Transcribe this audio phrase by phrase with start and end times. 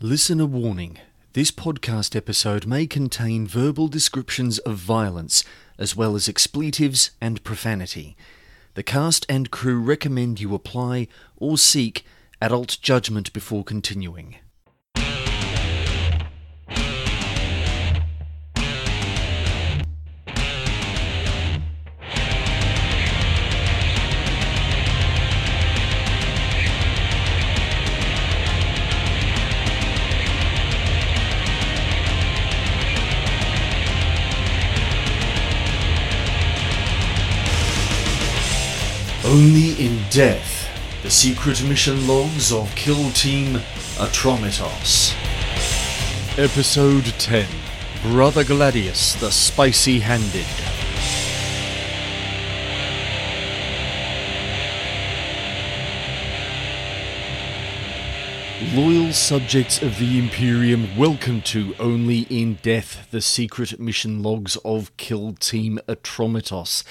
[0.00, 0.98] Listener warning
[1.32, 5.42] this podcast episode may contain verbal descriptions of violence,
[5.76, 8.16] as well as expletives and profanity.
[8.74, 12.04] The cast and crew recommend you apply or seek
[12.40, 14.36] adult judgment before continuing.
[39.38, 40.68] Only in death,
[41.04, 43.60] the secret mission logs of Kill Team
[43.94, 45.14] Atromitos.
[46.36, 47.46] Episode 10
[48.02, 50.44] Brother Gladius, the Spicy Handed.
[58.74, 64.96] Loyal subjects of the Imperium, welcome to Only in Death, the secret mission logs of
[64.96, 66.82] Kill Team Atromitos.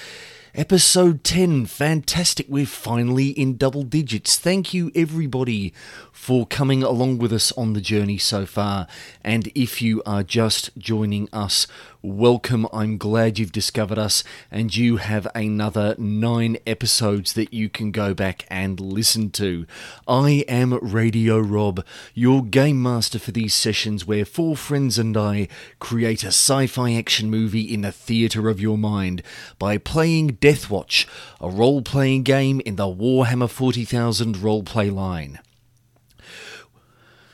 [0.58, 2.46] Episode 10, fantastic.
[2.48, 4.36] We're finally in double digits.
[4.36, 5.72] Thank you, everybody,
[6.10, 8.88] for coming along with us on the journey so far.
[9.22, 11.68] And if you are just joining us,
[12.02, 12.66] welcome.
[12.72, 18.14] I'm glad you've discovered us, and you have another nine episodes that you can go
[18.14, 19.66] back and listen to.
[20.06, 25.48] I am Radio Rob, your game master for these sessions where four friends and I
[25.78, 29.22] create a sci fi action movie in the theatre of your mind
[29.58, 31.06] by playing Deathwatch,
[31.40, 35.40] a role playing game in the Warhammer 40,000 roleplay line.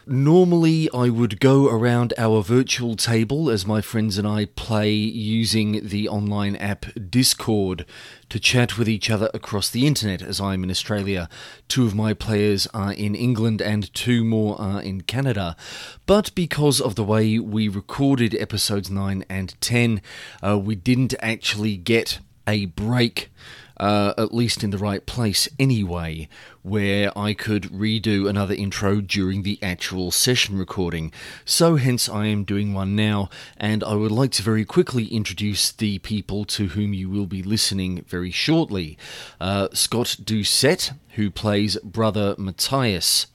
[0.07, 5.89] Normally, I would go around our virtual table as my friends and I play using
[5.89, 7.87] the online app Discord
[8.29, 11.27] to chat with each other across the internet as I'm in Australia.
[11.69, 15.57] Two of my players are in England and two more are in Canada.
[16.05, 20.03] But because of the way we recorded episodes 9 and 10,
[20.43, 23.31] uh, we didn't actually get a break
[23.79, 26.29] uh, at least in the right place anyway,
[26.63, 31.13] where I could redo another intro during the actual session recording.
[31.45, 35.73] So, hence, I am doing one now, and I would like to very quickly introduce
[35.73, 38.97] the people to whom you will be listening very shortly.
[39.41, 43.27] Uh, Scott Doucette, who plays Brother Matthias,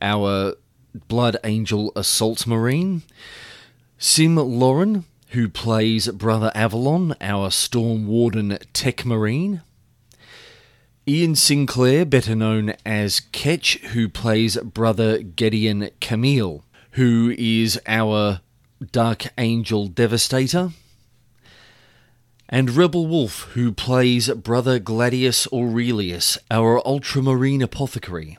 [0.00, 0.54] our
[1.08, 3.02] Blood Angel Assault Marine.
[3.98, 9.62] Sim Lauren, who plays Brother Avalon, our Storm Warden Tech Marine.
[11.06, 18.40] Ian Sinclair, better known as Ketch, who plays Brother Gideon Camille, who is our
[18.90, 20.70] Dark Angel Devastator.
[22.48, 28.38] And Rebel Wolf, who plays Brother Gladius Aurelius, our Ultramarine Apothecary.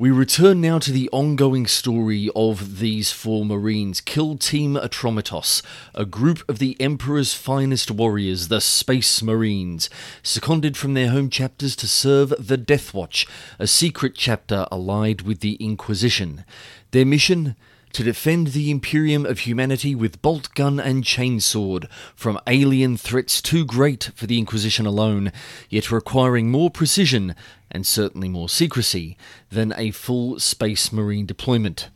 [0.00, 4.00] We return now to the ongoing story of these four Marines.
[4.00, 5.60] Kill Team Atromitos,
[5.94, 9.90] a group of the Emperor's finest warriors, the Space Marines,
[10.22, 13.26] seconded from their home chapters to serve the Death Watch,
[13.58, 16.46] a secret chapter allied with the Inquisition.
[16.92, 17.54] Their mission?
[17.92, 23.64] To defend the Imperium of humanity with bolt gun and chainsword from alien threats too
[23.64, 25.32] great for the Inquisition alone,
[25.68, 27.34] yet requiring more precision
[27.70, 29.16] and certainly more secrecy
[29.50, 31.88] than a full Space Marine deployment.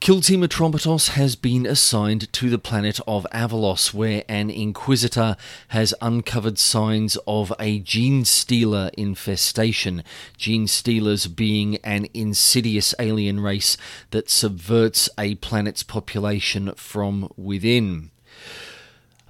[0.00, 5.36] Kill Team Atromitos has been assigned to the planet of Avalos, where an Inquisitor
[5.68, 10.02] has uncovered signs of a gene stealer infestation.
[10.38, 13.76] Gene stealers being an insidious alien race
[14.10, 18.10] that subverts a planet's population from within.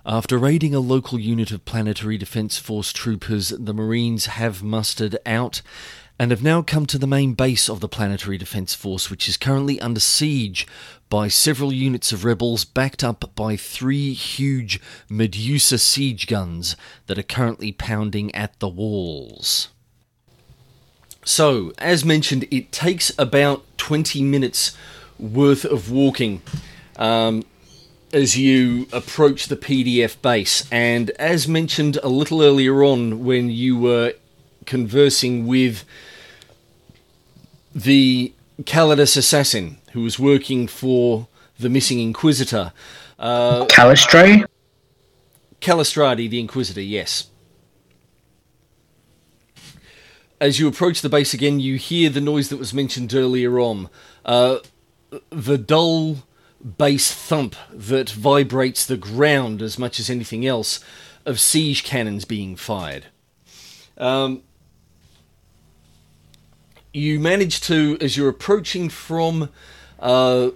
[0.07, 5.63] After raiding a local unit of Planetary Defense Force troopers, the Marines have mustered out
[6.21, 9.39] and have now come to the main base of the Planetary Defense Force, which is
[9.39, 10.67] currently under siege
[11.09, 16.77] by several units of rebels backed up by three huge Medusa siege guns
[17.07, 19.69] that are currently pounding at the walls.
[21.25, 24.77] So, as mentioned, it takes about 20 minutes
[25.19, 26.43] worth of walking
[26.97, 27.45] um,
[28.13, 30.71] as you approach the PDF base.
[30.71, 34.13] And as mentioned a little earlier on, when you were
[34.67, 35.87] conversing with
[37.75, 38.33] the
[38.63, 41.29] Calidus assassin who was working for
[41.59, 42.73] the missing Inquisitor.
[43.19, 44.45] Uh, Calistray?
[45.61, 47.29] Calistrati, the Inquisitor, yes.
[50.41, 53.91] As you approach the base again, you hear the noise that was mentioned earlier on.
[54.25, 54.59] Uh,
[55.29, 56.25] the dull
[56.79, 60.81] bass thump that vibrates the ground as much as anything else
[61.27, 63.07] of siege cannons being fired.
[63.99, 64.43] Um,
[66.93, 69.51] you manage to, as you're approaching from
[69.99, 70.51] uh,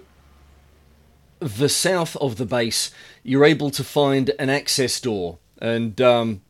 [1.39, 2.91] the south of the base,
[3.23, 6.41] you're able to find an access door, and um,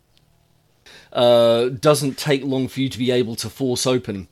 [1.13, 4.27] uh, doesn't take long for you to be able to force open.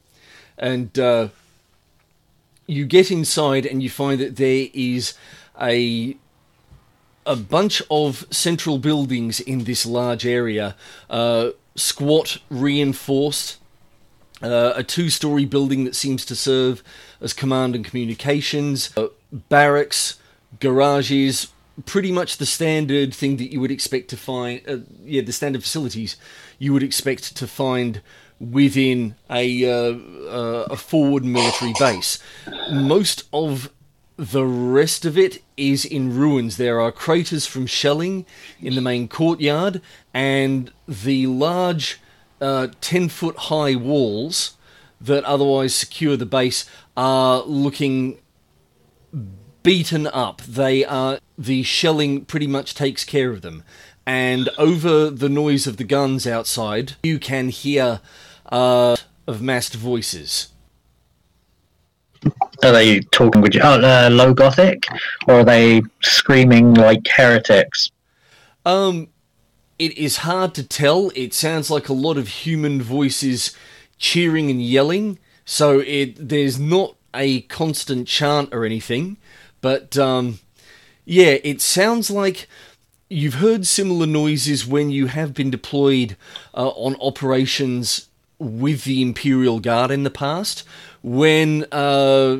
[0.57, 1.29] And uh,
[2.67, 5.13] you get inside, and you find that there is
[5.59, 6.17] a
[7.25, 10.75] a bunch of central buildings in this large area,
[11.09, 13.57] uh, squat, reinforced.
[14.43, 16.83] Uh, a two-story building that seems to serve
[17.21, 20.19] as command and communications, uh, barracks,
[20.59, 21.47] garages,
[21.85, 24.61] pretty much the standard thing that you would expect to find.
[24.67, 26.17] Uh, yeah, the standard facilities
[26.59, 28.01] you would expect to find
[28.39, 29.93] within a uh,
[30.27, 32.19] uh, a forward military base.
[32.71, 33.71] Most of
[34.17, 36.57] the rest of it is in ruins.
[36.57, 38.25] There are craters from shelling
[38.61, 39.81] in the main courtyard,
[40.13, 41.99] and the large
[42.43, 44.57] uh, 10 foot high walls
[44.99, 48.19] that otherwise secure the base are looking
[49.63, 50.41] beaten up.
[50.41, 53.63] They are the shelling pretty much takes care of them,
[54.05, 58.01] and over the noise of the guns outside, you can hear
[58.51, 60.49] uh, of massed voices.
[62.63, 64.85] Are they talking with uh, low gothic,
[65.27, 67.91] or are they screaming like heretics?
[68.65, 69.09] Um,
[69.85, 71.11] it is hard to tell.
[71.13, 73.53] It sounds like a lot of human voices
[73.97, 75.19] cheering and yelling.
[75.45, 79.17] So it there's not a constant chant or anything,
[79.59, 80.39] but um,
[81.03, 82.47] yeah, it sounds like
[83.09, 86.15] you've heard similar noises when you have been deployed
[86.55, 88.07] uh, on operations
[88.39, 90.63] with the Imperial Guard in the past,
[91.01, 92.37] when uh,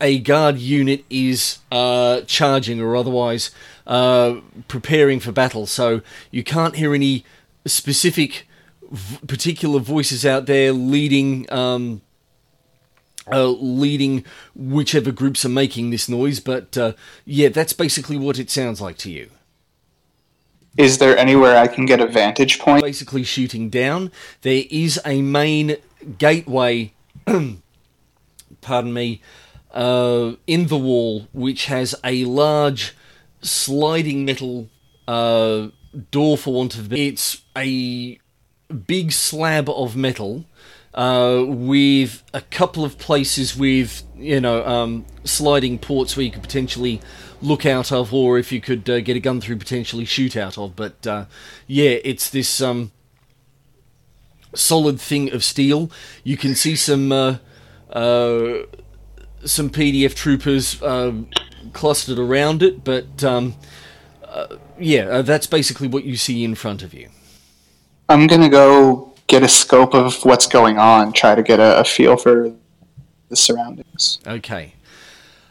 [0.00, 3.50] a guard unit is uh, charging or otherwise
[3.86, 4.36] uh,
[4.68, 5.66] preparing for battle.
[5.66, 7.24] So you can't hear any
[7.66, 8.46] specific,
[8.90, 11.50] v- particular voices out there leading.
[11.52, 12.02] Um,
[13.30, 14.24] uh, leading
[14.54, 16.94] whichever groups are making this noise, but uh,
[17.26, 19.28] yeah, that's basically what it sounds like to you.
[20.78, 22.82] Is there anywhere I can get a vantage point?
[22.82, 24.12] Basically, shooting down.
[24.40, 25.76] There is a main
[26.16, 26.94] gateway,
[28.62, 29.20] pardon me,
[29.72, 32.96] uh, in the wall, which has a large
[33.40, 34.68] sliding metal
[35.06, 35.68] uh,
[36.10, 36.92] door, for want of.
[36.92, 38.18] It's a
[38.86, 40.44] big slab of metal
[40.94, 46.42] uh, with a couple of places with you know um, sliding ports where you could
[46.42, 47.00] potentially
[47.40, 50.58] look out of, or if you could uh, get a gun through, potentially shoot out
[50.58, 50.74] of.
[50.74, 51.26] But uh,
[51.66, 52.90] yeah, it's this um,
[54.54, 55.90] solid thing of steel.
[56.24, 57.36] You can see some uh,
[57.90, 58.62] uh,
[59.44, 61.28] some PDF troopers um,
[61.72, 63.54] clustered around it, but um,
[64.24, 67.08] uh, yeah, that's basically what you see in front of you.
[68.08, 71.84] I'm gonna go get a scope of what's going on, try to get a, a
[71.84, 72.52] feel for
[73.28, 74.18] the surroundings.
[74.26, 74.74] Okay.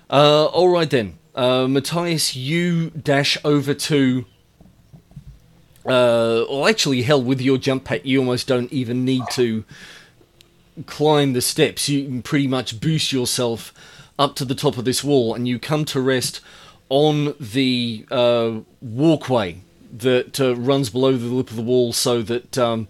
[0.09, 4.25] Uh, all right then, uh, Matthias, you dash over to.
[5.85, 9.63] Uh, well, actually, hell, with your jump pack, you almost don't even need to
[10.85, 11.89] climb the steps.
[11.89, 13.73] You can pretty much boost yourself
[14.19, 16.41] up to the top of this wall, and you come to rest
[16.89, 22.57] on the uh, walkway that uh, runs below the lip of the wall, so that
[22.57, 22.87] um,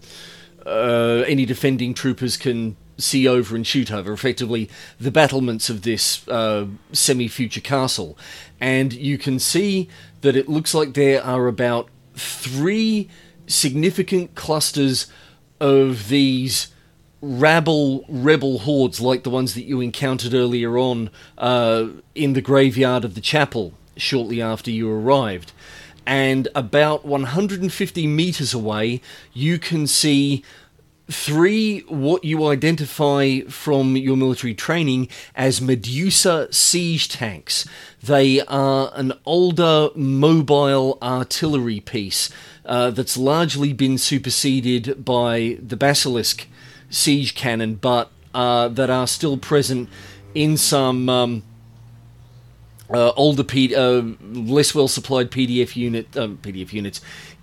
[0.65, 4.69] uh, any defending troopers can see over and shoot over, effectively
[4.99, 8.17] the battlements of this uh, semi future castle.
[8.59, 9.87] And you can see
[10.21, 13.07] that it looks like there are about three
[13.45, 15.07] significant clusters
[15.59, 16.67] of these
[17.21, 23.03] rabble rebel hordes like the ones that you encountered earlier on uh, in the graveyard
[23.03, 25.51] of the chapel shortly after you arrived.
[26.05, 29.01] And about 150 meters away,
[29.33, 30.43] you can see
[31.09, 37.67] three what you identify from your military training as Medusa siege tanks.
[38.01, 42.29] They are an older mobile artillery piece
[42.65, 46.47] uh, that's largely been superseded by the Basilisk
[46.89, 49.89] siege cannon, but uh, that are still present
[50.33, 51.09] in some.
[51.09, 51.43] Um,
[52.89, 57.01] uh, older, P- uh, less well supplied PDF unit, um, PDF units,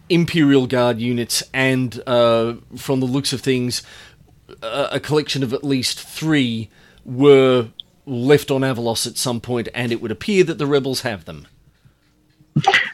[0.08, 3.82] Imperial Guard units, and uh, from the looks of things,
[4.62, 6.70] a, a collection of at least three
[7.04, 7.68] were
[8.06, 11.46] left on Avalos at some point, and it would appear that the rebels have them.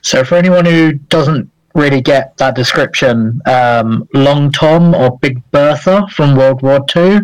[0.02, 6.06] So, for anyone who doesn't really get that description, um, Long Tom or Big Bertha
[6.10, 7.20] from World War II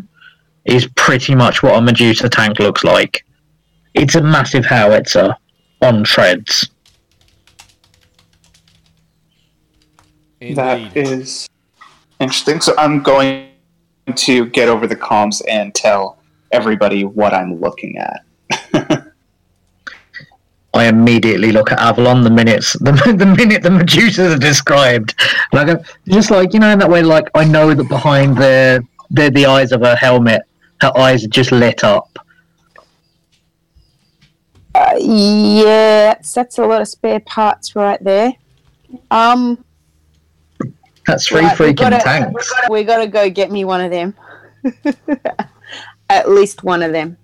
[0.64, 3.24] is pretty much what a Medusa tank looks like.
[3.94, 5.36] It's a massive howitzer
[5.82, 6.68] on treads.
[10.40, 10.56] Indeed.
[10.56, 11.48] That is
[12.20, 12.60] interesting.
[12.60, 13.48] So I'm going
[14.14, 16.18] to get over the comms and tell
[16.52, 18.22] everybody what I'm looking at.
[20.76, 25.14] I immediately look at Avalon the minutes the, the minute the Medusas are described.
[25.52, 28.85] Like I'm just like you know in that way like I know that behind the
[29.11, 30.42] the, the eyes of her helmet,
[30.80, 32.18] her eyes are just lit up.
[34.75, 38.33] Uh, yeah, that's, that's a lot of spare parts right there.
[39.11, 39.64] Um,
[41.06, 42.52] That's three right, we freaking gotta- tanks.
[42.68, 44.14] We gotta go get me one of them.
[46.11, 47.16] At least one of them.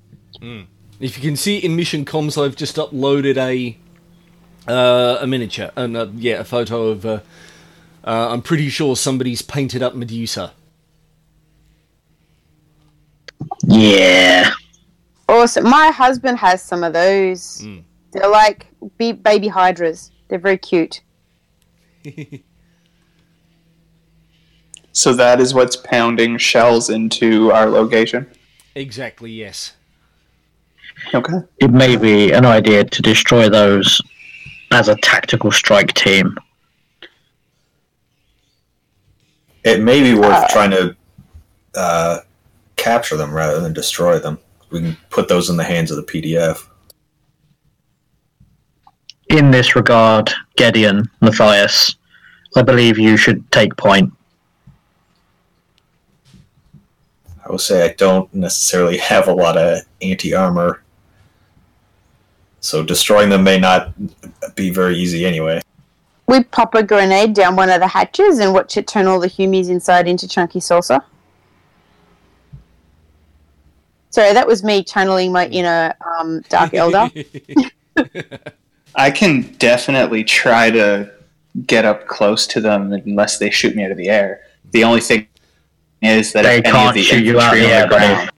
[1.03, 3.77] If you can see in Mission Comms, I've just uploaded a
[4.71, 7.05] uh, a miniature and uh, yeah, a photo of.
[7.05, 7.21] Uh,
[8.05, 10.53] uh, I'm pretty sure somebody's painted up Medusa.
[13.65, 14.51] Yeah.
[15.29, 15.69] Awesome.
[15.69, 17.65] My husband has some of those.
[18.13, 18.67] They're like
[18.99, 20.11] baby hydras.
[20.29, 21.03] They're very cute.
[24.95, 28.31] So that is what's pounding shells into our location.
[28.75, 29.31] Exactly.
[29.31, 29.73] Yes.
[31.15, 31.39] Okay.
[31.59, 34.01] It may be an idea to destroy those
[34.71, 36.37] as a tactical strike team.
[39.65, 40.97] It may be worth trying to
[41.75, 42.19] uh,
[42.77, 44.39] capture them rather than destroy them.
[44.71, 46.67] We can put those in the hands of the PDF.
[49.29, 51.97] In this regard, Gideon, Matthias,
[52.57, 54.13] I believe you should take point.
[57.45, 60.82] I will say I don't necessarily have a lot of anti armor,
[62.62, 63.92] so destroying them may not
[64.54, 65.61] be very easy anyway.
[66.26, 69.26] We pop a grenade down one of the hatches and watch it turn all the
[69.26, 71.02] humies inside into chunky salsa.
[74.11, 77.11] Sorry, that was me channeling my inner um, Dark Elder.
[78.95, 81.11] I can definitely try to
[81.66, 84.42] get up close to them unless they shoot me out of the air.
[84.71, 85.26] The only thing
[86.00, 87.83] is that They if any can't of the shoot you out of the on air,
[87.83, 88.31] the ground,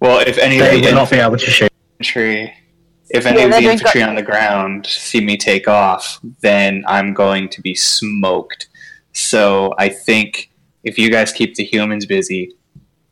[0.00, 1.70] well, if any They of the will not be able to shoot.
[1.98, 2.54] infantry,
[3.10, 6.84] if any Yeah, of the infantry go- on the ground see me take off, then
[6.86, 8.68] I'm going to be smoked.
[9.12, 10.50] So I think
[10.84, 12.52] if you guys keep the humans busy,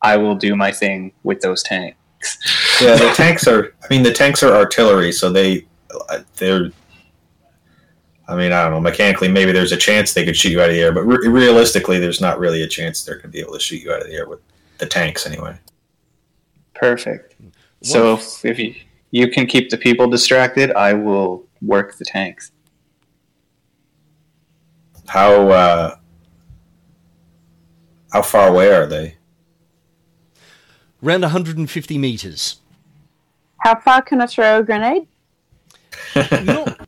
[0.00, 1.96] I will do my thing with those tanks.
[2.80, 3.74] Yeah, the tanks are.
[3.82, 5.66] I mean, the tanks are artillery, so they
[6.08, 6.70] uh, they're.
[8.28, 8.80] I mean, I don't know.
[8.80, 11.26] Mechanically, maybe there's a chance they could shoot you out of the air, but re-
[11.28, 14.00] realistically, there's not really a chance they're going to be able to shoot you out
[14.02, 14.38] of the air with
[14.78, 15.58] the tanks anyway.
[16.74, 17.34] Perfect.
[17.82, 18.74] So What if, if you,
[19.10, 22.52] you can keep the people distracted, I will work the tanks.
[25.06, 25.96] How uh,
[28.12, 29.16] how far away are they?
[31.02, 32.60] Around 150 meters.
[33.58, 35.06] How far can I throw a grenade?
[36.42, 36.86] not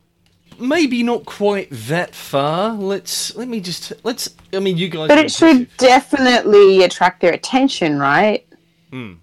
[0.61, 2.73] maybe not quite that far.
[2.73, 4.29] Let's let me just let's.
[4.53, 5.07] I mean, you guys.
[5.07, 8.47] But it should definitely attract their attention, right?
[8.91, 9.13] Hmm.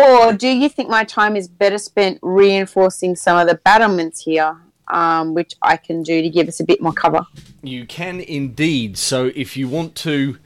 [0.00, 4.56] Or do you think my time is better spent reinforcing some of the battlements here,
[4.88, 7.26] um, which I can do to give us a bit more cover?
[7.62, 8.96] You can indeed.
[8.96, 10.38] So if you want to,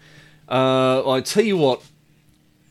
[0.49, 1.83] uh, I tell you what.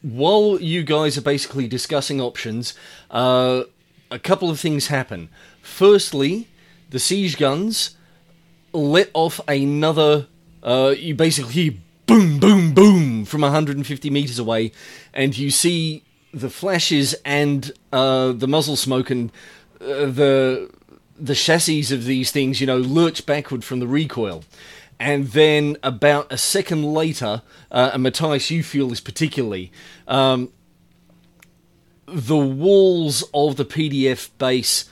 [0.02, 2.74] While you guys are basically discussing options,
[3.10, 3.64] uh,
[4.12, 5.30] a couple of things happen.
[5.62, 6.50] Firstly,
[6.90, 7.96] the siege guns
[8.74, 10.28] let off another.
[10.62, 11.74] Uh, you basically hear
[12.06, 14.74] boom, boom, boom from 150 meters away,
[15.14, 19.32] and you see the flashes and uh, the muzzle smoke and
[19.80, 20.70] uh, the
[21.16, 24.44] the chassis of these things, you know, lurch backward from the recoil.
[25.00, 29.72] And then about a second later, uh, and Matthias, you feel this particularly,
[30.08, 30.52] um,
[32.08, 34.86] the walls of the PDF base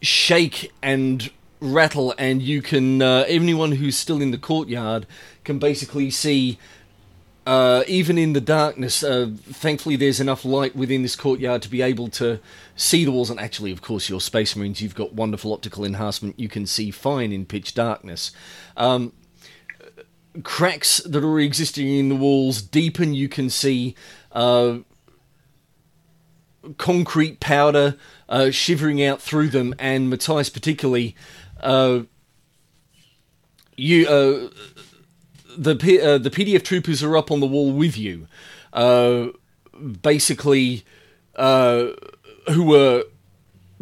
[0.00, 1.30] shake and
[1.60, 5.06] rattle, and you can, uh, anyone who's still in the courtyard
[5.44, 6.58] can basically see
[7.48, 11.80] uh, even in the darkness, uh, thankfully there's enough light within this courtyard to be
[11.80, 12.38] able to
[12.76, 13.30] see the walls.
[13.30, 16.38] And actually, of course, your Space Marines, you've got wonderful optical enhancement.
[16.38, 18.32] You can see fine in pitch darkness.
[18.76, 19.14] Um,
[20.42, 23.14] cracks that are existing in the walls deepen.
[23.14, 23.94] You can see
[24.32, 24.80] uh,
[26.76, 27.96] concrete powder
[28.28, 29.74] uh, shivering out through them.
[29.78, 31.16] And Matthias, particularly,
[31.62, 32.00] uh,
[33.74, 34.50] you.
[35.58, 38.28] The uh, the PDF troopers are up on the wall with you,
[38.72, 39.28] uh,
[40.02, 40.84] basically,
[41.34, 41.88] uh,
[42.52, 43.04] who were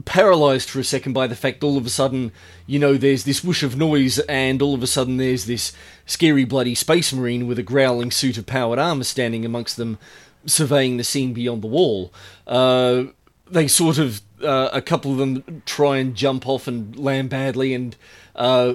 [0.06, 2.32] paralyzed for a second by the fact all of a sudden,
[2.66, 5.72] you know, there's this whoosh of noise, and all of a sudden there's this
[6.06, 9.98] scary, bloody space marine with a growling suit of powered armor standing amongst them,
[10.46, 12.12] surveying the scene beyond the wall.
[12.46, 13.04] Uh,
[13.50, 17.74] they sort of, uh, a couple of them try and jump off and land badly,
[17.74, 17.96] and
[18.34, 18.74] uh,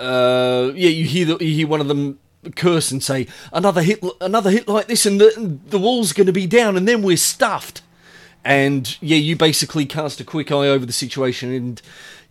[0.00, 2.18] uh, yeah, you hear the, you hear one of them
[2.56, 6.32] curse and say, "Another hit, another hit like this, and the the wall's going to
[6.32, 7.82] be down, and then we're stuffed."
[8.44, 11.82] and yeah, you basically cast a quick eye over the situation, and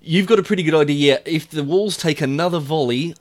[0.02, 1.16] you've got a pretty good idea.
[1.16, 3.16] Yeah, If the walls take another volley,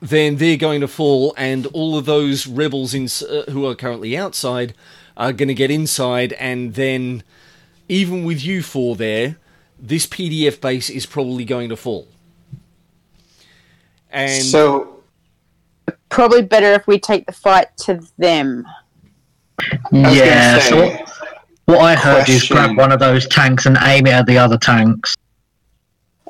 [0.00, 4.16] then they're going to fall, and all of those rebels in, uh, who are currently
[4.16, 4.74] outside
[5.16, 7.22] are going to get inside, and then
[7.88, 9.36] even with you four there,
[9.78, 12.08] this PDF base is probably going to fall.
[14.14, 14.94] And so
[16.08, 18.64] Probably better if we take the fight to them.
[19.90, 20.58] Yeah.
[20.58, 21.10] gonna So what,
[21.64, 24.56] what I heard is grab one of those tanks and aim it at the other
[24.56, 25.16] tanks.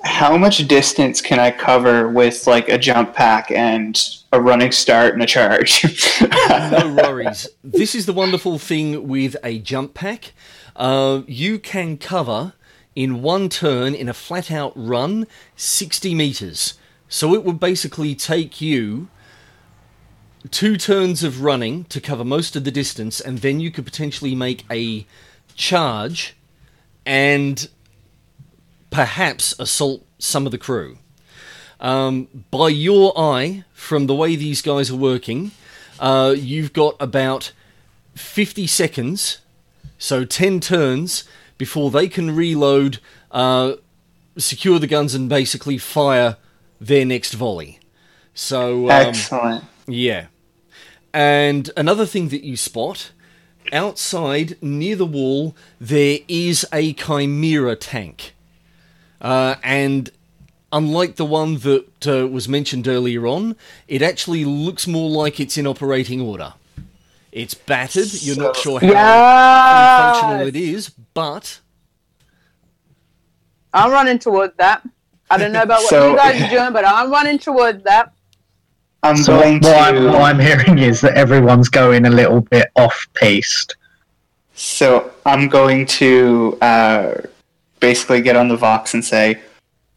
[0.02, 4.00] how much distance can I cover with like a jump pack and
[4.32, 5.84] a running start and a charge?
[6.48, 7.46] no worries.
[7.62, 10.32] This is the wonderful thing with a jump pack.
[10.76, 12.54] Uh, you can cover
[12.94, 15.26] in one turn in a flat out run
[15.56, 16.78] 60 meters.
[17.14, 19.06] So it would basically take you
[20.50, 24.34] two turns of running to cover most of the distance, and then you could potentially
[24.34, 25.06] make a
[25.54, 26.34] charge
[27.06, 27.68] and
[28.90, 30.98] perhaps assault some of the crew.
[31.78, 35.52] Um, by your eye, from the way these guys are working,
[36.00, 37.52] uh, you've got about
[38.16, 39.38] 50 seconds,
[39.98, 41.22] so 10 turns,
[41.58, 42.98] before they can reload,
[43.30, 43.74] uh,
[44.36, 46.38] secure the guns, and basically fire
[46.86, 47.78] their next volley.
[48.34, 49.64] So, um, Excellent.
[49.86, 50.26] yeah.
[51.12, 53.12] And another thing that you spot
[53.72, 58.34] outside near the wall, there is a Chimera tank.
[59.20, 60.10] Uh, and
[60.72, 65.56] unlike the one that uh, was mentioned earlier on, it actually looks more like it's
[65.56, 66.54] in operating order.
[67.30, 68.12] It's battered.
[68.22, 70.12] You're not sure how Yeah.
[70.12, 71.60] functional it is, but
[73.72, 74.82] I'm running towards that.
[75.30, 78.12] I don't know about what So- you guys are doing, but I'm running towards that.
[79.02, 80.22] I'm So going what, I'm, what.
[80.22, 83.76] I'm hearing is that everyone's going a little bit off piste.
[84.54, 87.14] So I'm going to uh,
[87.80, 89.40] basically get on the Vox and say,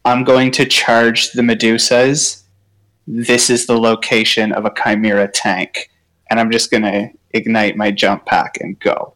[0.04, 2.42] I'm going to charge the Medusas.
[3.06, 5.90] This is the location of a Chimera tank.
[6.28, 9.14] And I'm just going to ignite my jump pack and go.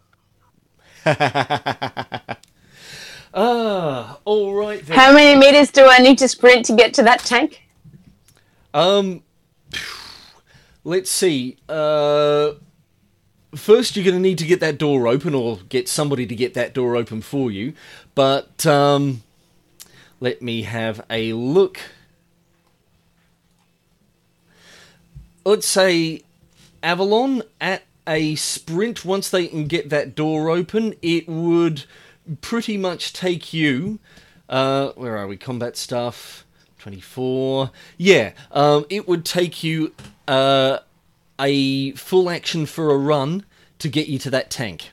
[3.34, 4.96] ah, all right then.
[4.96, 7.62] How many meters do I need to sprint to get to that tank?
[8.74, 9.22] Um,
[10.84, 11.56] let's see.
[11.68, 12.52] Uh,
[13.54, 16.54] first, you're going to need to get that door open, or get somebody to get
[16.54, 17.74] that door open for you.
[18.14, 19.22] But um,
[20.20, 21.80] let me have a look.
[25.44, 26.22] Let's say
[26.82, 29.04] Avalon at a sprint.
[29.04, 31.84] Once they can get that door open, it would
[32.40, 33.98] pretty much take you.
[34.48, 35.36] Uh, where are we?
[35.36, 36.44] Combat stuff.
[36.82, 37.70] 24.
[37.96, 39.94] Yeah, um, it would take you
[40.26, 40.78] uh,
[41.40, 43.44] a full action for a run
[43.78, 44.90] to get you to that tank.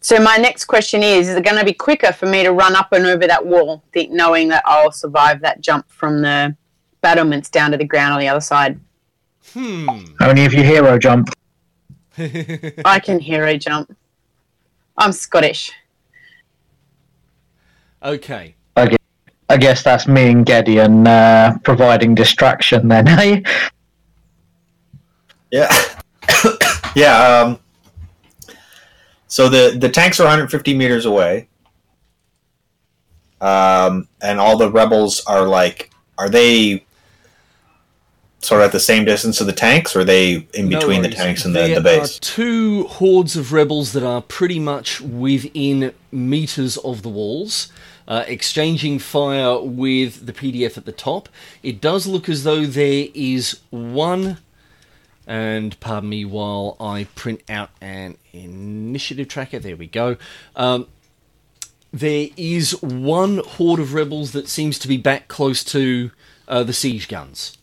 [0.00, 2.74] So my next question is: Is it going to be quicker for me to run
[2.74, 6.56] up and over that wall, think, knowing that I'll survive that jump from the
[7.00, 8.80] battlements down to the ground on the other side?
[9.52, 10.06] Hmm.
[10.20, 11.30] Only if you hero jump.
[12.18, 13.96] I can hero jump.
[14.96, 15.72] I'm Scottish.
[18.02, 18.54] Okay.
[19.50, 23.40] I guess that's me and Gideon uh, providing distraction then, eh?
[25.50, 25.68] Yeah.
[26.94, 27.42] yeah.
[27.42, 27.58] Um,
[29.26, 31.48] so the, the tanks are 150 meters away.
[33.40, 36.84] Um, and all the rebels are like, are they
[38.40, 41.02] sort of at the same distance of the tanks, or are they in No between
[41.02, 42.16] the tanks and the, there the base?
[42.16, 47.70] are two hordes of rebels that are pretty much within meters of the walls,
[48.08, 51.28] uh, exchanging fire with the PDF at the top.
[51.62, 54.38] It does look as though there is one,
[55.26, 59.58] and pardon me while I print out an initiative tracker.
[59.58, 60.16] There we go.
[60.56, 60.88] Um,
[61.92, 66.10] there is one horde of rebels that seems to be back close to
[66.48, 67.58] uh, the siege guns.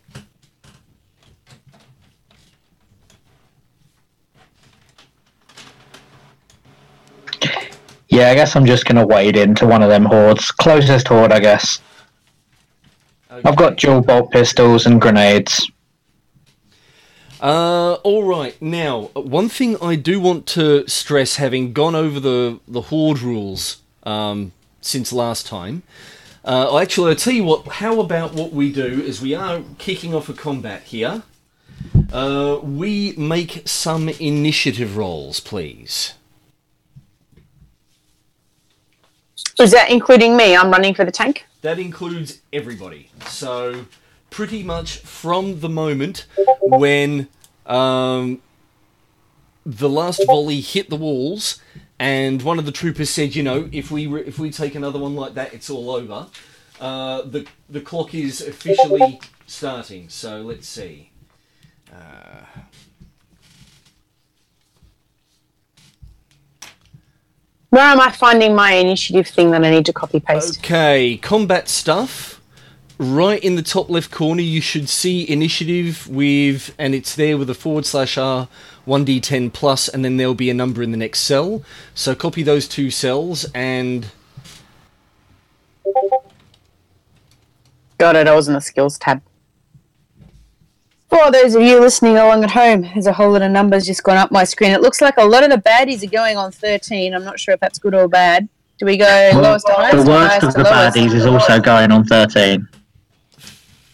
[8.18, 10.50] Yeah, I guess I'm just going to wade into one of them hordes.
[10.50, 11.80] Closest horde, I guess.
[13.30, 15.70] I've got dual bolt pistols and grenades.
[17.40, 18.60] Uh, all right.
[18.60, 23.84] Now, one thing I do want to stress, having gone over the the horde rules
[24.02, 24.52] um,
[24.82, 25.84] since last time.
[26.44, 27.68] Uh, actually, I'll tell you what.
[27.68, 31.22] How about what we do is we are kicking off a combat here.
[32.12, 36.16] Uh, we make some initiative rolls, please.
[39.60, 40.56] Is that including me?
[40.56, 41.46] I'm running for the tank.
[41.62, 43.10] That includes everybody.
[43.26, 43.86] So,
[44.30, 46.28] pretty much from the moment
[46.62, 47.28] when
[47.66, 48.42] um,
[49.66, 51.60] the last volley hit the walls,
[51.98, 55.00] and one of the troopers said, "You know, if we re- if we take another
[55.00, 56.28] one like that, it's all over."
[56.80, 60.08] Uh, the the clock is officially starting.
[60.10, 61.10] So let's see.
[61.92, 62.46] Uh,
[67.70, 70.60] Where am I finding my initiative thing that I need to copy paste?
[70.60, 72.42] Okay, combat stuff.
[72.98, 77.50] Right in the top left corner, you should see initiative with, and it's there with
[77.50, 78.48] a forward slash R,
[78.88, 81.62] 1d10 plus, and then there'll be a number in the next cell.
[81.94, 84.08] So copy those two cells, and
[87.98, 88.28] Got it.
[88.28, 89.22] I was in the skills tab.
[91.18, 94.04] For those of you listening along at home, there's a whole lot of numbers just
[94.04, 94.70] gone up my screen.
[94.70, 97.12] It looks like a lot of the baddies are going on 13.
[97.12, 98.48] I'm not sure if that's good or bad.
[98.78, 100.06] Do we go lowest to highest?
[100.06, 100.96] the worst of the lowest?
[100.96, 102.68] baddies is also going on 13.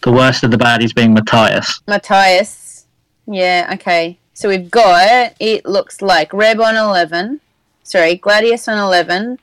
[0.02, 1.80] The worst of the baddies being Matthias.
[1.88, 2.84] Matthias.
[3.26, 4.18] Yeah, okay.
[4.34, 7.40] So we've got, it looks like Reb on 11.
[7.84, 9.38] Sorry, Gladius on 11.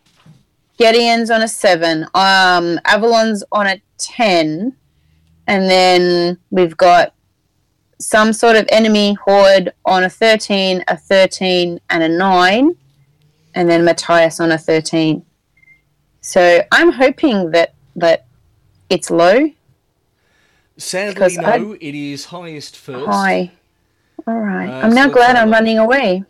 [0.78, 2.04] Gideon's on a 7.
[2.14, 4.76] Um, Avalon's on a 10.
[5.48, 7.16] And then we've got
[8.02, 12.76] some sort of enemy horde on a 13, a 13, and a 9.
[13.54, 15.24] And then Matthias on a 13.
[16.22, 18.26] So I'm hoping that, that
[18.90, 19.50] it's low.
[20.78, 23.06] sadly, Because no, it is highest first.
[23.08, 23.52] Hi.
[24.28, 24.70] All right.
[24.70, 26.24] Uh, I'm now so glad I'm not- running away.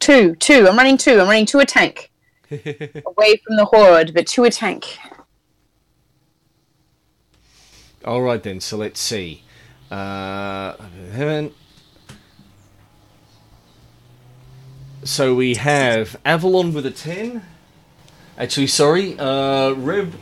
[0.00, 0.68] Two, two.
[0.68, 1.20] I'm running two.
[1.20, 2.10] I'm running to a tank.
[2.50, 4.98] away from the horde, but to a tank.
[8.04, 8.60] All right then.
[8.60, 9.42] So let's see.
[9.90, 10.74] Uh,
[15.04, 17.42] so we have Avalon with a ten.
[18.36, 19.18] Actually, sorry.
[19.18, 20.12] Uh, Reb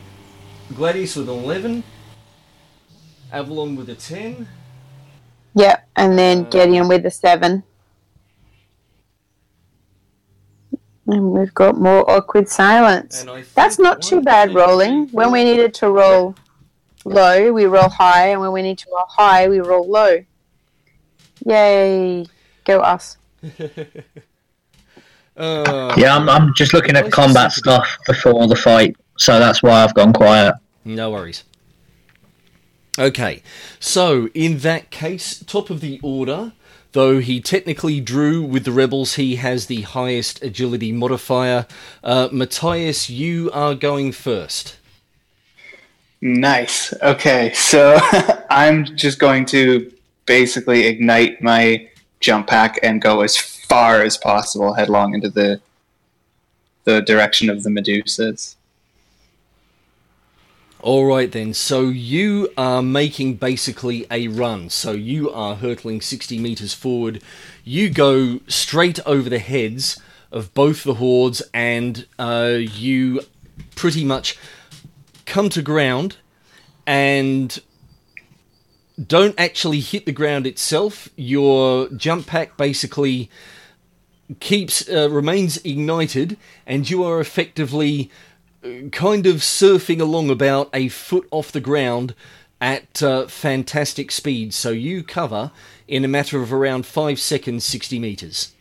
[0.73, 1.83] Gladius with an eleven.
[3.31, 4.47] Avalon with a ten.
[5.53, 7.63] Yeah, and then Uh, Gideon with a seven.
[11.07, 13.25] And we've got more awkward silence.
[13.55, 15.07] That's not too bad rolling.
[15.09, 16.35] When we needed to roll
[17.07, 20.23] low, we roll high, and when we need to roll high, we roll low.
[21.45, 22.25] Yay.
[22.65, 23.17] Go us.
[25.37, 29.83] Uh, Yeah, I'm, I'm just looking at combat stuff before the fight, so that's why
[29.83, 30.55] I've gone quiet.
[30.83, 31.43] No worries.
[32.97, 33.43] Okay,
[33.79, 36.53] so in that case, top of the order,
[36.93, 41.67] though he technically drew with the rebels, he has the highest agility modifier.
[42.03, 44.77] Uh, Matthias, you are going first.
[46.21, 46.93] Nice.
[47.01, 47.99] Okay, so
[48.49, 49.91] I'm just going to
[50.25, 51.87] basically ignite my
[52.19, 55.61] jump pack and go as far as possible headlong into the
[56.85, 58.55] the direction of the Medusas.
[60.79, 61.53] All right then.
[61.53, 64.69] So you are making basically a run.
[64.69, 67.21] So you are hurtling 60 meters forward.
[67.65, 69.99] You go straight over the heads
[70.31, 73.21] of both the hordes, and uh, you
[73.75, 74.37] pretty much
[75.27, 76.17] come to ground
[76.87, 77.61] and
[79.05, 81.09] don't actually hit the ground itself.
[81.15, 83.29] Your jump pack basically
[84.39, 88.09] keeps uh, remains ignited, and you are effectively
[88.91, 92.15] kind of surfing along about a foot off the ground
[92.59, 94.53] at uh, fantastic speed.
[94.53, 95.51] So you cover
[95.87, 98.53] in a matter of around five seconds, 60 meters.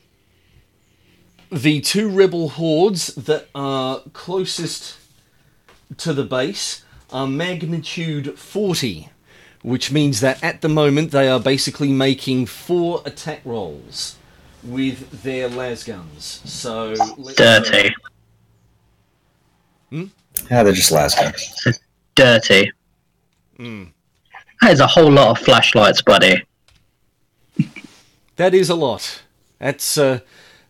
[1.51, 4.99] The two rebel hordes that are closest
[5.99, 9.09] to the base are magnitude 40,
[9.63, 14.17] which means that at the moment they are basically making four attack rolls
[14.63, 16.41] with their las guns.
[16.45, 17.95] So let's, Dirty.
[20.51, 21.81] Yeah, they're just last guys.
[22.15, 22.73] Dirty.
[23.59, 23.93] Mm.
[24.61, 26.43] That is a whole lot of flashlights, buddy.
[28.37, 29.23] That is a lot.
[29.59, 30.21] That's uh,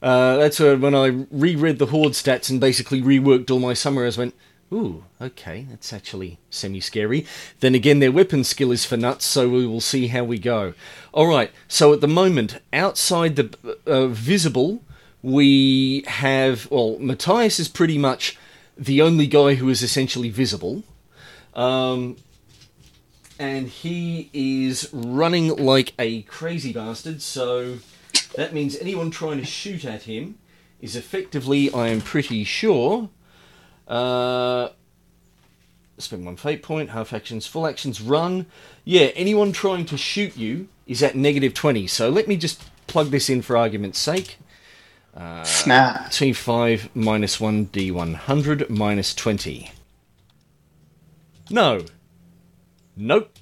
[0.01, 4.17] uh, that's uh, when I reread the horde stats and basically reworked all my summaries.
[4.17, 4.35] Went,
[4.73, 7.27] ooh, okay, that's actually semi-scary.
[7.61, 10.75] Then again, their weapon skill is for nuts, so we will see how we go.
[11.13, 11.51] All right.
[11.69, 14.83] So at the moment, outside the uh, visible,
[15.23, 18.37] we have well, Matthias is pretty much
[18.77, 20.83] the only guy who is essentially visible.
[21.55, 22.17] Um,
[23.39, 27.23] and he is running like a crazy bastard.
[27.23, 27.79] So
[28.35, 30.39] that means anyone trying to shoot at him
[30.81, 33.09] is effectively, I am pretty sure.
[33.87, 34.71] Uh,
[35.99, 38.47] spend one fate point, half actions, full actions, run.
[38.85, 41.87] Yeah, anyone trying to shoot you is at negative 20.
[41.87, 44.39] So let me just plug this in for argument's sake.
[45.15, 46.11] Uh, Snap.
[46.11, 49.71] T5 minus 1 D100 minus 20.
[51.51, 51.85] No.
[52.97, 53.37] Nope.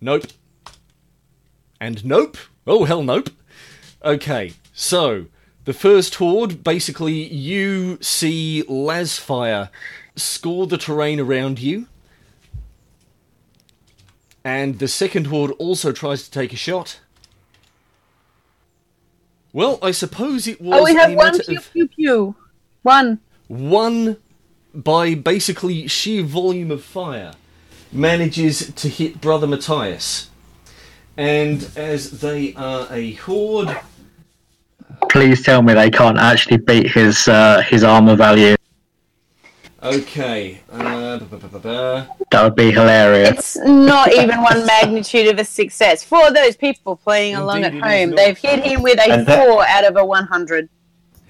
[0.00, 0.26] Nope.
[1.80, 2.36] And nope.
[2.66, 3.30] Oh, hell, nope.
[4.04, 5.26] Okay, So,
[5.68, 9.68] the first horde, basically, you see Lasfire
[10.16, 11.88] score the terrain around you.
[14.42, 17.00] And the second horde also tries to take a shot.
[19.52, 22.34] Well, I suppose it was Oh, we have one pew of pew pew.
[22.80, 23.20] One.
[23.48, 24.16] one
[24.72, 27.34] by basically sheer volume of fire
[27.92, 30.30] manages to hit Brother Matthias.
[31.14, 33.78] And as they are a horde,
[35.10, 38.56] Please tell me they can't actually beat his uh, his armor value.
[39.82, 42.08] okay, uh, ba- ba- ba- ba- ba.
[42.30, 43.30] That would be hilarious.
[43.30, 46.02] It's not even one magnitude of a success.
[46.02, 49.84] For those people playing along at home, they've hit him with a that- four out
[49.84, 50.68] of a 100.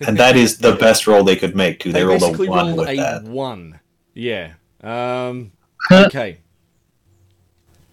[0.06, 1.92] And that is the best roll they could make too.
[1.92, 3.22] They, they rolled a one rolled with a that.
[3.24, 3.80] one.
[4.14, 4.52] Yeah.
[4.82, 5.50] Um,
[5.90, 6.38] okay.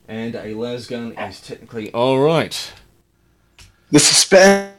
[0.07, 2.71] And a lasgun is technically all right.
[3.91, 4.71] The suspense.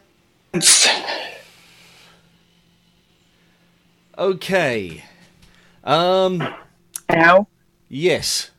[4.19, 5.05] Okay.
[5.85, 6.55] Um.
[7.11, 7.47] Ow.
[7.89, 8.51] Yes,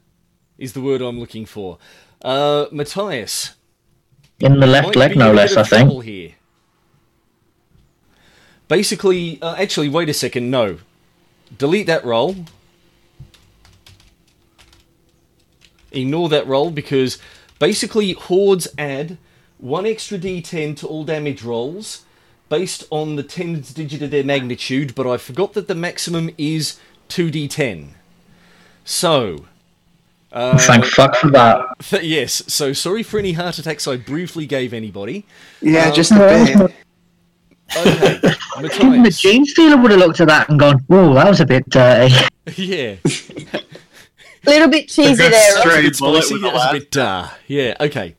[0.57, 1.77] is the word I'm looking for.
[2.21, 3.55] Uh, Matthias.
[4.39, 6.03] In the left leg, no less, I think.
[6.03, 6.35] Here.
[8.67, 10.51] Basically, uh, actually, wait a second.
[10.51, 10.77] No,
[11.57, 12.35] delete that roll.
[15.91, 17.17] Ignore that roll because
[17.59, 19.17] basically hordes add
[19.59, 22.03] one extra d10 to all damage rolls
[22.49, 26.79] based on the tens digit of their magnitude, but I forgot that the maximum is
[27.09, 27.89] 2d10.
[28.85, 29.45] So,
[30.31, 31.65] uh, Thank fuck for that.
[31.79, 35.25] Th- yes, so sorry for any heart attacks I briefly gave anybody.
[35.61, 36.73] Yeah, Um, just a bit.
[37.75, 39.19] Okay, The Matthias.
[39.19, 42.13] Gene Stealer would have looked at that and gone, "Whoa, that was a bit dirty."
[42.55, 43.61] yeah, a
[44.45, 45.33] Little bit cheesy there.
[45.59, 45.79] straight- Rob.
[45.79, 46.33] a bit spicy.
[46.35, 47.75] with That was a last- bit uh, yeah.
[47.81, 48.15] Okay,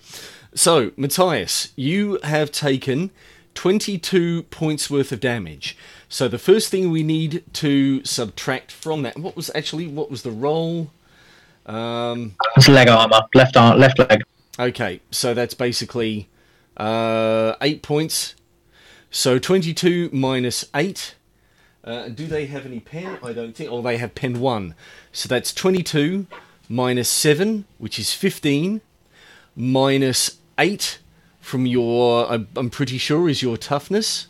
[0.54, 3.10] so Matthias, you have taken
[3.54, 5.76] twenty-two points worth of damage.
[6.08, 10.22] So the first thing we need to subtract from that, what was actually what was
[10.22, 10.90] the roll?
[11.66, 14.22] Um, It's leg armor, left arm, left leg.
[14.58, 16.28] Okay, so that's basically
[16.76, 18.34] uh, eight points.
[19.10, 21.14] So 22 minus 8.
[21.84, 23.18] Uh, do they have any pen?
[23.22, 23.70] I don't think.
[23.70, 24.74] Or they have pen 1.
[25.12, 26.26] So that's 22
[26.68, 28.80] minus 7, which is 15,
[29.56, 30.98] minus 8
[31.40, 34.26] from your, I'm, I'm pretty sure, is your toughness.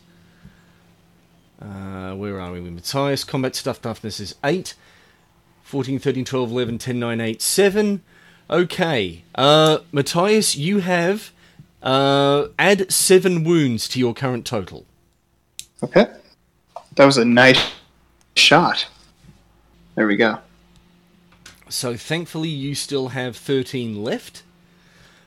[1.61, 3.23] Uh, where are we with Matthias?
[3.23, 4.75] Combat stuff toughness is 8.
[5.63, 8.01] 14, 13, 12, 11, 10, 9, 8, 7.
[8.49, 9.23] Okay.
[9.35, 11.31] Uh, Matthias, you have
[11.83, 14.85] uh, add 7 wounds to your current total.
[15.83, 16.07] Okay.
[16.95, 17.73] That was a nice
[18.35, 18.87] shot.
[19.95, 20.39] There we go.
[21.69, 24.43] So thankfully, you still have 13 left.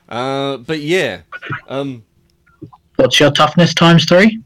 [0.09, 1.21] Uh, but yeah.
[1.67, 2.03] Um,
[2.97, 4.41] What's your toughness times three?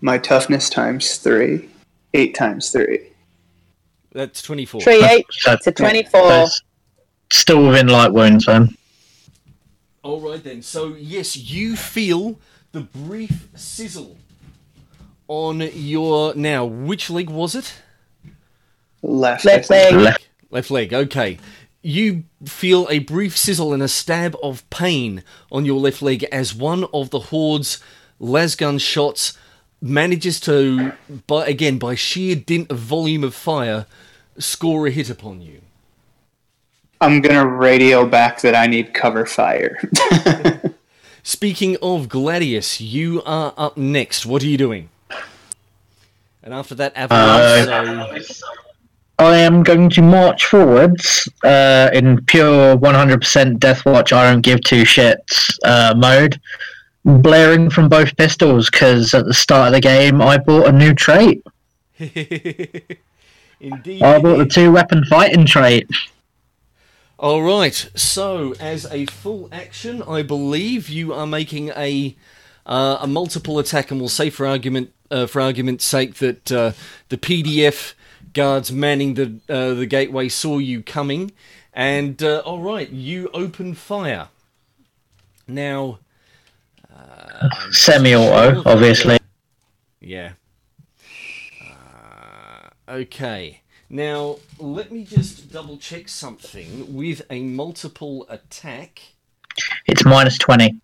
[0.00, 1.68] My toughness times three.
[2.14, 3.08] Eight times three.
[4.12, 4.80] that's 24.
[4.80, 6.28] Three eight So to 24.
[6.28, 6.62] that's
[7.30, 8.74] still within light wounds then.
[10.02, 10.62] All right then.
[10.62, 12.38] So yes, you feel
[12.72, 14.16] the brief sizzle
[15.28, 16.64] on your now.
[16.64, 17.74] Which leg was it?
[19.02, 19.44] Left.
[19.44, 19.94] Left I leg.
[19.94, 20.28] Left.
[20.50, 20.94] Left leg.
[20.94, 21.38] Okay.
[21.82, 26.54] You feel a brief sizzle and a stab of pain on your left leg as
[26.54, 27.82] one of the horde's
[28.20, 29.36] lasgun shots
[29.80, 30.92] manages to,
[31.26, 33.86] by again by sheer dint of volume of fire,
[34.38, 35.60] score a hit upon you.
[37.00, 39.78] I'm gonna radio back that I need cover fire.
[41.22, 44.26] Speaking of Gladius, you are up next.
[44.26, 44.88] What are you doing?
[46.42, 47.68] And after that, Avalon.
[47.68, 48.46] Uh, so
[49.18, 54.62] I am going to march forwards uh, in pure 100% Death Watch, I don't give
[54.62, 56.40] two shits uh, mode,
[57.04, 60.94] blaring from both pistols because at the start of the game I bought a new
[60.94, 61.42] trait.
[61.98, 64.02] Indeed.
[64.02, 65.90] I bought the two weapon fighting trait.
[67.18, 67.90] All right.
[67.96, 72.14] So, as a full action, I believe you are making a
[72.64, 76.72] uh, a multiple attack, and we'll say for argument uh, for argument's sake that uh,
[77.08, 77.94] the PDF
[78.32, 81.32] guards manning the uh, the gateway saw you coming,
[81.72, 84.28] and uh, all right, you open fire.
[85.46, 85.98] Now,
[87.70, 89.18] Semi auto, obviously.
[90.00, 90.32] Yeah.
[91.62, 93.60] Uh, okay.
[93.90, 99.00] Now, let me just double check something with a multiple attack.
[99.86, 100.78] It's minus 20.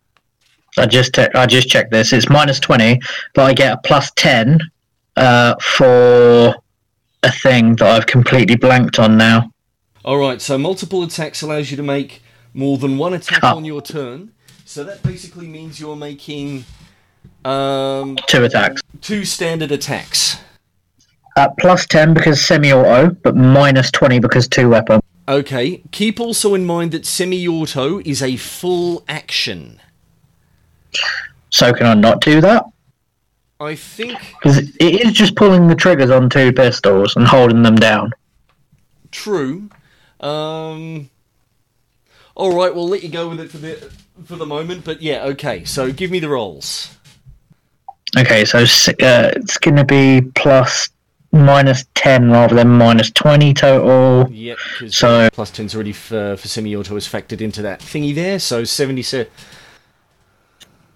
[0.78, 2.12] I just te- I just checked this.
[2.12, 3.00] It's minus 20,
[3.34, 4.58] but I get a plus 10
[5.16, 6.54] uh, for
[7.24, 9.50] a thing that I've completely blanked on now.
[10.04, 13.56] All right, so multiple attacks allows you to make more than one attack Oh.
[13.56, 14.30] on your turn.
[14.64, 16.64] So that basically means you're making
[17.44, 18.80] Um, Two attacks.
[19.02, 20.38] two standard attacks.
[21.36, 25.00] Uh, plus 10 because semi auto, but minus 20 because two weapon.
[25.28, 25.82] Okay.
[25.90, 29.80] Keep also in mind that semi-auto is a full action.
[31.50, 32.64] So can I not do that?
[33.60, 37.76] I think Because it is just pulling the triggers on two pistols and holding them
[37.76, 38.12] down.
[39.10, 39.68] true.
[40.20, 41.10] Um.
[42.36, 43.90] All right, we'll let you go with it for the
[44.24, 44.84] for the moment.
[44.84, 45.64] But yeah, okay.
[45.64, 46.96] So give me the rolls.
[48.18, 48.64] Okay, so uh,
[49.36, 50.88] it's going to be plus
[51.32, 54.30] minus 10 rather than minus 20 total.
[54.32, 54.56] Yep.
[54.78, 58.38] Because So- plus ten's already for, for semi-auto is factored into that thingy there.
[58.38, 59.02] So seventy.
[59.02, 59.28] Se-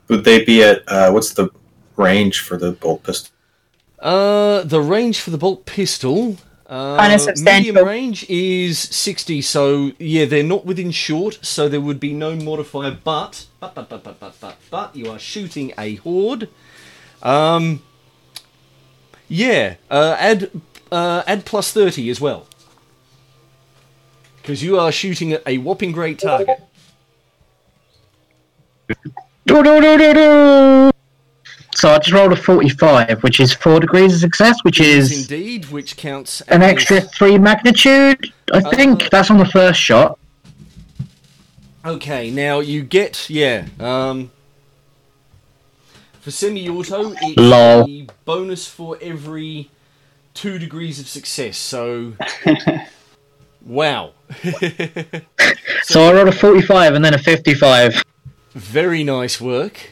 [0.08, 1.50] Would they be at uh, what's the
[1.98, 3.32] range for the bolt pistol?
[3.98, 6.36] Uh, the range for the bolt pistol.
[6.66, 7.72] Uh, Kinda substantial.
[7.72, 12.36] Medium range is 60, so yeah, they're not within short, so there would be no
[12.36, 16.48] modifier, but, but, but, but, but, but, but, but, you are shooting a horde.
[17.22, 17.82] Um,
[19.28, 20.50] yeah, uh, add,
[20.92, 22.46] uh, add plus 30 as well.
[24.36, 26.60] Because you are shooting at a whopping great target.
[29.46, 30.90] Do, do, do, do, do.
[31.78, 35.66] So I just rolled a 45, which is 4 degrees of success, which is indeed,
[35.66, 38.32] which counts an extra 3 magnitude.
[38.52, 40.18] I think Uh, that's on the first shot.
[41.84, 43.66] Okay, now you get yeah.
[43.78, 44.32] Um,
[46.20, 47.88] for semi-auto, it's Lol.
[47.88, 49.70] a bonus for every
[50.34, 51.56] two degrees of success.
[51.56, 52.14] So,
[53.64, 54.14] wow,
[55.84, 58.02] So I rolled a 45 and then a 55.
[58.52, 59.90] very nice work.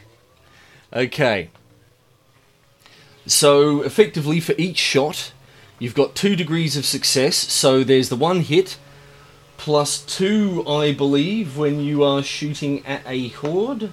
[0.91, 1.49] Okay,
[3.27, 5.31] so effectively for each shot,
[5.79, 7.35] you've got two degrees of success.
[7.35, 8.77] So there's the one hit
[9.57, 13.91] plus two, I believe, when you are shooting at a horde.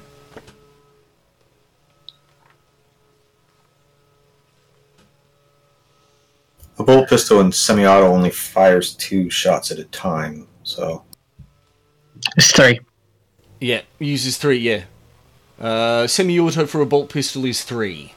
[6.78, 10.48] A bolt pistol and semi-auto only fires two shots at a time.
[10.64, 11.04] So
[12.36, 12.80] It's 3.
[13.60, 14.84] Yeah, uses three, yeah.
[15.58, 18.12] Uh, semi-auto for a bolt pistol is three.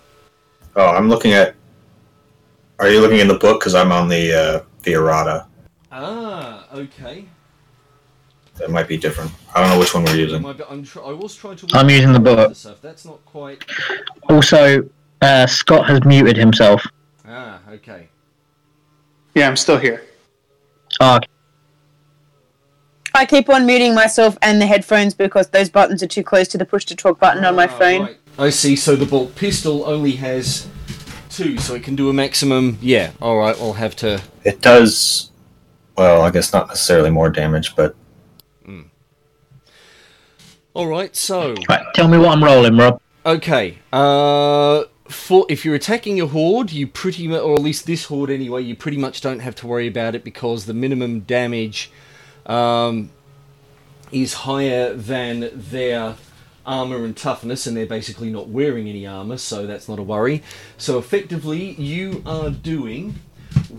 [0.78, 1.56] Oh, I'm looking at.
[2.80, 3.60] Are you looking in the book?
[3.60, 5.48] Because I'm on the uh, the errata.
[5.92, 7.26] Ah, okay.
[8.56, 9.32] That might be different.
[9.54, 10.42] I don't know which one we're using.
[10.42, 11.68] My, I'm tr- I was trying to.
[11.74, 12.56] I'm using the book.
[12.56, 12.82] Stuff.
[12.82, 13.64] That's not quite.
[14.30, 14.88] Also,
[15.22, 16.86] uh, Scott has muted himself.
[17.28, 18.08] Ah, okay.
[19.36, 20.04] Yeah, I'm still here.
[21.00, 21.20] Ah,
[23.14, 26.58] I keep on muting myself and the headphones because those buttons are too close to
[26.58, 28.02] the push to talk button on my Ah, phone.
[28.04, 28.18] right.
[28.38, 28.76] I see.
[28.76, 30.68] So the bolt pistol only has
[31.30, 32.78] two, so it can do a maximum.
[32.82, 33.12] Yeah.
[33.22, 33.56] All right.
[33.60, 34.22] I'll have to.
[34.44, 35.32] It does.
[35.98, 37.96] Well, I guess not necessarily more damage, but
[40.78, 41.16] All right.
[41.16, 43.02] So right, tell me what I'm rolling, Rob.
[43.26, 43.80] Okay.
[43.92, 48.30] Uh, for if you're attacking a horde, you pretty much, or at least this horde
[48.30, 51.90] anyway, you pretty much don't have to worry about it because the minimum damage
[52.46, 53.10] um,
[54.12, 56.16] is higher than their
[56.68, 60.44] armor and toughness, and they're basically not wearing any armor, so that's not a worry.
[60.78, 63.16] So effectively, you are doing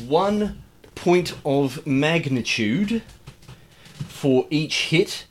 [0.06, 0.62] one
[0.94, 3.02] point of magnitude
[4.08, 5.26] for each hit.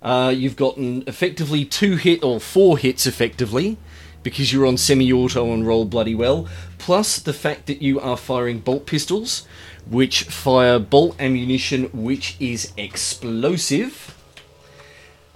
[0.00, 3.76] Uh, you've gotten effectively two hit or four hits effectively
[4.22, 6.48] because you're on semi-auto and roll bloody well.
[6.78, 9.46] Plus the fact that you are firing bolt pistols,
[9.88, 14.16] which fire bolt ammunition, which is explosive.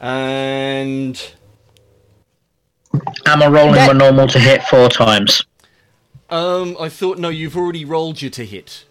[0.01, 1.21] And
[3.27, 5.43] Am I rolling That- my normal to hit four times?
[6.31, 8.85] um, I thought no, you've already rolled your to hit.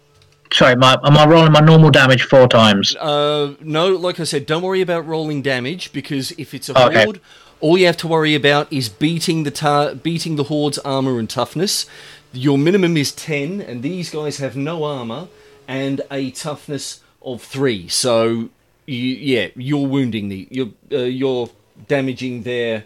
[0.52, 2.94] Sorry, my, am I rolling my normal damage four times?
[2.96, 7.04] Uh, no, like I said, don't worry about rolling damage because if it's a Okay.
[7.04, 7.20] horde,
[7.60, 11.28] all you have to worry about is beating the tar- beating the horde's armor and
[11.28, 11.86] toughness.
[12.32, 15.26] Your minimum is ten, and these guys have no armor
[15.66, 17.88] and a toughness of three.
[17.88, 18.50] So,
[18.86, 21.48] you, yeah, you're wounding the you're uh, you're
[21.88, 22.84] damaging their.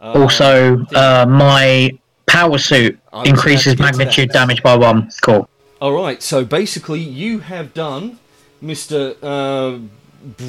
[0.00, 1.90] Uh, Also, uh, my
[2.26, 5.10] power suit I was about increases to get to magnitude damage by one.
[5.22, 5.48] Cool.
[5.80, 8.18] All right, so basically, you have done,
[8.60, 9.78] Mister uh,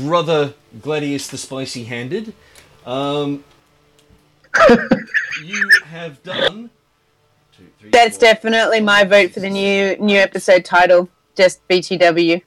[0.06, 2.34] Brother Gladius the Spicy Handed.
[2.86, 3.44] Um,
[5.44, 6.70] you have done.
[7.56, 11.10] Two, three, That's four, definitely my vote for the new new episode title.
[11.36, 12.42] Just BTW.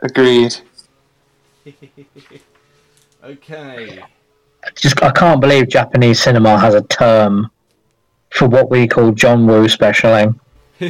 [0.00, 0.56] Agreed.
[3.24, 4.02] Okay.
[4.76, 7.50] Just I can't believe Japanese cinema has a term
[8.30, 10.38] for what we call John Woo specialing.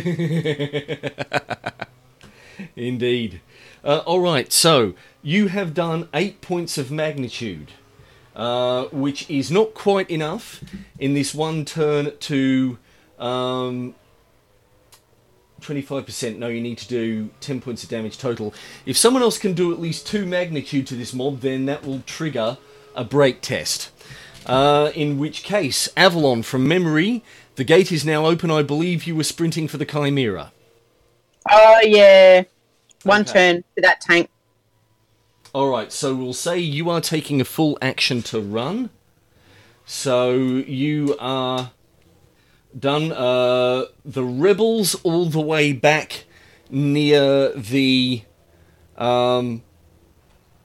[2.77, 3.41] Indeed.
[3.85, 7.73] Uh, all right, so you have done eight points of magnitude.
[8.39, 10.63] uh, which is not quite enough
[10.99, 12.79] in this one turn to
[13.19, 13.95] um,
[15.61, 16.39] 25%.
[16.39, 18.55] No, you need to do 10 points of damage total.
[18.87, 22.01] If someone else can do at least two magnitude to this mob, then that will
[22.07, 22.59] trigger
[22.99, 23.91] a break test.
[24.45, 27.23] Uh, in which case, Avalon, from memory,
[27.57, 28.51] the gate is now open.
[28.51, 30.53] I believe you were sprinting for the Chimera.
[31.51, 32.43] Oh yeah,
[33.05, 33.33] one Okay.
[33.33, 34.29] turn for that tank.
[35.55, 38.91] All right, so we'll say you are taking a full action to run.
[39.87, 41.71] So you are
[42.79, 43.13] done.
[43.13, 46.25] Uh, the rebels all the way back
[46.71, 48.23] near the,
[48.99, 49.63] um,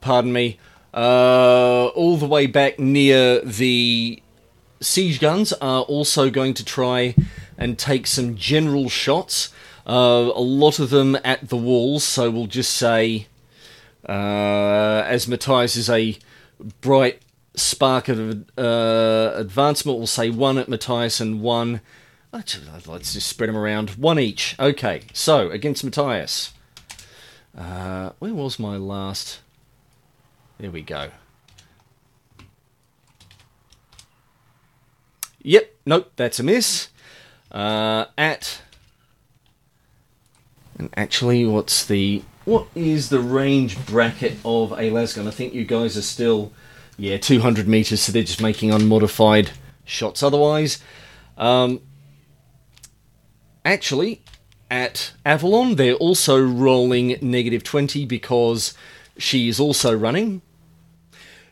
[0.02, 0.60] pardon me,
[0.94, 4.22] uh, all the way back near the
[4.80, 7.16] siege guns are also going to try
[7.58, 9.54] and take some general shots.
[9.88, 13.28] Uh, a lot of them at the walls, so we'll just say.
[14.08, 16.18] Uh, as Matthias is a
[16.82, 17.22] bright
[17.56, 21.82] spark of uh, advancement, we'll say one at Matthias and one.
[22.32, 23.92] Let's just spread them around.
[23.92, 24.56] One each.
[24.60, 26.52] Okay, so against Matthias.
[27.58, 29.40] Uh, where was my last?
[30.60, 31.10] There we go.
[35.42, 36.90] Yep, nope, that's a miss.
[37.52, 38.62] Uh, at.
[40.78, 45.28] And actually, what's the what is the range bracket of a lasgun?
[45.28, 46.52] I think you guys are still,
[46.98, 49.52] yeah, 200 meters, so they're just making unmodified
[49.86, 50.24] shots.
[50.24, 50.80] Otherwise,
[51.38, 51.82] um,
[53.64, 54.24] actually,
[54.70, 58.74] at Avalon, they're also rolling negative 20 because
[59.18, 60.42] she is also running.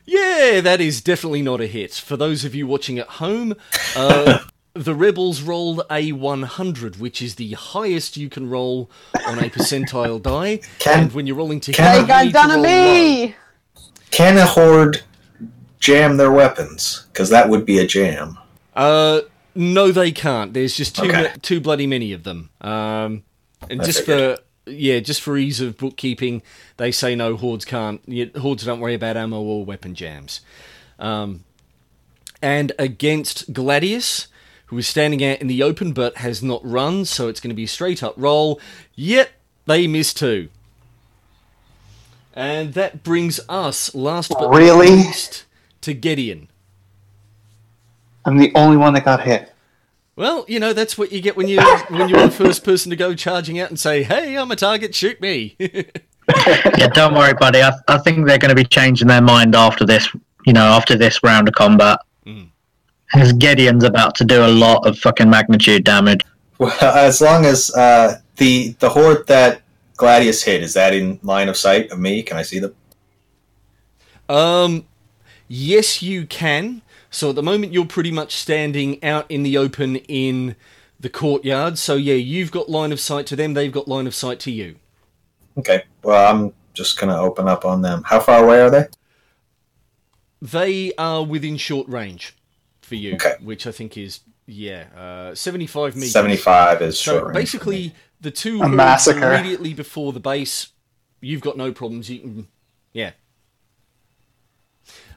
[0.05, 1.93] Yeah, that is definitely not a hit.
[1.93, 3.53] For those of you watching at home,
[3.95, 4.39] uh,
[4.73, 8.89] the Rebels rolled a 100, which is the highest you can roll
[9.27, 10.59] on a percentile die.
[10.79, 12.63] Can- and when you're rolling to can- hit, They you got need to done roll
[12.63, 13.35] to me.
[14.09, 15.01] Can a horde
[15.79, 17.05] jam their weapons?
[17.13, 18.37] Because that would be a jam.
[18.75, 19.21] Uh,
[19.55, 20.53] no, they can't.
[20.53, 21.23] There's just too Okay.
[21.23, 22.49] ma- too bloody many of them.
[22.59, 23.23] Um,
[23.69, 24.37] and I just figured.
[24.39, 26.41] for yeah, just for ease of bookkeeping,
[26.77, 28.01] they say no hordes can't.
[28.37, 30.41] Hordes don't worry about ammo or weapon jams.
[30.99, 31.43] Um,
[32.41, 34.27] and against Gladius,
[34.67, 37.55] who is standing out in the open but has not run, so it's going to
[37.55, 38.59] be a straight up roll.
[38.95, 39.29] Yep,
[39.65, 40.49] they miss too.
[42.33, 44.89] And that brings us, last but not Really?
[44.89, 45.45] least,
[45.81, 46.47] to Gideon.
[48.23, 49.50] I'm the only one that got hit.
[50.21, 51.59] Well, you know that's what you get when you
[51.89, 54.93] when you're the first person to go charging out and say, "Hey, I'm a target,
[54.93, 57.63] shoot me." yeah, don't worry, buddy.
[57.63, 60.07] I, I think they're going to be changing their mind after this.
[60.45, 61.97] You know, after this round of combat,
[62.27, 63.39] Mm.
[63.39, 66.21] Gideon's about to do a lot of fucking magnitude damage.
[66.59, 69.63] Well, as long as uh, the the horde that
[69.97, 72.21] Gladius hit is that in line of sight of me?
[72.21, 72.75] Can I see them?
[74.29, 74.85] um,
[75.47, 76.83] yes, you can.
[77.13, 80.55] So at the moment, you're pretty much standing out in the open in
[80.99, 81.77] the courtyard.
[81.77, 83.53] So yeah, you've got line of sight to them.
[83.53, 84.75] They've got line of sight to you.
[85.57, 85.83] Okay.
[86.03, 88.03] Well, I'm just gonna open up on them.
[88.05, 88.87] How far away are they?
[90.41, 92.35] They are within short range
[92.81, 93.35] for you, Okay.
[93.41, 94.85] which I think is yeah,
[95.31, 96.11] uh, 75 meters.
[96.11, 97.33] Seventy-five is So short range.
[97.33, 97.93] for basically, me.
[98.21, 99.33] the two A massacre.
[99.33, 100.69] immediately before the base,
[101.21, 102.09] you've got no problems.
[102.09, 102.47] You can,
[102.91, 103.11] yeah.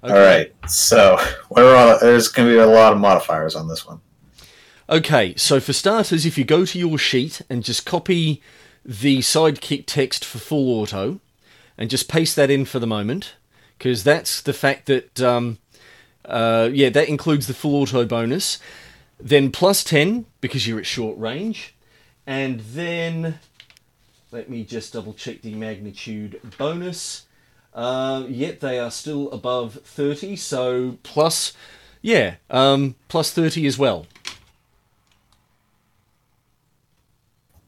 [0.04, 0.52] All right.
[0.68, 1.98] So we're on.
[2.00, 4.00] There's gonna be a lot of modifiers on this one.
[4.86, 8.42] Okay, so for starters, if you go to your sheet and just copy
[8.84, 11.20] the sidekick text for full auto,
[11.78, 13.36] and just paste that in for the moment,
[13.78, 15.56] because that's the fact that, um,
[16.26, 18.58] uh, yeah, that includes the full auto bonus.
[19.18, 21.74] Then plus 10, because you're at short range.
[22.26, 23.38] And then,
[24.30, 27.24] let me just double check the magnitude bonus.
[27.74, 31.52] Uh, yet they are still above 30, so plus,
[32.02, 34.06] yeah, um, plus 30 as well.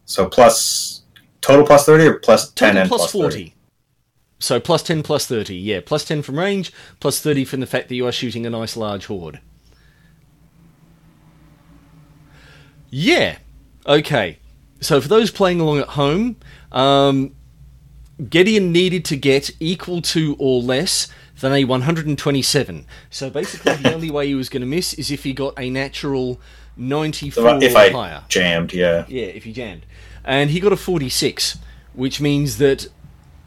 [0.07, 1.02] So plus
[1.40, 3.30] total plus thirty or plus ten Total and plus plus 40.
[3.30, 3.54] 30?
[4.38, 5.80] So plus 10 plus 30, yeah.
[5.84, 8.76] Plus 10 from range, plus 30 from the fact that you are shooting a nice
[8.76, 9.40] large horde.
[12.90, 13.38] Yeah.
[13.86, 14.38] Okay.
[14.80, 16.36] So for those playing along at home,
[16.70, 17.34] um,
[18.30, 21.08] Gideon needed to get equal to or less
[21.40, 22.86] than a 127.
[23.10, 25.68] So basically, the only way he was going to miss is if he got a
[25.68, 26.40] natural
[26.76, 28.22] 94 So if I higher.
[28.28, 29.04] jammed, yeah.
[29.08, 29.84] Yeah, if he jammed.
[30.24, 31.58] And he got a 46,
[31.94, 32.88] which means that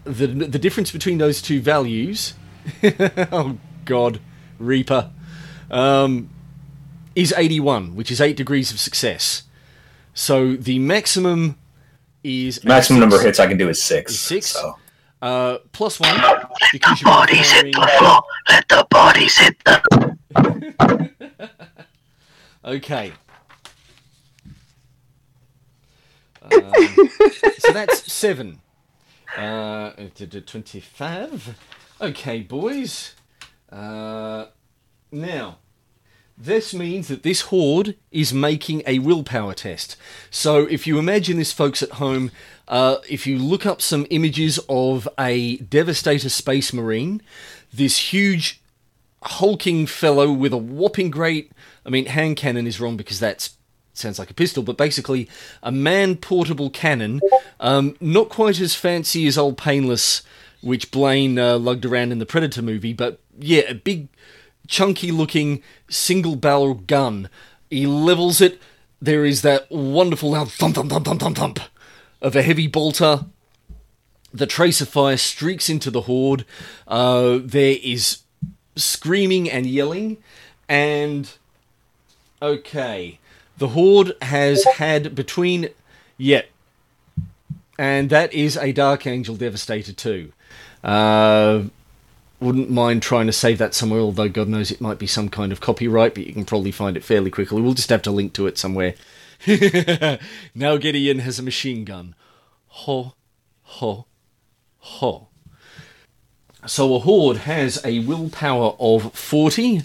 [0.06, 2.34] the the difference between those two values,
[3.32, 4.20] oh god,
[4.58, 5.12] Reaper,
[5.70, 6.30] um,
[7.16, 9.44] is 81, which is 8 degrees of success.
[10.14, 11.58] So the maximum
[12.24, 14.12] is Maximum number of hits I can do is six.
[14.14, 14.48] Is six?
[14.48, 14.76] So
[15.22, 16.10] Uh, plus 1
[16.72, 18.22] because you're Bodies hit the floor.
[18.50, 20.20] Let the bodies hit the.
[22.66, 23.14] Okay.
[26.42, 26.74] Um,
[27.58, 28.60] so that's seven.
[29.38, 31.58] Uh, d- d- 25.
[32.02, 33.14] Okay, boys.
[33.72, 34.46] Uh,
[35.12, 35.58] now,
[36.40, 39.98] this means that this horde is making a willpower test.
[40.32, 42.32] So, if you imagine this, folks at home,
[42.68, 47.22] uh, if you look up some images of a Devastator Space Marine,
[47.74, 48.62] this huge
[49.24, 51.52] hulking fellow with a whopping great.
[51.86, 53.50] I mean, hand cannon is wrong because that
[53.94, 55.30] sounds like a pistol, but basically
[55.62, 57.20] a man portable cannon,
[57.60, 60.22] um, not quite as fancy as old Painless,
[60.62, 64.08] which Blaine uh, lugged around in the Predator movie, but yeah, a big,
[64.68, 67.30] chunky looking single barrel gun.
[67.70, 68.62] He levels it.
[69.02, 71.60] There is that wonderful loud thump thump thump thump thump thump
[72.22, 73.26] of a heavy bolter.
[74.34, 76.46] The tracer fire streaks into the horde.
[76.88, 78.20] Uh, there is
[78.76, 80.18] screaming and yelling,
[80.68, 81.32] and
[82.42, 83.20] okay,
[83.58, 85.70] the horde has had between
[86.18, 86.44] yeah,
[87.78, 90.32] and that is a Dark Angel Devastator too.
[90.84, 91.64] Uh,
[92.40, 95.52] wouldn't mind trying to save that somewhere, although God knows it might be some kind
[95.52, 97.62] of copyright, but you can probably find it fairly quickly.
[97.62, 98.96] We'll just have to link to it somewhere.
[100.56, 102.16] now Gideon has a machine gun.
[102.68, 103.14] Ho,
[103.62, 104.06] ho,
[104.78, 105.28] ho.
[106.66, 109.82] So a horde has a willpower of 40.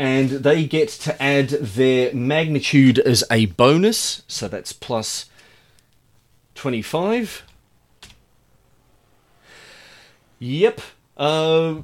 [0.00, 4.22] And they get to add their magnitude as a bonus.
[4.28, 5.26] So that's plus
[6.54, 7.42] 25.
[10.38, 10.80] Yep.
[11.16, 11.82] Uh,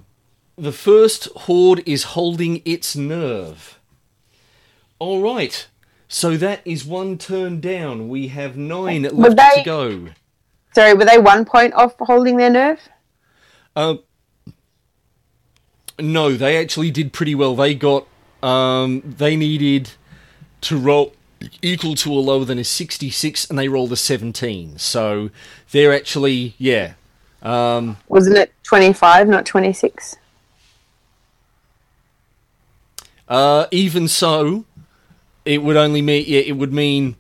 [0.57, 3.78] the first horde is holding its nerve.
[5.00, 5.66] Alright.
[6.09, 8.09] So that is one turn down.
[8.09, 10.09] We have nine Would left they- to go.
[10.74, 12.80] Sorry, were they one point off holding their nerve?
[13.76, 13.96] Uh,
[16.00, 17.55] no, they actually did pretty well.
[17.55, 18.07] They got
[18.42, 19.90] um, they needed
[20.62, 21.14] to roll
[21.62, 24.78] equal to or lower than a 66, and they rolled a 17.
[24.78, 25.30] So
[25.70, 26.94] they're actually yeah.
[27.45, 30.16] Um, Wasn't it 25, not 26?
[33.28, 34.64] uh, even so,
[35.45, 37.16] it would only mean yeah, it would mean.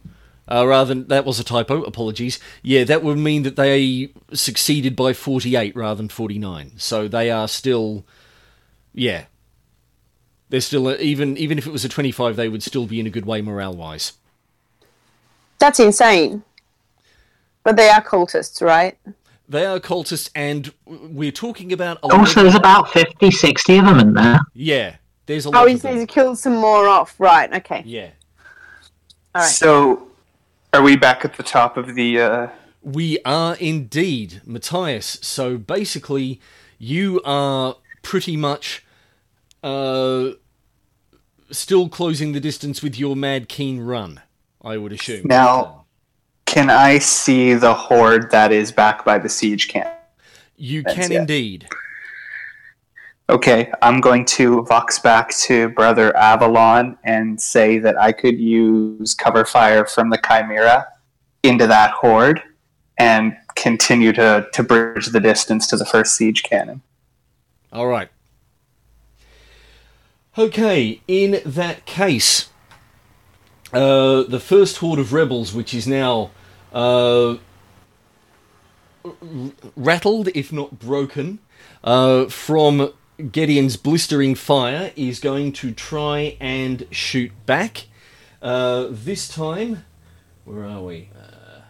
[0.46, 1.82] Uh, rather than that was a typo.
[1.84, 2.38] Apologies.
[2.62, 6.72] Yeah, that would mean that they succeeded by forty-eight rather than forty-nine.
[6.76, 8.04] So they are still,
[8.92, 9.24] yeah,
[10.50, 13.10] they're still even even if it was a twenty-five, they would still be in a
[13.10, 14.12] good way morale-wise.
[15.58, 16.42] That's insane.
[17.62, 18.98] But they are cultists, right?
[19.48, 23.98] They are cultists, and we're talking about a Also, there's about 50, 60 of them
[24.00, 24.40] in there.
[24.54, 24.96] yeah.
[25.26, 25.98] There's a lot Oh, of he them.
[25.98, 27.14] needs to some more off.
[27.18, 27.82] Right, okay.
[27.86, 28.10] Yeah,
[29.34, 29.48] All right.
[29.50, 30.08] So,
[30.74, 32.20] are we back at the top of the?
[32.20, 32.48] Uh,
[32.82, 35.18] we are indeed Matthias.
[35.22, 36.40] So basically,
[36.78, 38.84] you are pretty much
[39.62, 40.32] uh,
[41.50, 44.20] still closing the distance with your mad keen run.
[44.62, 45.22] I would assume.
[45.26, 45.83] Now-
[46.46, 49.94] can I see the horde that is back by the siege camp?
[50.56, 51.16] you can it.
[51.16, 51.68] indeed.
[53.28, 59.14] Okay, I'm going to vox back to Brother Avalon and say that I could use
[59.14, 60.86] cover fire from the Chimera
[61.42, 62.42] into that horde
[62.98, 66.82] and continue to, to bridge the distance to the first siege cannon.
[67.72, 68.10] All right.
[70.36, 72.50] Okay, in that case,
[73.74, 76.30] uh, the first horde of rebels, which is now
[76.72, 77.36] uh,
[79.76, 81.38] rattled, if not broken,
[81.82, 82.92] uh, from
[83.30, 87.86] Gideon's blistering fire, is going to try and shoot back.
[88.40, 89.84] Uh, this time,
[90.44, 91.10] where are we?
[91.16, 91.62] Uh,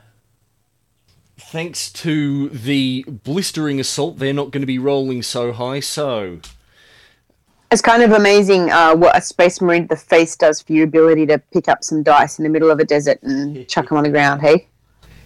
[1.38, 6.40] thanks to the blistering assault, they're not going to be rolling so high, so.
[7.74, 11.26] It's kind of amazing uh, what a space marine the face does for your ability
[11.26, 14.04] to pick up some dice in the middle of a desert and chuck them on
[14.04, 14.68] the ground, hey?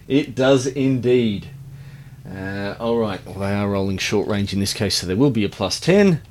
[0.07, 1.49] It does indeed.
[2.27, 3.23] Uh, all right.
[3.23, 5.79] Well, they are rolling short range in this case, so there will be a plus
[5.79, 6.23] 10.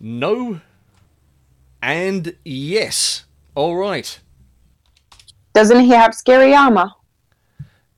[0.00, 0.62] No.
[1.80, 3.22] And yes.
[3.54, 4.18] All right.
[5.52, 6.90] Doesn't he have scary armor?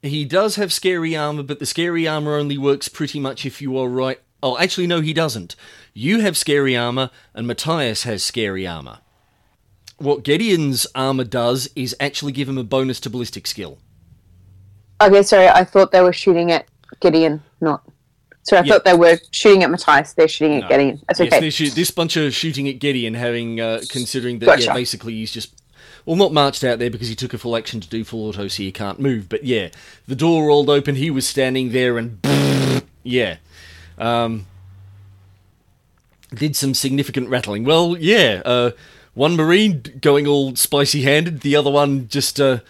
[0.02, 3.78] He does have scary armor, but the scary armor only works pretty much if you
[3.78, 4.20] are right.
[4.42, 5.54] Oh, actually, no, he doesn't.
[5.94, 8.98] You have scary armor, and Matthias has scary armor.
[9.98, 13.78] What Gideon's armor does is actually give him a bonus to ballistic skill.
[15.00, 16.66] Okay, sorry, I thought they were shooting at
[17.00, 17.82] Gideon, not.
[18.42, 18.72] Sorry, I Yeah.
[18.72, 20.12] thought they were shooting at Matthias.
[20.14, 20.64] They're shooting No.
[20.64, 21.00] at Gideon.
[21.06, 21.50] That's Yes, okay.
[21.50, 24.64] shoot, this bunch are shooting at Gideon, having uh, considering that Gotcha.
[24.64, 25.54] yeah, basically he's just
[26.04, 28.48] well, not marched out there because he took a full action to do full auto,
[28.48, 29.28] so he can't move.
[29.28, 29.68] But yeah,
[30.08, 30.96] the door rolled open.
[30.96, 32.18] He was standing there, and
[33.04, 33.36] Yeah.
[33.98, 34.46] Um,
[36.34, 37.64] did some significant rattling.
[37.64, 38.42] Well, yeah.
[38.44, 38.70] Uh,
[39.14, 42.40] one Marine going all spicy handed, the other one just.
[42.40, 42.60] Uh,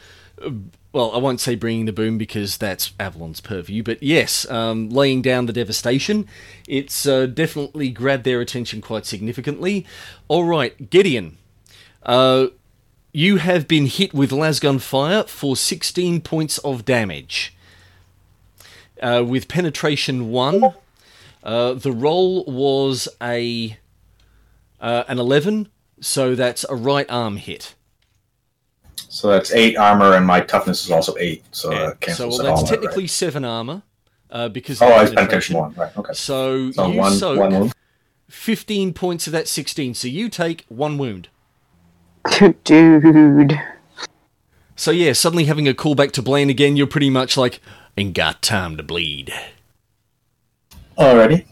[0.92, 5.22] well, I won't say bringing the boom because that's Avalon's purview, but yes, um, laying
[5.22, 6.28] down the devastation.
[6.68, 9.86] It's uh, definitely grabbed their attention quite significantly.
[10.28, 11.38] All right, Gideon,
[12.02, 12.48] uh,
[13.12, 17.56] you have been hit with lasgun fire for 16 points of damage.
[19.00, 20.74] Uh, with penetration 1,
[21.42, 23.76] uh, the roll was a
[24.80, 25.68] uh, an 11,
[26.00, 27.74] so that's a right arm hit.
[29.08, 31.44] So that's eight armor, and my toughness is also eight.
[31.52, 31.78] So Yeah.
[31.78, 33.82] uh, So cancels well, it all that's out, technically seven armor
[34.30, 34.90] uh, because Right?
[34.90, 35.54] Oh, I spent penetration.
[35.54, 35.74] penetration one.
[35.74, 35.96] Right.
[35.98, 36.12] Okay.
[36.14, 37.74] So, So you one, soak one wound.
[38.28, 39.94] 15 points of that 16.
[39.94, 41.28] So you take one wound.
[42.64, 43.60] Dude.
[44.74, 47.60] So yeah, suddenly having a callback to Blaine again, you're pretty much like,
[47.96, 49.32] ain't got time to bleed.
[51.02, 51.44] Already.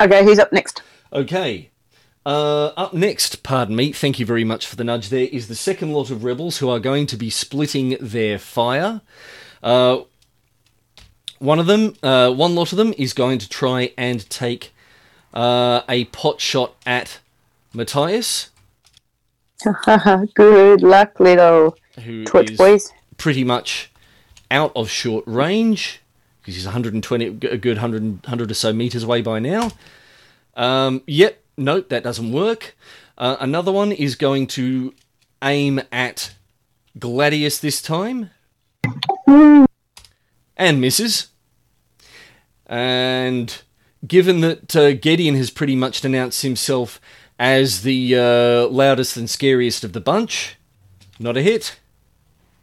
[0.00, 0.82] Okay, who's up next?
[1.12, 1.70] Okay.
[2.26, 5.54] Uh, up next, pardon me, thank you very much for the nudge there, is the
[5.54, 9.00] second lot of rebels who are going to be splitting their fire.
[9.62, 10.00] Uh,
[11.38, 14.72] one of them, uh, one lot of them is going to try and take
[15.32, 17.20] uh, a pot shot at
[17.72, 18.50] Matthias,
[20.34, 22.92] Good luck, little who Twitch is boys.
[23.18, 23.90] pretty much
[24.50, 26.00] out of short range
[26.50, 29.70] because he's 120, a good 100, 100 or so meters away by now.
[30.56, 32.76] Um, yep, nope, that doesn't work.
[33.16, 34.92] Uh, another one is going to
[35.42, 36.34] aim at
[36.98, 38.30] Gladius this time
[40.56, 41.28] and misses.
[42.66, 43.62] And
[44.06, 47.00] given that uh, has pretty much denounced himself
[47.38, 50.56] as the uh, loudest and scariest of the bunch,
[51.20, 51.78] not a hit.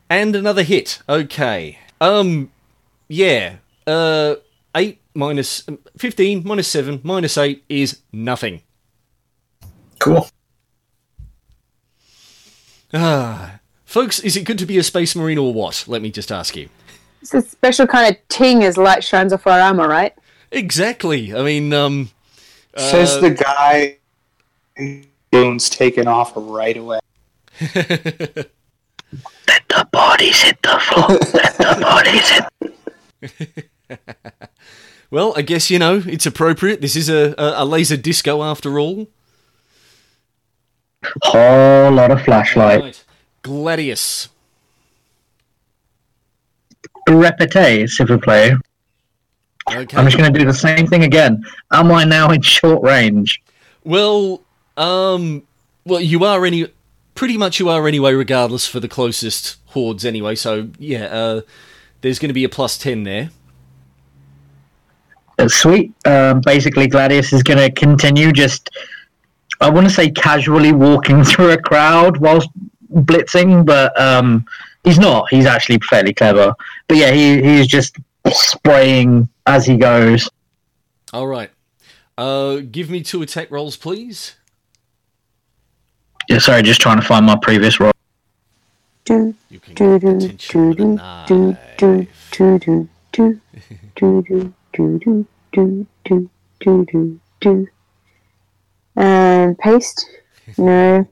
[0.10, 1.02] And another hit.
[1.08, 1.80] Okay.
[2.02, 2.52] Um,
[3.08, 3.58] yeah.
[3.88, 4.36] Uh,
[4.76, 5.66] 8 minus
[5.98, 8.62] 15 minus 7 minus 8 is nothing.
[10.00, 10.28] Cool.
[12.94, 13.60] Ah.
[13.86, 15.86] Folks, is it good to be a space marine or what?
[15.88, 16.70] Let me just ask you.
[17.22, 20.14] It's a special kind of ting as light shines off our armor, right?
[20.52, 21.34] Exactly.
[21.34, 22.10] I mean, um,
[22.78, 23.98] Says uh, the guy
[25.34, 27.00] wounds taken off right away.
[27.60, 28.52] Let
[29.70, 31.08] the bodies hit the floor.
[31.34, 33.70] Let the bodies hit.
[35.12, 36.82] well, I guess you know it's appropriate.
[36.82, 39.08] This is a, a, a laser disco after all.
[41.24, 42.82] Whole lot of flashlight.
[42.82, 43.06] Right.
[43.44, 44.30] Gladius.
[47.08, 48.58] Repete, vous plaît.
[49.70, 49.98] Okay.
[49.98, 51.44] I'm just going to do the same thing again.
[51.72, 53.42] Am I now in short range?
[53.84, 54.42] Well,
[54.78, 55.44] um,
[55.86, 56.68] well, you are any,
[57.16, 60.36] pretty much you are anyway, regardless for the closest hordes anyway.
[60.36, 61.42] So yeah, uh,
[62.02, 63.30] there's going to be a plus ten there.
[65.38, 65.94] Uh, Sweet.
[66.06, 68.70] Um, basically, Gladius is going to continue just,
[69.62, 72.50] I want to say casually walking through a crowd whilst
[72.92, 74.46] blitzing, but um,
[74.84, 75.30] he's not.
[75.30, 76.56] He's actually fairly clever.
[76.88, 77.98] But yeah, he, he's just
[78.32, 80.30] spraying as he goes.
[81.14, 81.52] All right.
[82.18, 84.36] Uh, give me two attack rolls, please.
[86.28, 87.92] Yeah, sorry, just trying to find my previous roll.
[89.06, 92.32] Do You can do get do do with a do do knife.
[92.32, 93.42] do do do
[93.96, 97.68] do do do do do do do do do
[98.96, 100.10] and paste
[100.58, 101.08] no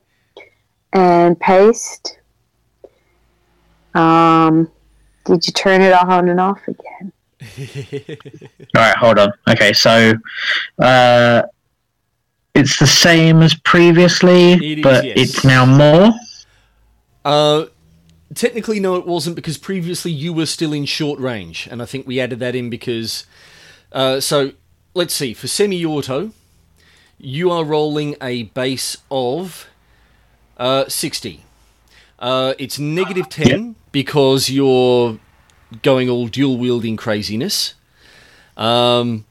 [0.93, 2.19] and paste
[3.93, 4.71] um
[5.25, 7.11] did you turn it on and off again
[7.57, 9.33] All right, hold on.
[9.47, 10.13] Okay, so
[10.79, 11.43] uh,
[12.53, 15.13] it's the same as previously, It is, but yes.
[15.17, 16.13] it's now more.
[17.23, 17.65] Uh,
[18.33, 22.07] technically, no, it wasn't because previously you were still in short range, and I think
[22.07, 23.25] we added that in because.
[23.95, 24.51] Uh, so,
[24.93, 25.33] let's see.
[25.33, 26.31] For semi-auto,
[27.17, 29.67] you are rolling a base of
[30.57, 31.45] uh, sixty.
[32.19, 35.17] Uh, it's negative ten because you're
[35.81, 37.73] going all dual wielding craziness.
[38.57, 39.25] Um,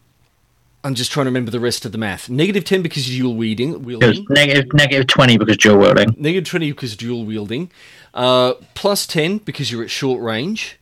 [0.82, 2.30] I'm just trying to remember the rest of the math.
[2.30, 3.82] Negative ten because you're dual wielding.
[3.82, 4.26] Wielding.
[4.30, 6.14] negative negative twenty because dual wielding.
[6.16, 7.70] Negative 20 because dual wielding.
[8.14, 10.78] Uh, plus 10 because you're at short range.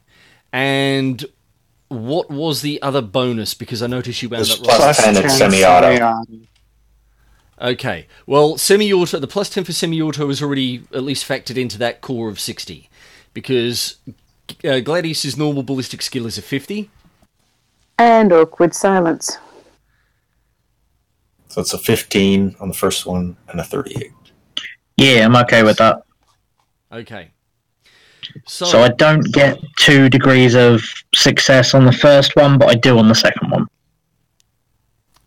[0.52, 1.24] And
[1.93, 3.55] what was the other bonus?
[3.55, 5.14] Because I noticed you wound It's up plus right.
[5.14, 5.95] 10 and semi-auto.
[5.97, 6.47] semi-auto.
[7.61, 8.07] Okay.
[8.26, 12.28] Well, semi-auto, the plus 10 for semi-auto is already at least factored into that core
[12.28, 12.88] of 60.
[13.34, 13.97] Because
[14.64, 16.90] uh, Gladius's normal ballistic skill is a 50.
[17.99, 19.38] and awkward silence
[21.49, 24.11] So it's a 15 on the first one and a 38.
[24.97, 26.03] Yeah, I'm okay with that.
[26.90, 27.30] Okay.
[28.46, 30.82] So, So I don't get two degrees of
[31.14, 33.66] success on the first one, but I do on the second one.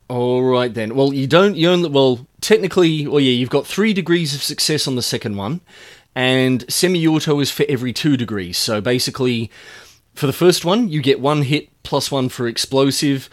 [0.09, 0.95] all right then.
[0.95, 1.55] Well, you don't.
[1.55, 1.89] You only.
[1.89, 5.61] Well, technically, well, yeah, you've got three degrees of success on the second one,
[6.15, 8.57] and semi-auto is for every two degrees.
[8.57, 9.49] So basically,
[10.13, 13.29] for the first one, you get one hit plus one for explosive,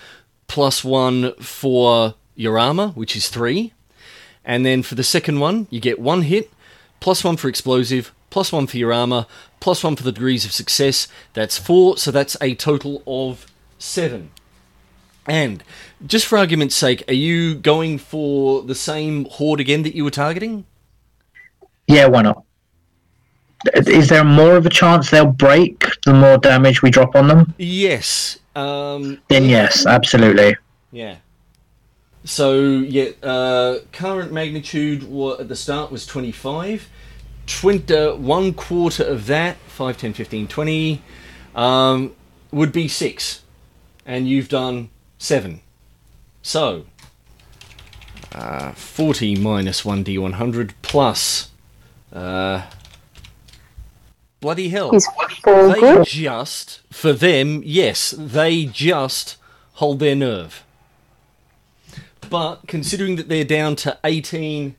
[0.47, 3.73] plus one for your armor, which is three.
[4.45, 6.51] And then for the second one, you get one hit,
[7.01, 9.27] plus one for explosive, plus one for your armor,
[9.61, 11.07] plus one for the degrees of success.
[11.35, 13.47] That's four, so that's a total of
[13.79, 14.31] seven.
[15.29, 15.63] And
[16.05, 20.11] just for argument's sake, are you going for the same horde again that you were
[20.11, 20.65] targeting?
[21.87, 22.43] Yeah, why not?
[23.75, 27.55] Is there more of a chance they'll break the more damage we drop on them?
[27.59, 28.39] Yes.
[28.57, 30.57] Um, Then yes, absolutely.
[30.91, 31.17] Yeah.
[32.25, 35.03] So yeah, uh, current magnitude
[35.39, 36.89] at the start was 25.
[37.47, 41.03] 20, uh, one quarter of that, 5, 10, 15, 20,
[41.55, 42.15] um,
[42.51, 43.43] would be 6.
[44.05, 45.61] And you've done 7.
[46.43, 46.87] So,
[48.33, 51.51] uh, 40 minus 1d100 plus.
[52.13, 52.67] Uh,
[54.41, 54.91] bloody hell.
[54.91, 55.01] They
[55.81, 56.07] good?
[56.07, 59.37] just, for them, yes, they just
[59.75, 60.65] hold their nerve.
[62.29, 64.77] But considering that they're down to 18,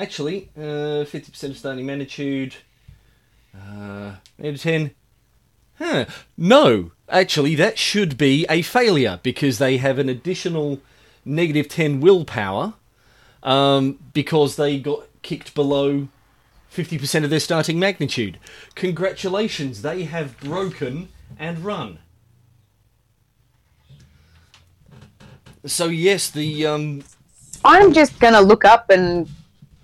[0.00, 2.56] actually, uh, 50% of starting magnitude,
[3.54, 4.90] uh, 8 to 10.
[5.78, 6.04] Huh.
[6.36, 10.80] No, actually, that should be a failure because they have an additional
[11.24, 12.74] negative 10 willpower
[13.42, 16.08] um, because they got kicked below
[16.72, 18.38] 50% of their starting magnitude.
[18.74, 21.98] Congratulations, they have broken and run.
[25.66, 27.02] So yes, the um,
[27.64, 29.28] I'm just going to look up and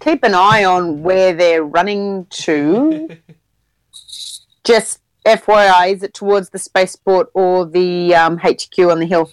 [0.00, 3.16] keep an eye on where they're running to.
[4.64, 9.30] just FYI, is it towards the spaceport or the um, HQ on the hill?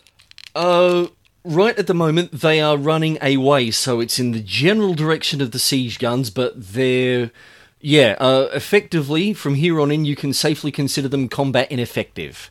[0.56, 1.08] uh,
[1.44, 5.52] right at the moment they are running away, so it's in the general direction of
[5.52, 7.32] the siege guns, but they're
[7.80, 12.50] yeah, uh, effectively from here on in you can safely consider them combat ineffective.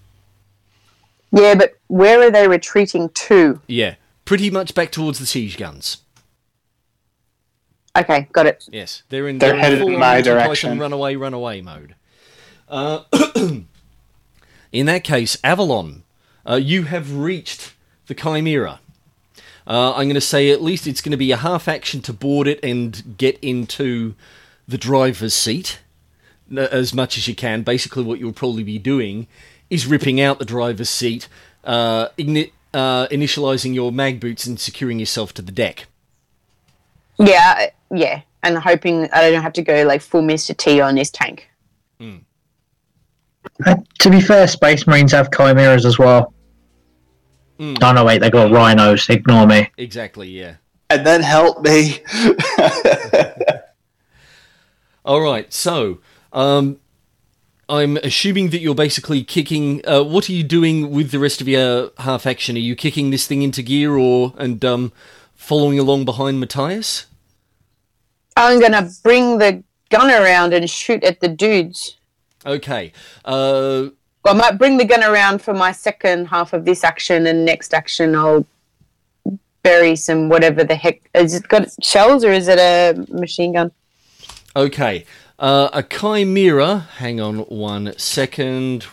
[1.31, 3.61] Yeah, but where are they retreating to?
[3.67, 3.95] Yeah,
[4.27, 6.02] pretty much back towards the siege guns.
[7.97, 8.67] Okay, got it.
[8.73, 9.39] Yes, they're in.
[9.39, 10.79] They're in headed in my Monty Python direction.
[10.79, 11.95] Runaway, runaway mode.
[12.69, 13.03] Uh,
[14.73, 16.05] in that case, Avalon,
[16.49, 17.75] uh, you have reached
[18.07, 18.81] the Chimera.
[19.67, 22.13] Uh, I'm going to say at least it's going to be a half action to
[22.13, 24.15] board it and get into
[24.67, 25.81] the driver's seat
[26.57, 27.63] as much as you can.
[27.63, 29.27] Basically, what you'll probably be doing
[29.71, 31.29] is ripping out the driver's seat,
[31.65, 35.87] uh, igni- uh, initializing your mag boots, and securing yourself to the deck.
[37.25, 40.57] Yeah, yeah, and hoping I don't have to go like full Mr.
[40.57, 41.49] T on this tank.
[43.65, 46.33] Uh, to be fair, Space Marines have chimeras as well.
[47.59, 47.79] Mm.
[47.83, 49.09] Oh no, wait, they got rhinos.
[49.09, 49.71] Ignore me.
[49.77, 50.57] Exactly, yeah.
[50.91, 52.01] and then help me.
[55.05, 56.01] All right, so
[56.33, 56.79] um,
[57.69, 59.87] I'm assuming that you're basically kicking.
[59.87, 62.57] Uh, what are you doing with the rest of your half action?
[62.57, 64.93] Are you kicking this thing into gear, or and um,
[65.35, 67.07] following along behind Matthias?
[68.37, 71.97] I'm gonna bring the gun around and shoot at the dudes.
[72.45, 72.93] Okay.
[73.25, 73.89] Uh,
[74.25, 77.75] I might bring the gun around for my second half of this action, and next
[77.75, 78.47] action I'll
[79.63, 81.09] bury some whatever the heck.
[81.15, 83.71] Is it got shells or is it a machine gun?
[84.57, 85.05] okay.
[85.39, 86.87] Uh, a chimera.
[86.99, 88.87] Hang on one second.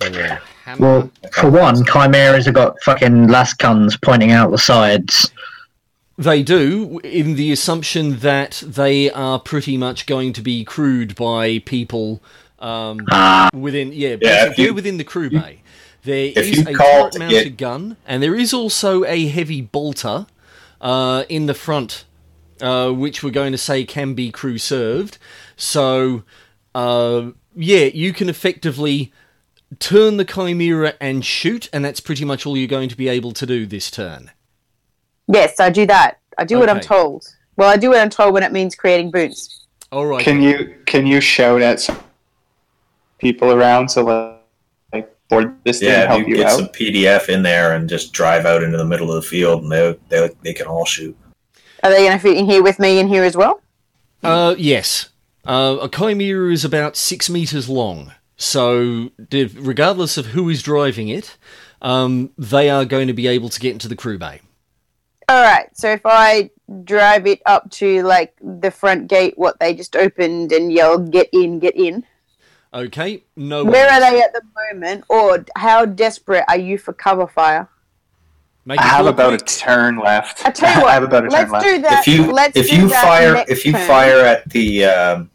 [0.80, 5.32] Well, for one, chimeras have got fucking las guns pointing out the sides.
[6.20, 11.60] They do, in the assumption that they are pretty much going to be crewed by
[11.60, 12.22] people
[12.60, 13.94] um, Ah, within.
[13.94, 15.62] Yeah, Yeah, you- within the crew bay.
[16.04, 20.28] There is a turret-mounted get- gun, and there is also a heavy bolter
[20.82, 22.04] uh, in the front,
[22.62, 25.18] uh, which we're going to say can be crew served.
[25.56, 26.24] So,
[26.76, 29.12] uh, yeah, you can effectively
[29.80, 33.32] turn the chimera and shoot, and that's pretty much all you're going to be able
[33.34, 34.32] to do this turn.
[35.32, 36.20] Yes, I do that.
[36.38, 37.26] I do what I'm told.
[37.56, 39.68] Well, I do what I'm told when it means creating boons.
[39.92, 40.24] All right.
[40.24, 42.00] can you can you shout at some
[43.18, 44.42] people around so like,
[44.94, 46.60] like board this thing Yeah, help if you, you get out?
[46.60, 49.72] some PDF in there and just drive out into the middle of the field, and
[49.72, 51.16] they they, they can all shoot.
[51.84, 53.62] Are they going to fit in here with me in here as well?
[54.24, 55.10] Uh, yes.
[55.46, 61.38] Uh, a chimera is about six meters long, so regardless of who is driving it,
[61.82, 64.42] um, they are going to be able to get into the crew bay.
[65.30, 65.70] All right.
[65.78, 66.50] So if I
[66.86, 71.30] drive it up to like the front gate, what they just opened, and yell, "Get
[71.32, 71.60] in!
[71.60, 72.04] Get in!"
[72.74, 73.64] Okay, no.
[73.64, 77.70] Where are they at the moment, or how desperate are you for cover fire?
[78.66, 80.46] Make I have real about a turn left.
[80.46, 81.66] I tell you what, I have about a turn let's left.
[81.66, 82.00] do that.
[82.00, 83.88] if you let's if do you fire if you turn.
[83.88, 85.30] fire at the um,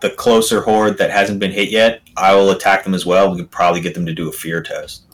[0.00, 3.30] the closer horde that hasn't been hit yet, I will attack them as well.
[3.30, 5.07] We could probably get them to do a fear test.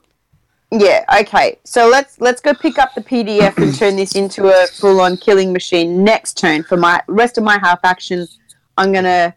[0.76, 1.60] Yeah, okay.
[1.64, 5.16] So let's let's go pick up the PDF and turn this into a full on
[5.16, 6.64] killing machine next turn.
[6.64, 8.26] For my rest of my half action,
[8.76, 9.36] I'm gonna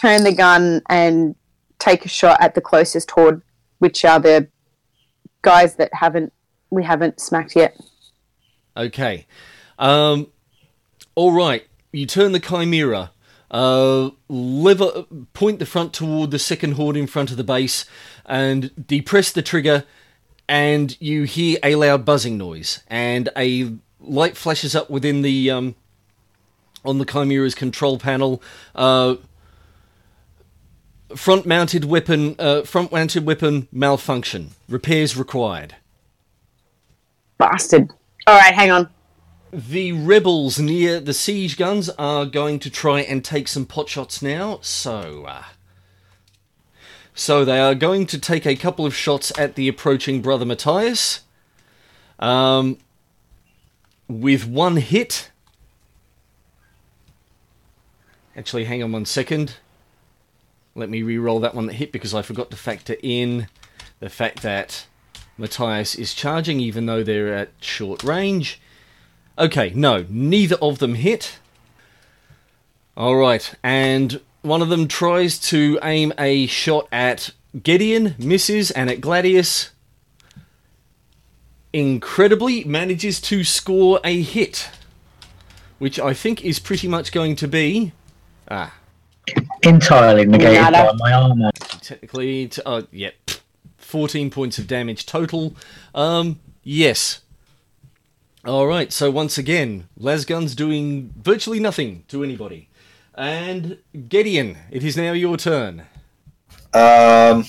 [0.00, 1.34] turn the gun and
[1.78, 3.42] take a shot at the closest horde,
[3.78, 4.48] which are the
[5.42, 6.32] guys that haven't
[6.70, 7.78] we haven't smacked yet.
[8.74, 9.26] Okay.
[9.78, 10.28] Um,
[11.14, 11.66] all right.
[11.92, 13.10] You turn the chimera.
[13.50, 15.04] Uh, lever,
[15.34, 17.84] point the front toward the second horde in front of the base,
[18.24, 19.84] and depress the trigger.
[20.48, 25.74] And you hear a loud buzzing noise, and a light flashes up within the um,
[26.84, 28.42] on the chimera's control panel.
[28.74, 29.16] Uh,
[31.16, 32.36] front mounted weapon.
[32.38, 34.50] Uh, front mounted weapon malfunction.
[34.68, 35.76] Repairs required.
[37.38, 37.90] Bastard.
[38.26, 38.90] All right, hang on.
[39.52, 44.20] The rebels near the siege guns are going to try and take some pot shots
[44.20, 44.58] now.
[44.62, 45.44] So, uh,
[47.14, 51.20] so they are going to take a couple of shots at the approaching brother Matthias.
[52.18, 52.78] Um,
[54.08, 55.30] with one hit.
[58.36, 59.56] Actually, hang on one second.
[60.74, 63.46] Let me re-roll that one that hit because I forgot to factor in
[64.00, 64.86] the fact that
[65.38, 68.60] Matthias is charging even though they're at short range.
[69.38, 71.38] Okay, no, neither of them hit.
[72.96, 77.30] Alright, and one of them tries to aim a shot at
[77.62, 79.70] Gideon, misses, and at Gladius,
[81.72, 84.70] incredibly manages to score a hit.
[85.78, 87.92] Which I think is pretty much going to be.
[88.50, 88.74] Ah,
[89.62, 90.92] Entirely negated Nada.
[90.92, 91.50] by my armor.
[91.80, 93.14] technically, t- uh, yep,
[93.78, 95.56] 14 points of damage total.
[95.94, 97.20] Um, yes.
[98.46, 102.68] Alright, so once again, Lasgun's doing virtually nothing to anybody.
[103.16, 105.84] And Gideon, it is now your turn.
[106.72, 107.46] Um,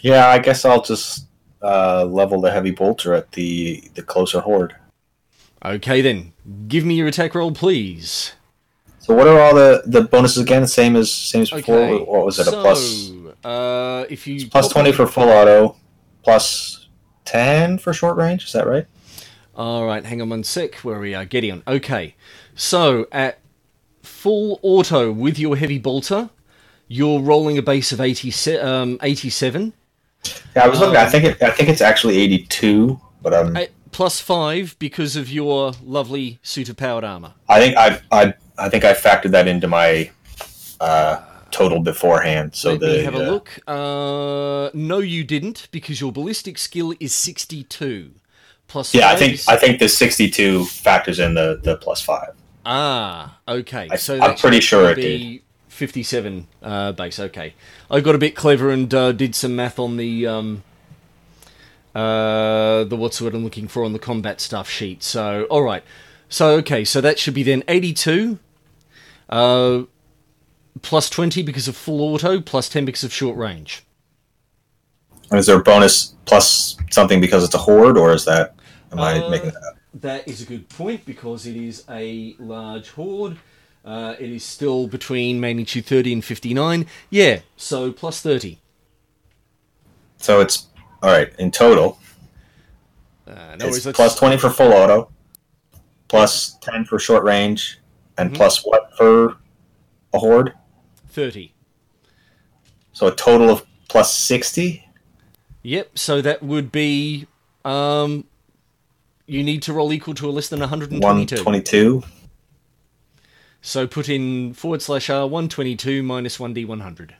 [0.00, 1.26] yeah, I guess I'll just
[1.62, 4.76] uh, level the heavy bolter at the the closer horde.
[5.64, 6.32] Okay then,
[6.68, 8.32] give me your attack roll, please.
[9.00, 10.66] So what are all the, the bonuses again?
[10.66, 11.78] Same as same as before.
[11.78, 12.04] Okay.
[12.04, 12.44] What was it?
[12.44, 13.10] so, a plus
[13.44, 15.76] Uh, if you plus twenty for full auto,
[16.22, 16.88] plus
[17.24, 18.44] ten for short range.
[18.44, 18.86] Is that right?
[19.56, 20.76] All right, hang on one sec.
[20.76, 21.62] Where we are, Gideon.
[21.66, 22.14] Okay,
[22.54, 23.38] so at
[24.06, 26.30] full auto with your heavy bolter,
[26.88, 29.72] you're rolling a base of 80, um, 87.
[30.54, 30.96] Yeah, I was looking.
[30.96, 33.56] Um, I think it, I think it's actually eighty two, but um,
[33.92, 37.34] plus five because of your lovely suit of powered armor.
[37.48, 40.10] I think I I I think I factored that into my
[40.80, 42.56] uh, total beforehand.
[42.56, 43.58] So Let the have a uh, look.
[43.68, 48.10] Uh, no, you didn't because your ballistic skill is 62.
[48.66, 52.00] Plus Yeah, I think is- I think the sixty two factors in the the plus
[52.02, 52.34] five.
[52.68, 53.86] Ah, okay.
[53.90, 57.20] I- so I'm pretty sure it be 57 uh, base.
[57.20, 57.54] Okay,
[57.90, 60.62] I got a bit clever and uh, did some math on the um,
[61.94, 65.02] uh, the what's what I'm looking for on the combat stuff sheet.
[65.02, 65.84] So all right,
[66.28, 68.38] so okay, so that should be then 82.
[69.28, 69.82] Uh,
[70.82, 73.82] plus 20 because of full auto, plus 10 because of short range.
[75.30, 78.54] And is there a bonus plus something because it's a horde, or is that?
[78.92, 79.75] Am I Uh, making that up?
[80.00, 83.38] That is a good point because it is a large horde.
[83.84, 86.86] Uh, it is still between magnitude 30 and 59.
[87.08, 88.58] Yeah, so plus 30.
[90.18, 90.66] So it's
[91.02, 91.98] all right in total.
[93.26, 95.10] Uh, no it's worries, plus twenty for full auto,
[96.08, 97.78] plus ten for short range,
[98.18, 98.34] and Mhm.
[98.36, 99.36] plus what for
[100.12, 100.52] a horde?
[101.08, 101.52] 30.
[102.92, 104.88] So a total of plus sixty.
[105.62, 107.26] Yep, so that would be.
[107.64, 108.24] Um,
[109.26, 112.02] you need to roll equal to or less than One 122.
[113.60, 117.12] So put in forward slash R 122 minus 1D100.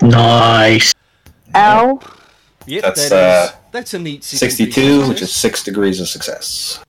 [0.00, 0.94] Nice.
[1.54, 2.00] Ow.
[2.66, 6.82] Yep, That's, that is- uh, that's a neat Sixty-two, which is six degrees of success.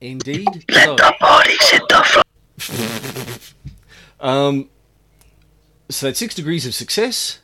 [0.00, 0.64] Indeed.
[0.70, 3.36] Let So, the bodies hit the floor.
[4.18, 4.70] Um,
[5.90, 7.40] so that's six degrees of success,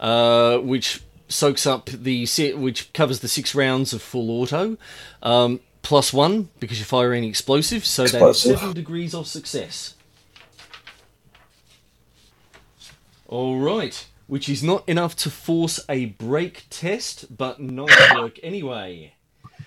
[0.00, 4.76] uh, which soaks up the set which covers the six rounds of full auto,
[5.22, 7.84] um, plus one because you're firing explosive.
[7.84, 9.94] So that is seven degrees of success.
[13.28, 19.14] All right, which is not enough to force a break test, but nice work anyway.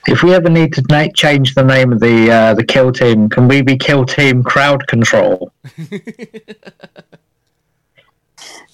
[0.06, 3.30] If we ever need to na- change the name of the uh, the kill team,
[3.30, 5.54] can we be kill team crowd control?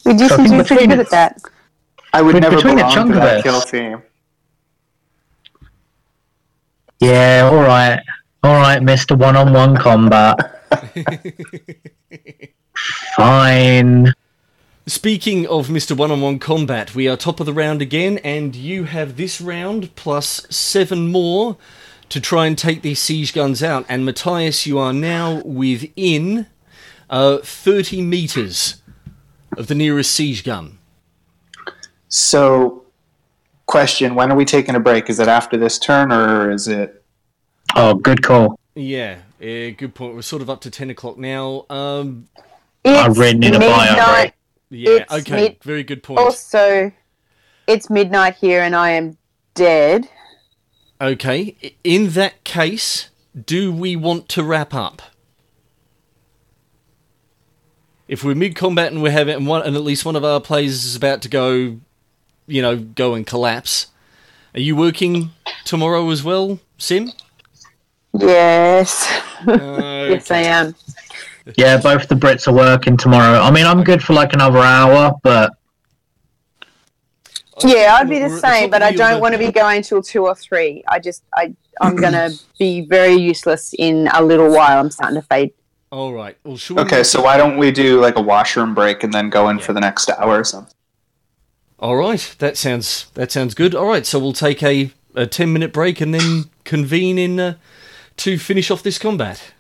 [0.06, 1.42] We do So I seem to be pretty good at that.
[2.14, 4.01] I would never between a belong chunk to of that us- kill team.
[6.99, 8.01] Yeah, all right,
[8.43, 10.36] all right, Mister One on One Combat.
[13.16, 14.14] Fine.
[14.88, 15.95] Speaking of Mr.
[15.95, 19.39] One on One Combat, we are top of the round again, and you have this
[19.39, 21.57] round plus seven more
[22.10, 23.86] to try and take these siege guns out.
[23.88, 26.47] And Matthias, you are now within
[27.10, 28.82] uh, 30 metres
[29.55, 30.79] of the nearest siege gun.
[32.10, 32.84] So,
[33.66, 35.10] question: When are we taking a break?
[35.10, 37.03] Is it after this turn, or is it?
[37.76, 38.60] Oh, good call.
[38.76, 40.16] Yeah, yeah, good point.
[40.16, 41.66] We're sort of up to 10 o'clock now.
[41.70, 42.28] Um,
[42.86, 44.32] I It's really need a bio
[44.72, 46.20] yeah, It's okay, mid- very good point.
[46.20, 46.91] Also,
[47.68, 49.18] it's midnight here and I am
[49.53, 50.07] dead.
[51.01, 53.10] Okay, in that case,
[53.45, 55.01] do we want to wrap up?
[58.07, 60.41] If we're mid combat and we're having and one and at least one of our
[60.41, 61.80] players is about to go,
[62.50, 63.88] you know, go and collapse.
[64.54, 65.32] Are you working
[65.64, 67.12] tomorrow as well, Sim?
[68.14, 69.22] Yes.
[69.47, 70.76] Uh, yes, I am.
[71.56, 73.39] Yeah, both the Brits are working tomorrow.
[73.39, 75.54] I mean, I'm good for like another hour, but
[77.64, 80.36] Yeah, I'd be the same, but I don't want to be going till two or
[80.36, 80.84] three.
[80.88, 84.80] I just, I, I'm gonna be very useless in a little while.
[84.80, 85.54] I'm starting to fade.
[85.91, 86.38] All right.
[86.43, 89.30] Well, should we Okay, so why don't we do like a washroom break and then
[89.30, 90.74] go in for the next hour or something?
[91.82, 93.74] All right, that sounds that sounds good.
[93.74, 97.56] All right, so we'll take a, a ten minute break and then convene in uh,
[98.18, 99.54] to finish off this combat.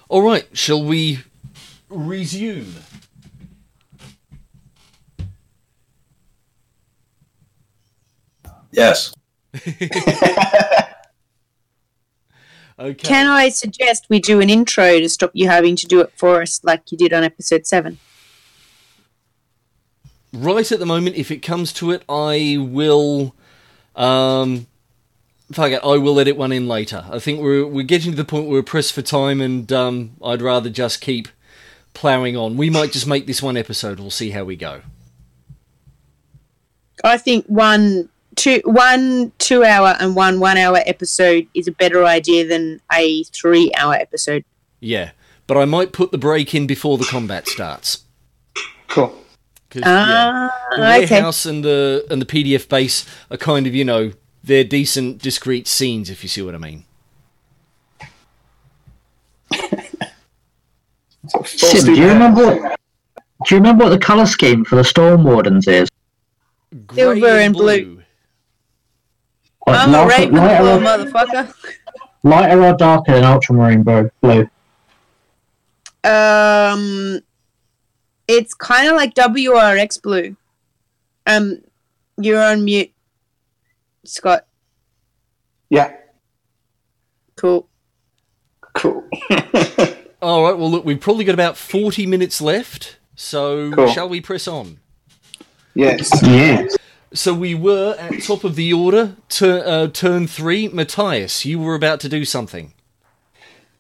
[0.08, 1.24] All right, shall we
[1.90, 2.76] resume?
[8.72, 9.14] Yes.
[12.78, 13.08] Okay.
[13.08, 16.42] Can I suggest we do an intro to stop you having to do it for
[16.42, 18.00] us, like you did on episode seven?
[20.36, 23.36] right at the moment, if it comes to it, I will.
[23.96, 24.68] Um,
[25.52, 27.06] fuck it, I will edit one in later.
[27.10, 30.12] I think we're we're getting to the point where we're pressed for time, and um,
[30.24, 31.28] I'd rather just keep
[31.94, 32.58] ploughing on.
[32.58, 34.00] We might just make this one episode.
[34.00, 34.82] We'll see how we go.
[37.04, 42.06] I think one two one two hour and one one hour episode is a better
[42.06, 44.44] idea than a three hour episode.
[44.80, 45.12] Yeah,
[45.48, 48.04] but I might put the break in before the combat starts.
[48.88, 49.16] Cool.
[49.70, 51.10] 'Cause, yeah, Ah, the okay.
[51.10, 54.12] warehouse and the and the PDF base are kind of you know
[54.44, 56.86] they're decent discrete scenes if you see what I mean.
[61.46, 62.46] Sim, do you remember?
[62.62, 62.80] What,
[63.48, 65.90] do you remember what the color scheme for the Storm Wardens is?
[66.94, 67.66] Silver and blue.
[67.98, 68.05] Like,
[69.68, 71.54] I'm a lighter- Ravenclaw, lighter, or, motherfucker.
[72.24, 74.10] lighter or darker than Ultramarine blue?
[74.22, 74.50] blue?
[76.04, 77.20] Um,
[78.28, 80.36] it's kind of like WRX blue.
[81.26, 81.62] Um,
[82.18, 82.92] you're on mute,
[84.04, 84.46] Scott.
[85.70, 85.94] Yeah.
[87.36, 87.68] Cool.
[88.74, 89.04] Cool.
[90.22, 90.58] All right.
[90.58, 92.98] Well, look, we've probably got about forty minutes left.
[93.16, 93.88] So Cool.
[93.88, 94.78] shall we press on?
[95.74, 96.10] yes.
[96.22, 96.68] Yeah.
[97.16, 99.16] So we were at top of the order.
[99.30, 101.46] Tur uh, turn three, Matthias.
[101.46, 102.74] You were about to do something.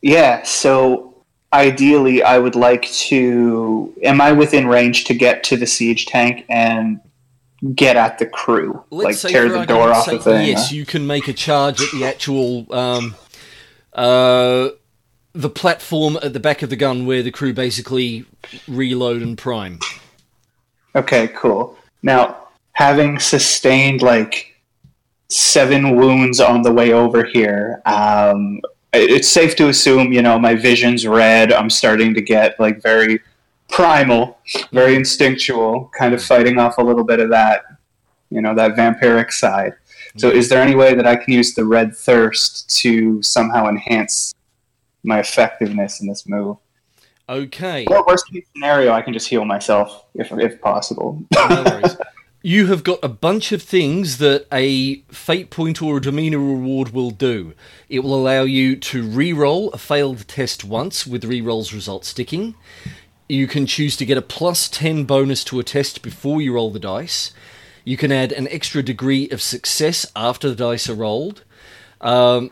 [0.01, 0.43] Yeah.
[0.43, 1.13] So
[1.53, 3.93] ideally, I would like to.
[4.03, 6.99] Am I within range to get to the siege tank and
[7.73, 8.83] get at the crew?
[8.89, 10.47] like say tear the door off the thing?
[10.47, 13.15] Yes, you can make a charge at the actual um,
[13.93, 14.69] uh,
[15.33, 18.25] the platform at the back of the gun where the crew basically
[18.67, 19.79] reload and prime.
[20.95, 21.77] Okay, cool.
[22.01, 22.45] Now,
[22.76, 24.53] having sustained like
[25.30, 28.59] seven wounds on the way over here, um,
[28.93, 31.51] it's safe to assume, you know, my vision's red.
[31.51, 33.19] I'm starting to get like very
[33.69, 34.38] primal,
[34.71, 37.63] very instinctual, kind of fighting off a little bit of that,
[38.30, 39.73] you know, that vampiric side.
[40.17, 44.34] So, is there any way that I can use the red thirst to somehow enhance
[45.03, 46.57] my effectiveness in this move?
[47.28, 47.86] Okay.
[47.88, 51.21] Or worst case scenario, I can just heal myself if if possible.
[51.34, 51.97] No worries.
[52.46, 56.91] You have got a bunch of things that a fate point or a demeanor reward
[56.91, 57.56] will do.
[57.89, 62.54] It will allow you to re-roll a failed test once with re-roll's result sticking.
[63.28, 66.70] You can choose to get a plus 10 bonus to a test before you roll
[66.70, 67.34] the dice.
[67.84, 71.43] You can add an extra degree of success after the dice are rolled.
[72.00, 72.52] Um,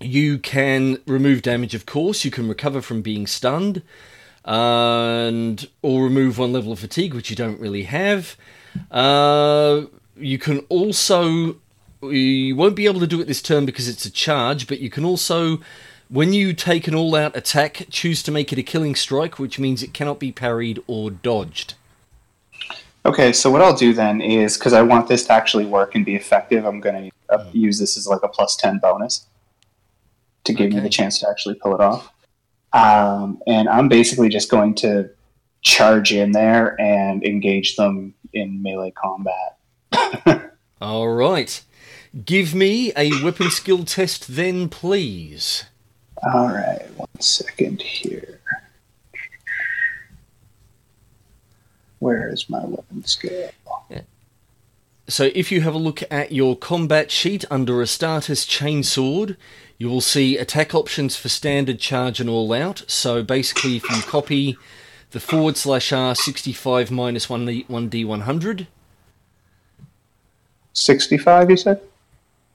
[0.00, 2.26] you can remove damage, of course.
[2.26, 3.80] You can recover from being stunned,
[4.44, 8.36] and or remove one level of fatigue, which you don't really have.
[8.90, 9.82] Uh,
[10.16, 11.56] you can also
[12.02, 14.90] you won't be able to do it this turn because it's a charge, but you
[14.90, 15.60] can also,
[16.08, 19.82] when you take an all-out attack, choose to make it a killing strike, which means
[19.82, 21.74] it cannot be parried or dodged.
[23.04, 26.04] Okay, so what I'll do then is because I want this to actually work and
[26.04, 29.26] be effective, I'm going to uh, use this as like a plus 10 bonus
[30.44, 32.12] to give me the chance to actually pull it off.
[32.72, 35.10] Um, and I'm basically just going to
[35.62, 39.58] charge in there and engage them in melee combat.
[40.80, 41.62] All right.
[42.24, 45.64] Give me a weapon skill test then, please.
[46.32, 48.40] All right, one second here.
[51.98, 53.50] Where is my weapon skill?
[55.08, 59.36] So, if you have a look at your combat sheet under a starter's chainsword,
[59.78, 62.82] you will see attack options for standard, charge, and all out.
[62.88, 64.56] So, basically, if you copy
[65.10, 68.66] the forward slash R 65 minus 1D, 1D100,
[70.72, 71.80] 65, you said?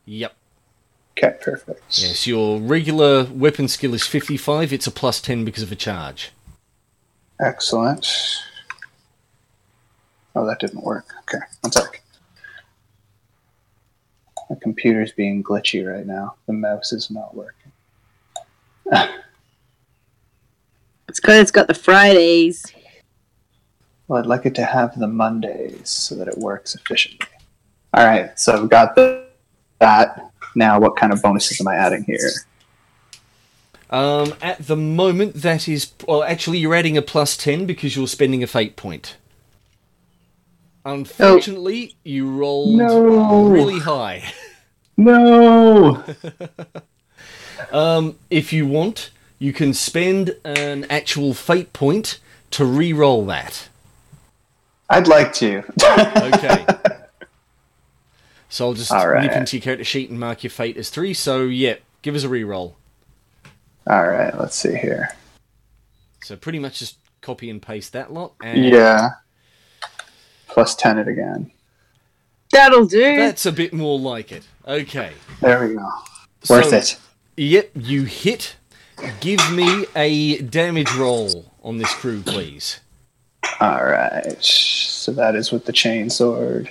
[0.05, 0.35] yep.
[1.17, 1.81] Okay, perfect.
[1.99, 6.31] Yes, your regular weapon skill is 55, it's a plus 10 because of a charge.
[7.39, 8.07] Excellent.
[10.35, 11.05] Oh, that didn't work.
[11.21, 12.01] Okay, one sec.
[14.49, 16.35] My computer's being glitchy right now.
[16.45, 17.71] The mouse is not working.
[21.11, 22.65] It's because it's got the Fridays.
[24.07, 27.27] Well, I'd like it to have the Mondays so that it works efficiently.
[27.93, 29.25] All right, so I've got the,
[29.79, 30.31] that.
[30.55, 32.31] Now, what kind of bonuses am I adding here?
[33.89, 35.91] Um, at the moment, that is.
[36.07, 39.17] Well, actually, you're adding a plus 10 because you're spending a fate point.
[40.85, 43.49] Unfortunately, you rolled No.
[43.49, 44.31] really high.
[44.95, 46.05] No!
[47.71, 49.11] Um, if you want,
[49.41, 52.19] you can spend an actual fate point
[52.51, 53.69] to re-roll that.
[54.87, 55.63] I'd like to.
[55.83, 56.63] Okay.
[58.49, 59.23] so I'll just All right.
[59.23, 61.15] nip into your character sheet and mark your fate as three.
[61.15, 62.75] So yeah, give us a re-roll.
[63.87, 65.09] All right, let's see here.
[66.23, 68.33] So pretty much just copy and paste that lot.
[68.43, 69.09] And Yeah.
[70.49, 71.49] Plus 10 it again.
[72.51, 73.15] That'll do.
[73.17, 74.43] That's a bit more like it.
[74.67, 75.13] Okay.
[75.39, 75.89] There we go.
[76.47, 76.97] Worth So- it.
[77.37, 78.55] Yep, you hit.
[79.19, 82.79] Give me a damage roll on this crew, please.
[83.59, 84.37] All right.
[84.43, 86.69] So that is with the chainsword.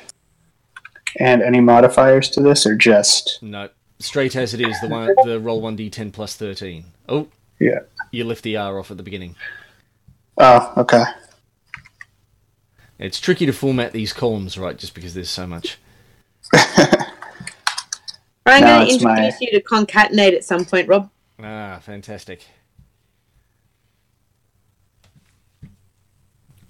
[1.18, 3.68] And any modifiers to this, or just No,
[3.98, 4.80] straight as it is.
[4.80, 6.84] The one, the roll one d10 plus thirteen.
[7.08, 7.26] Oh,
[7.58, 7.80] yeah?
[8.12, 9.34] you lift the R off at the beginning.
[10.38, 11.02] Oh, okay.
[12.98, 14.76] It's tricky to format these columns, right?
[14.78, 15.78] Just because there's so much.
[18.46, 21.10] I'm No, going to it's my- introduce you to concatenate at some point, Rob.
[21.42, 22.44] Ah, fantastic.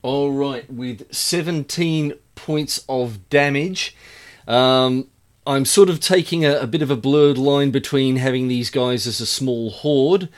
[0.02, 3.94] All right, with 17 points of damage,
[4.48, 5.09] um,
[5.47, 9.06] I'm sort of taking a, a bit of a blurred line between having these guys
[9.06, 10.28] as a small horde.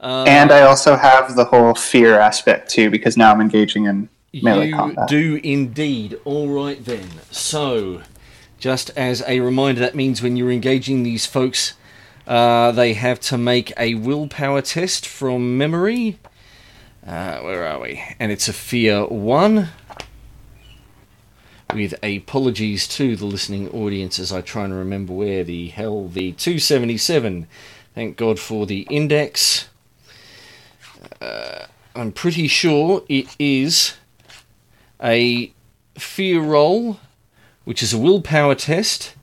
[0.00, 4.08] Uh, and I also have the whole fear aspect too, because now I'm engaging in
[4.32, 5.08] melee you combat.
[5.08, 6.18] do indeed.
[6.24, 7.08] All right then.
[7.32, 8.02] So,
[8.58, 11.74] just as a reminder, that means when you're engaging these folks,
[12.28, 16.18] uh, they have to make a willpower test from memory.
[17.04, 18.04] Uh, where are we?
[18.20, 19.70] And it's a fear one.
[21.72, 26.32] With apologies to the listening audience as I try and remember where the hell the
[26.32, 27.46] 277.
[27.94, 29.68] Thank God for the index.
[31.22, 31.64] Uh,
[31.96, 33.94] I'm pretty sure it is
[35.02, 35.50] a
[35.94, 37.00] fear roll,
[37.64, 39.14] which is a willpower test.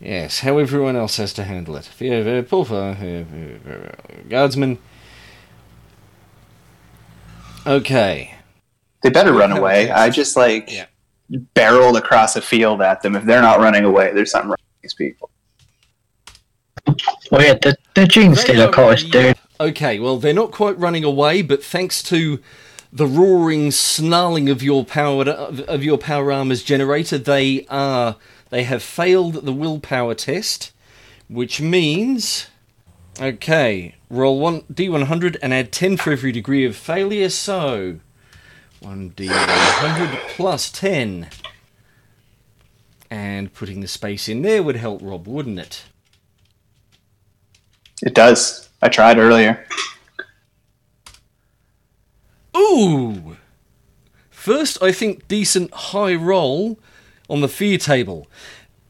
[0.00, 1.84] Yes, how everyone else has to handle it.
[1.86, 4.78] Fear, pull for, uh, uh, guardsman.
[7.66, 8.34] Okay.
[9.02, 9.90] They better run away.
[9.90, 10.86] I just like Yeah.
[11.54, 13.16] barreled across a field at them.
[13.16, 15.30] If they're not running away, there's something wrong with these people.
[17.30, 19.36] Well, yeah, the, the gene They stealer are- cottage, dude.
[19.60, 22.40] Okay, well, they're not quite running away, but thanks to
[22.92, 27.16] the roaring snarling of your power of your power armor's generator.
[27.18, 28.16] They are
[28.54, 30.70] they have failed the willpower test,
[31.26, 32.46] which means
[33.20, 37.28] okay, roll one d100 and add 10 for every degree of failure.
[37.30, 37.98] So
[38.80, 41.30] 1d100 plus 10.
[43.10, 45.86] And putting the space in there would help Rob, wouldn't it?
[48.02, 48.68] It does.
[48.80, 49.66] I tried earlier.
[52.56, 53.36] Ooh!
[54.30, 56.78] First, I think decent high roll
[57.28, 58.26] on the fear table.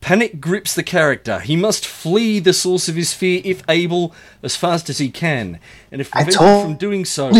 [0.00, 1.40] Panic grips the character.
[1.40, 5.58] He must flee the source of his fear if able, as fast as he can.
[5.90, 7.30] And if prevented from doing so,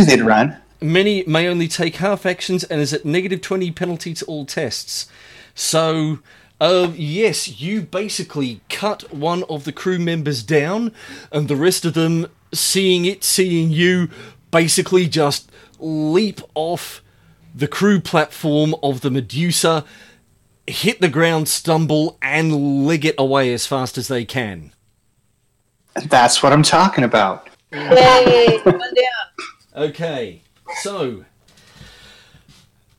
[0.80, 5.08] many may only take half actions and is at negative 20 penalty to all tests.
[5.54, 6.20] So,
[6.60, 10.92] uh, yes, you basically cut one of the crew members down,
[11.32, 14.08] and the rest of them, seeing it, seeing you,
[14.50, 17.02] basically just leap off
[17.54, 19.84] the crew platform of the Medusa,
[20.66, 24.72] hit the ground, stumble, and leg it away as fast as they can.
[26.06, 27.48] That's what I'm talking about.
[27.72, 28.60] Yay!
[29.76, 30.42] Okay,
[30.82, 31.24] so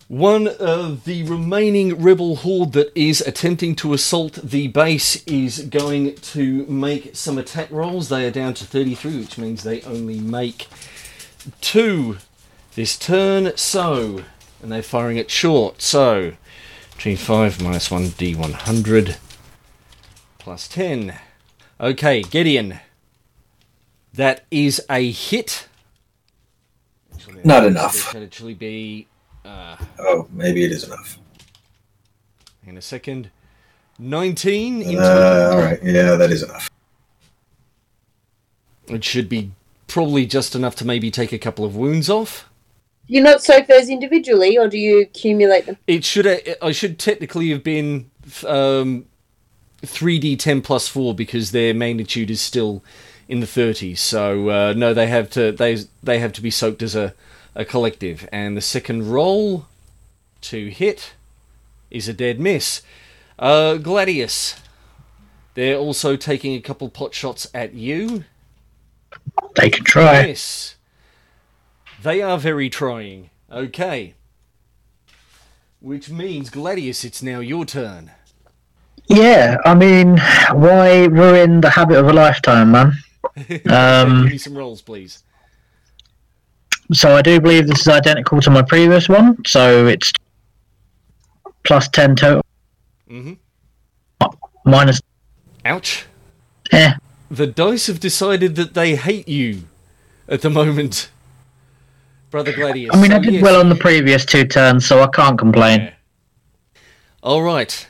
[0.08, 6.16] one of the remaining rebel horde that is attempting to assault the base is going
[6.16, 8.10] to make some attack rolls.
[8.10, 10.68] They are down to 33, which means they only make
[11.60, 12.18] two
[12.76, 13.56] this turn.
[13.58, 14.24] So,
[14.62, 15.82] and they're firing it short.
[15.82, 16.34] So,
[16.98, 19.18] G5 minus 1 D100
[20.40, 21.16] plus 10.
[21.80, 22.80] Okay, Gideon.
[24.14, 25.68] That is a hit.
[27.14, 28.12] Actually, Not enough.
[28.12, 29.08] could actually be
[29.44, 31.18] uh, Oh, maybe it is enough.
[32.66, 33.30] in a second.
[34.00, 36.70] 19 in Uh, all right, yeah, that is enough.
[38.88, 39.52] It should be
[39.88, 42.50] probably just enough to maybe take a couple of wounds off.
[43.08, 45.78] Do you not soak those individually, or do you accumulate them?
[45.86, 46.26] It should
[46.62, 48.10] I should technically have been
[48.48, 49.06] um,
[49.84, 52.84] 3d10 plus 4 because their magnitude is still
[53.28, 54.00] in the 30s.
[54.00, 57.14] So uh, no, they have to they they have to be soaked as a,
[57.54, 58.28] a collective.
[58.32, 59.68] And the second roll
[60.42, 61.14] to hit
[61.92, 62.82] is a dead miss.
[63.38, 64.60] Uh, Gladius,
[65.54, 68.24] they're also taking a couple pot shots at you.
[69.56, 70.26] They can try.
[70.26, 70.75] Yes.
[72.06, 73.32] They are very trying.
[73.52, 74.14] Okay.
[75.80, 78.12] Which means, Gladius, it's now your turn.
[79.08, 80.20] Yeah, I mean,
[80.54, 82.94] why ruin the habit of a lifetime, man?
[83.72, 85.24] Um, Give me some rolls, please.
[86.94, 89.44] So I do believe this is identical to my previous one.
[89.48, 90.12] So it's
[91.64, 92.44] plus ten total,
[93.10, 93.34] Mm-hmm.
[94.64, 95.02] minus.
[95.66, 96.06] Ouch.
[96.72, 96.94] Eh,
[97.32, 99.64] The dice have decided that they hate you
[100.30, 101.10] at the moment.
[102.36, 102.94] Brother Gladius.
[102.94, 105.80] I mean, I did well on the previous two turns, so I can't complain.
[105.80, 105.94] Yeah.
[107.24, 107.88] All right.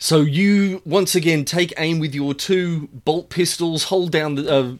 [0.00, 4.72] So you once again take aim with your two bolt pistols, hold down the, uh,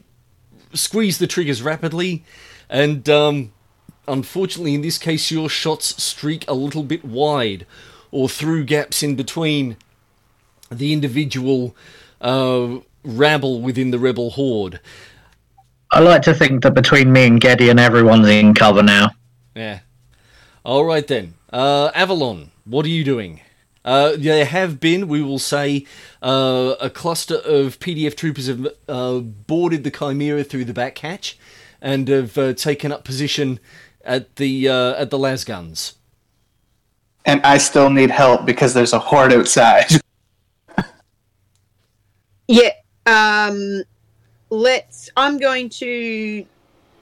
[0.74, 2.24] squeeze the triggers rapidly,
[2.68, 3.52] and um,
[4.08, 7.66] unfortunately, in this case, your shots streak a little bit wide,
[8.10, 9.76] or through gaps in between
[10.72, 11.76] the individual
[12.20, 14.80] uh, rabble within the rebel horde.
[15.92, 19.10] I like to think that between me and Geddy and everyone's in cover now.
[19.54, 19.80] Yeah.
[20.64, 21.34] All right then.
[21.52, 23.40] Uh, Avalon, what are you doing?
[23.84, 25.86] Uh, there have been, we will say,
[26.22, 31.38] uh, a cluster of PDF troopers have uh, boarded the Chimera through the back hatch
[31.80, 33.58] and have uh, taken up position
[34.04, 35.94] at the uh, at the las guns.
[37.24, 39.86] And I still need help because there's a horde outside.
[42.50, 42.70] Yeah.
[43.04, 43.82] Um,
[44.50, 45.10] let's.
[45.16, 46.46] I'm going to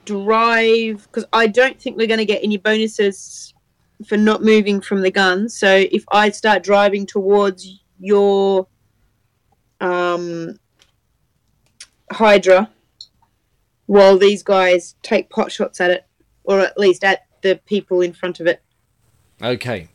[0.05, 3.53] drive because I don't think we're going to get any bonuses
[4.05, 5.49] for not moving from the gun.
[5.49, 8.67] So if I start driving towards your
[9.81, 10.59] um,
[12.11, 12.69] Hydra,
[13.87, 16.05] while these guys take pot shots at it,
[16.43, 18.61] or at least at the people in front of it.
[19.41, 19.87] Okay.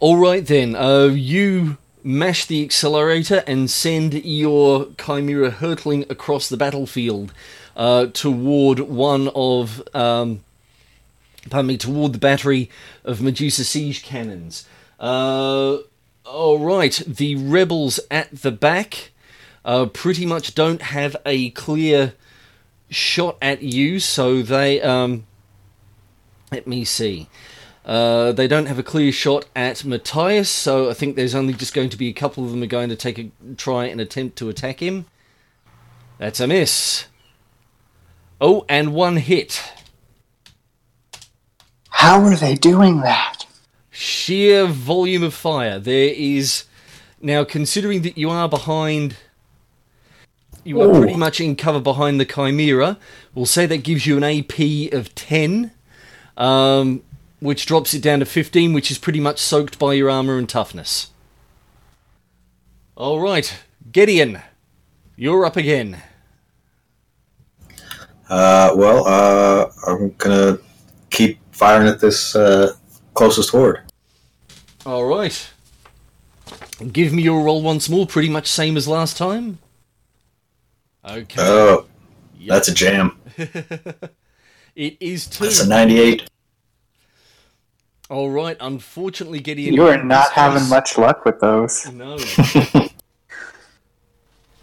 [0.00, 0.74] All right then.
[0.74, 7.32] Uh, you mash the accelerator and send your Chimera hurtling across the battlefield
[7.76, 10.44] uh, toward one of, um,
[11.50, 12.70] pardon me, toward the battery
[13.04, 14.68] of Medusa siege cannons.
[15.00, 15.78] Uh,
[16.26, 17.02] all right.
[17.06, 19.10] The rebels at the back
[19.64, 22.12] uh, pretty much don't have a clear
[22.90, 25.26] shot at you, so they um,
[26.52, 27.28] let me see.
[27.84, 31.74] Uh, they don't have a clear shot at Matthias, so I think there's only just
[31.74, 34.36] going to be a couple of them are going to take a try and attempt
[34.38, 35.04] to attack him.
[36.18, 37.06] That's a miss.
[38.40, 39.62] Oh, and one hit.
[41.90, 43.44] How are they doing that?
[43.94, 45.78] sheer volume of fire.
[45.78, 46.64] There is
[47.22, 49.16] now considering that you are behind
[50.64, 50.98] you are Ooh.
[50.98, 52.98] pretty much in cover behind the Chimera.
[53.34, 55.72] We'll say that gives you an AP of 10,
[56.38, 57.02] um,
[57.44, 60.48] which drops it down to 15, which is pretty much soaked by your armor and
[60.48, 61.10] toughness.
[62.96, 63.54] All right,
[63.92, 64.40] Gideon,
[65.14, 65.98] you're up again.
[68.30, 70.58] Uh, well, uh, I'm gonna
[71.10, 72.72] keep firing at this uh,
[73.12, 73.82] closest horde.
[74.86, 75.50] All right.
[76.92, 79.58] Give me your roll once more, pretty much same as last time.
[81.04, 81.42] Okay.
[81.42, 81.84] Oh,
[82.46, 83.18] that's a jam.
[84.76, 85.44] It is two.
[85.44, 86.28] That's a 98.
[88.14, 88.56] All right.
[88.60, 89.74] Unfortunately, Gideon.
[89.74, 91.90] You are not having case- much luck with those.
[91.92, 92.16] No.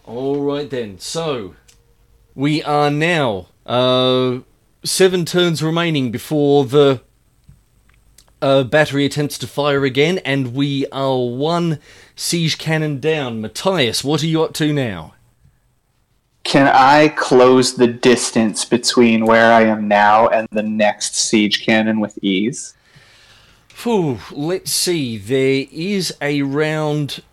[0.05, 0.99] All right then.
[0.99, 1.55] So
[2.33, 4.39] we are now uh,
[4.85, 7.01] seven turns remaining before the
[8.41, 11.79] uh, battery attempts to fire again, and we are one
[12.15, 13.41] siege cannon down.
[13.41, 15.13] Matthias, what are you up to now?
[16.45, 21.99] Can I close the distance between where I am now and the next siege cannon
[21.99, 22.75] with ease?
[23.81, 25.17] Phew, let's see.
[25.17, 27.23] There is around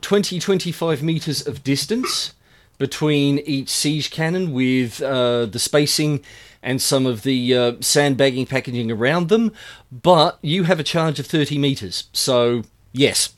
[0.00, 2.32] 20 25 meters of distance
[2.78, 6.24] between each siege cannon with uh, the spacing
[6.62, 9.50] and some of the uh, sandbagging packaging around them,
[9.90, 12.04] but you have a charge of 30 meters.
[12.12, 13.34] So, yes,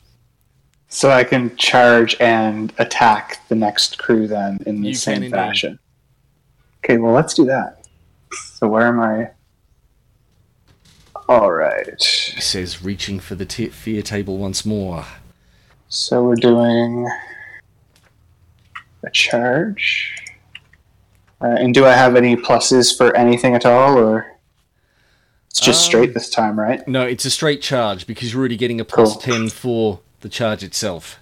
[0.89, 5.79] So I can charge and attack the next crew then in the You same fashion.
[6.85, 7.87] Okay, well, let's do that.
[8.31, 9.31] So where am I?
[11.29, 11.87] All right.
[11.87, 15.05] it says reaching for the t- fear table once more.
[15.89, 17.09] So we're doing
[19.03, 20.13] a charge.
[21.41, 24.33] Uh, and do I have any pluses for anything at all, or
[25.49, 26.85] it's just Um, straight this time, right?
[26.87, 29.21] No, it's a straight charge because you're already getting a plus Cool.
[29.21, 31.19] 10 for the charge itself.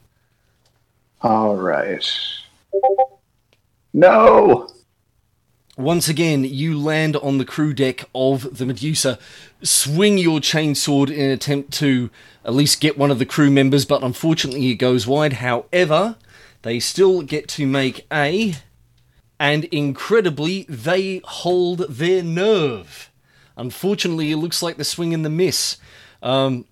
[1.22, 2.06] All right.
[3.94, 4.70] No.
[5.78, 9.20] Once again, you land on the crew deck of the Medusa,
[9.62, 12.10] swing your chainsword in an attempt to
[12.46, 15.34] at least get one of the crew members, but unfortunately it goes wide.
[15.34, 16.16] However,
[16.62, 18.56] they still get to make a.
[19.38, 23.12] And incredibly, they hold their nerve.
[23.58, 25.76] Unfortunately, it looks like the swing and the miss
[26.24, 26.66] um,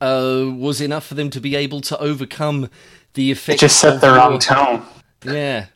[0.00, 2.70] uh, was enough for them to be able to overcome
[3.14, 3.56] the effect.
[3.56, 4.84] It just set the wrong tone.
[5.24, 5.66] yeah.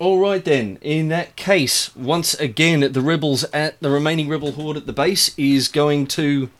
[0.00, 0.78] All right then.
[0.80, 5.36] In that case, once again, the rebels at the remaining rebel horde at the base
[5.36, 6.50] is going to,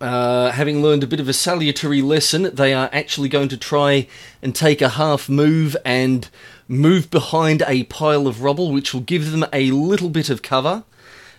[0.00, 4.06] uh, having learned a bit of a salutary lesson, they are actually going to try
[4.40, 6.28] and take a half move and
[6.68, 10.84] move behind a pile of rubble, which will give them a little bit of cover.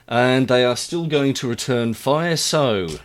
[0.05, 2.35] And they are still going to return fire.
[2.35, 2.99] So,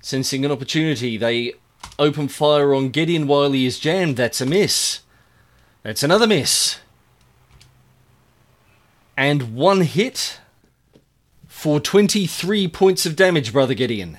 [0.00, 1.52] sensing an opportunity, they
[1.96, 4.16] open fire on Gideon while he is jammed.
[4.16, 5.02] That's a miss.
[5.82, 6.78] That's another miss.
[9.16, 10.40] And one hit
[11.46, 14.18] for 23 points of damage, Brother Gideon.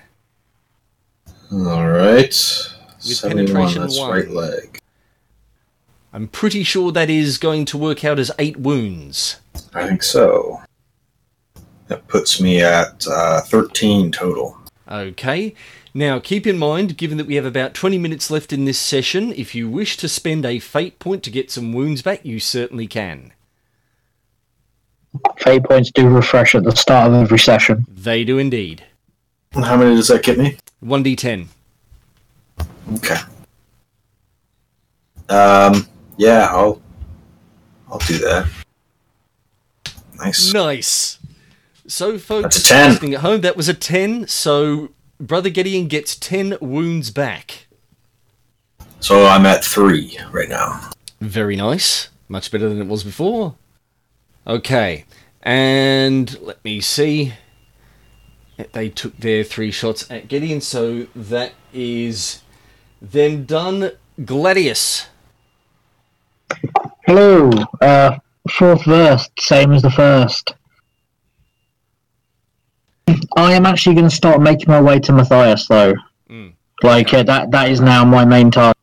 [1.51, 2.33] All right.
[2.33, 4.11] 71, penetration that's one.
[4.11, 4.79] right leg.
[6.11, 9.37] I'm pretty sure that is going to work out as eight wounds.
[9.73, 10.61] I think so.
[11.87, 14.57] That puts me at uh, 13 total.
[14.87, 15.55] Okay.
[15.93, 19.31] Now, keep in mind, given that we have about 20 minutes left in this session,
[19.33, 22.87] if you wish to spend a fate point to get some wounds back, you certainly
[22.87, 23.31] can.
[25.37, 27.85] Fate points do refresh at the start of every session.
[27.87, 28.83] They do indeed.
[29.53, 30.57] How many does that get me?
[30.83, 31.45] 1d10.
[32.95, 33.17] Okay.
[35.29, 35.87] Um.
[36.17, 36.81] Yeah, I'll.
[37.87, 38.49] I'll do that.
[40.17, 40.51] Nice.
[40.53, 41.19] Nice.
[41.85, 42.89] So, folks, That's a 10.
[42.91, 47.67] listening at home, that was a 10, so Brother Gideon gets 10 wounds back.
[48.99, 50.91] So I'm at three right now.
[51.19, 52.09] Very nice.
[52.27, 53.55] Much better than it was before.
[54.47, 55.05] Okay.
[55.41, 57.33] And let me see.
[58.71, 62.41] They took their three shots at Gideon, so that is
[63.01, 63.91] them done.
[64.23, 65.07] Gladius.
[67.05, 67.49] Hello.
[67.81, 68.19] Uh,
[68.49, 70.53] fourth verse, same as the first.
[73.35, 75.93] I am actually going to start making my way to Matthias, though.
[76.29, 76.53] Mm.
[76.81, 77.51] Like uh, that.
[77.51, 78.77] That is now my main target.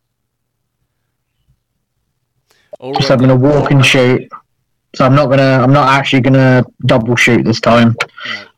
[2.81, 4.29] So I'm going to walk and shoot.
[4.97, 5.63] So I'm not gonna.
[5.63, 7.95] I'm not actually gonna double shoot this time.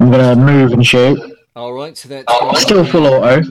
[0.01, 1.19] I'm gonna move and shoot.
[1.55, 1.97] All right.
[1.97, 3.43] So that's Still full auto.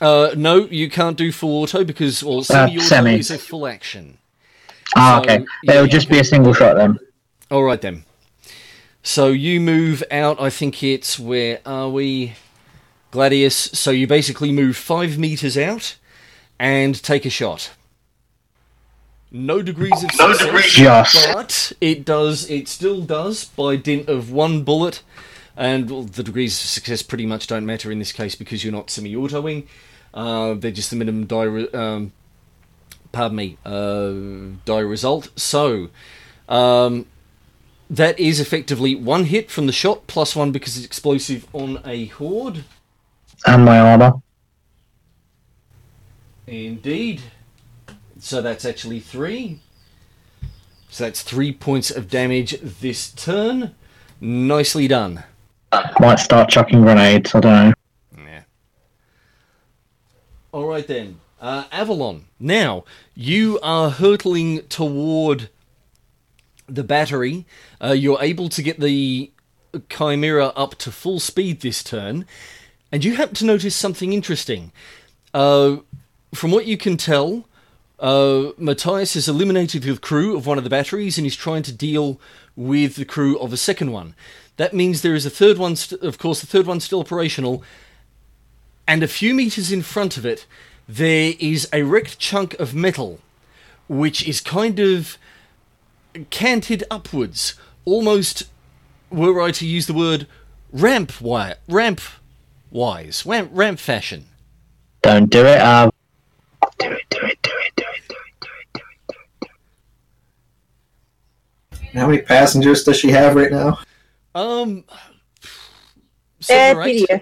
[0.00, 3.18] Uh, no, you can't do full auto because well, semi-auto semi.
[3.18, 4.18] is a full action.
[4.96, 5.46] Ah, So, okay.
[5.68, 6.98] It'll just be a single shot then.
[7.50, 8.04] All right then.
[9.02, 10.40] So you move out.
[10.40, 12.34] I think it's where are we,
[13.12, 13.54] Gladius?
[13.76, 15.96] So you basically move five meters out
[16.58, 17.70] and take a shot.
[19.32, 21.32] No degrees of success, Just.
[21.32, 22.50] but it does.
[22.50, 25.02] It still does by dint of one bullet,
[25.56, 28.72] and well, the degrees of success pretty much don't matter in this case because you're
[28.72, 29.66] not semi-autoing.
[30.12, 31.44] Uh, they're just the minimum die.
[31.44, 32.12] Re- um,
[33.12, 35.30] pardon me, uh, die result.
[35.36, 35.90] So
[36.48, 37.06] um,
[37.90, 42.06] that is effectively one hit from the shot plus one because it's explosive on a
[42.06, 42.64] horde.
[43.44, 44.12] And my armor.
[46.46, 47.20] Indeed.
[48.20, 49.58] So that's actually three.
[50.88, 53.74] So that's three points of damage this turn.
[54.20, 55.24] Nicely done.
[55.98, 57.34] Might start chucking grenades.
[57.34, 57.74] I don't know.
[58.24, 58.42] Yeah.
[60.52, 62.26] All right then, uh, Avalon.
[62.38, 62.84] Now
[63.14, 65.48] you are hurtling toward
[66.74, 67.44] the battery.
[67.82, 69.30] Uh, you're able to get the
[69.88, 72.26] Chimera up to full speed this turn,
[72.90, 74.72] and you happen to notice something interesting.
[75.32, 75.78] Uh,
[76.34, 77.46] from what you can tell,
[77.98, 81.72] uh, Matthias has eliminated the crew of one of the batteries and is trying to
[81.72, 82.20] deal
[82.56, 84.14] with the crew of a second one.
[84.56, 87.62] That means there is a third one, st- of course, the third one's still operational,
[88.86, 90.46] and a few meters in front of it,
[90.88, 93.20] there is a wrecked chunk of metal,
[93.88, 95.16] which is kind of
[96.30, 97.54] canted upwards,
[97.84, 98.44] almost,
[99.10, 100.26] were I to use the word,
[100.72, 102.00] ramp wi- ramp
[102.70, 104.26] wise, ramp, ramp fashion.
[105.02, 105.60] Don't do it.
[105.60, 105.90] Um,
[106.78, 107.02] do it.
[107.10, 107.38] Do it.
[107.42, 107.72] Do it.
[107.76, 108.08] Do it.
[108.08, 108.40] Do it.
[108.40, 108.84] Do it.
[109.40, 109.46] Do
[111.82, 111.94] it.
[111.94, 113.78] How many passengers does she have right now?
[114.34, 114.84] Um,
[116.40, 117.08] seven or eight.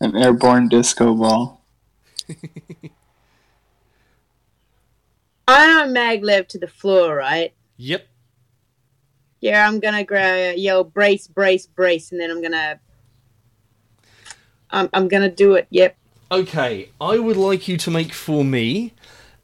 [0.00, 1.64] An airborne disco ball.
[5.52, 7.52] I'm maglev to the floor, right?
[7.76, 8.06] Yep.
[9.40, 12.80] Yeah, I'm gonna gra- yell brace, brace, brace, and then I'm gonna,
[14.70, 15.66] I'm, I'm gonna do it.
[15.70, 15.96] Yep.
[16.30, 18.92] Okay, I would like you to make for me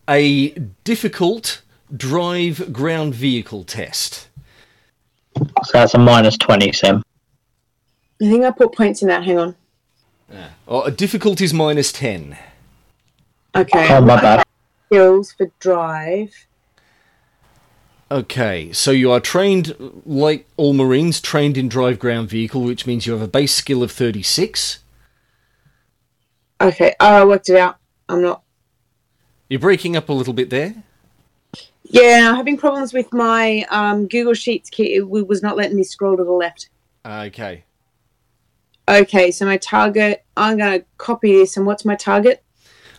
[0.09, 0.51] a
[0.85, 1.62] difficult
[1.94, 4.28] drive ground vehicle test.
[5.36, 7.02] So that's a minus twenty, Sim.
[8.20, 9.24] I think I put points in that.
[9.24, 9.55] Hang on.
[10.32, 12.36] Ah, oh, a difficult is minus 10.
[13.55, 13.94] Okay.
[13.94, 14.44] Oh my bad.
[14.89, 16.47] Skills for drive.
[18.10, 19.74] Okay, so you are trained,
[20.06, 23.82] like all Marines, trained in drive ground vehicle, which means you have a base skill
[23.82, 24.78] of 36.
[26.60, 26.94] Okay.
[27.01, 27.77] Oh, I worked it out.
[28.09, 28.43] I'm not.
[29.48, 30.74] You're breaking up a little bit there.
[31.85, 34.90] Yeah, I'm having problems with my um, Google Sheets kit.
[34.90, 36.69] It was not letting me scroll to the left.
[37.05, 37.65] Okay.
[38.89, 40.24] Okay, so my target.
[40.36, 41.56] I'm gonna copy this.
[41.56, 42.43] And what's my target?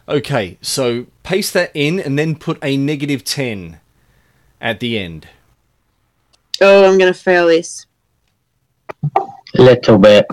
[0.10, 3.80] Okay, so paste that in and then put a negative 10
[4.60, 5.27] at the end.
[6.61, 7.86] Oh, I'm gonna fail this.
[9.15, 10.26] A Little bit.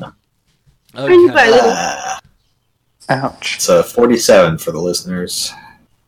[0.94, 1.50] Only by a Okay.
[1.50, 1.76] little.
[3.10, 3.56] Ouch.
[3.56, 5.52] It's uh, 47 for the listeners.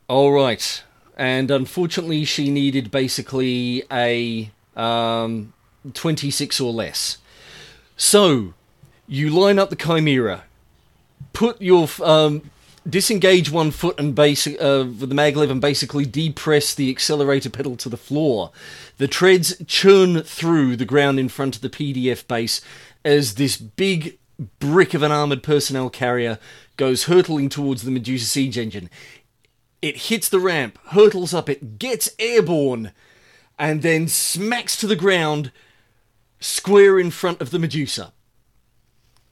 [0.08, 0.82] All right.
[1.16, 5.52] And unfortunately, she needed basically a um,
[5.92, 7.18] 26 or less.
[7.96, 8.54] So,
[9.06, 10.44] you line up the Chimera,
[11.32, 12.50] put your um,
[12.88, 17.76] disengage one foot and basic uh, with the maglev and basically depress the accelerator pedal
[17.76, 18.50] to the floor.
[18.96, 22.60] The treads churn through the ground in front of the PDF base
[23.04, 24.18] as this big
[24.58, 26.38] brick of an armored personnel carrier
[26.76, 28.88] goes hurtling towards the Medusa siege engine.
[29.82, 32.92] It hits the ramp, hurtles up, it gets airborne,
[33.58, 35.52] and then smacks to the ground
[36.40, 38.12] square in front of the Medusa.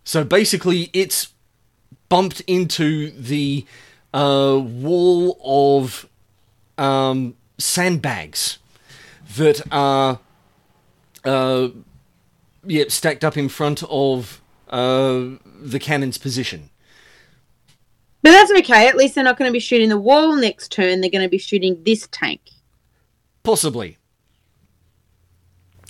[0.04, 1.32] So basically, it's
[2.08, 3.64] bumped into the
[4.14, 6.08] uh, wall of
[6.78, 8.58] um, sandbags
[9.36, 10.20] that are
[11.24, 11.68] uh,
[12.64, 15.24] yeah, stacked up in front of uh,
[15.60, 16.70] the cannon's position.
[18.22, 18.88] But that's okay.
[18.88, 21.00] At least they're not going to be shooting the wall next turn.
[21.00, 22.40] They're going to be shooting this tank.
[23.42, 23.98] Possibly.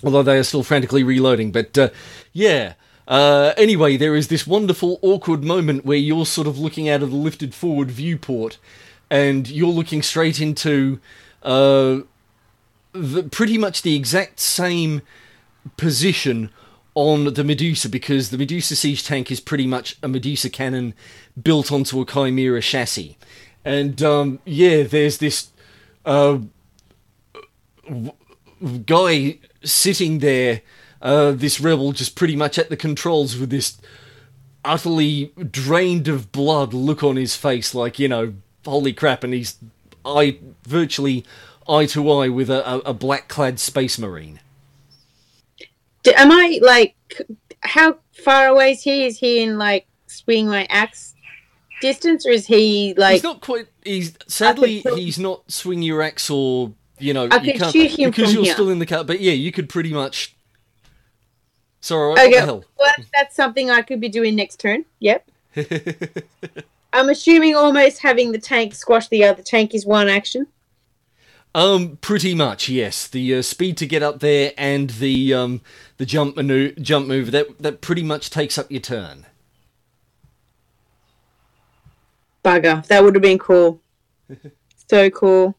[0.04, 1.50] Although they are still frantically reloading.
[1.50, 1.88] But uh,
[2.32, 2.74] yeah.
[3.06, 7.10] Uh, anyway, there is this wonderful, awkward moment where you're sort of looking out of
[7.10, 8.58] the lifted forward viewport
[9.10, 10.98] and you're looking straight into
[11.42, 12.00] uh,
[12.92, 15.02] the, pretty much the exact same
[15.76, 16.50] position
[16.94, 20.94] on the Medusa because the Medusa siege tank is pretty much a Medusa cannon
[21.40, 23.16] built onto a Chimera chassis.
[23.64, 25.50] And um, yeah, there's this
[26.04, 26.38] uh,
[27.84, 28.12] w-
[28.86, 30.62] guy sitting there,
[31.06, 33.78] uh, this rebel just pretty much at the controls with this
[34.64, 38.34] utterly drained of blood look on his face, like, you know,
[38.64, 39.56] holy crap, and he's
[40.04, 41.24] eye virtually
[41.68, 44.40] eye to eye with a, a, a black clad space marine.
[46.02, 46.96] D- am I like
[47.60, 49.06] how far away is he?
[49.06, 51.14] Is he in like swing my axe
[51.80, 53.14] distance, or is he like?
[53.14, 53.66] he's not quite.
[53.84, 58.10] He's sadly he's not swing your axe or you know I you can't shoot him
[58.10, 58.54] because you're here.
[58.54, 59.04] still in the car.
[59.04, 60.35] But yeah, you could pretty much.
[61.80, 62.64] Sorry, what the Okay, hell?
[62.78, 64.84] well, that's something I could be doing next turn.
[65.00, 65.30] Yep.
[66.92, 70.46] I'm assuming almost having the tank squash the other tank is one action.
[71.54, 73.06] Um, pretty much, yes.
[73.08, 75.62] The uh, speed to get up there and the um
[75.96, 79.24] the jump manu- jump move that that pretty much takes up your turn.
[82.44, 82.86] Bugger.
[82.86, 83.80] That would have been cool.
[84.90, 85.54] so cool.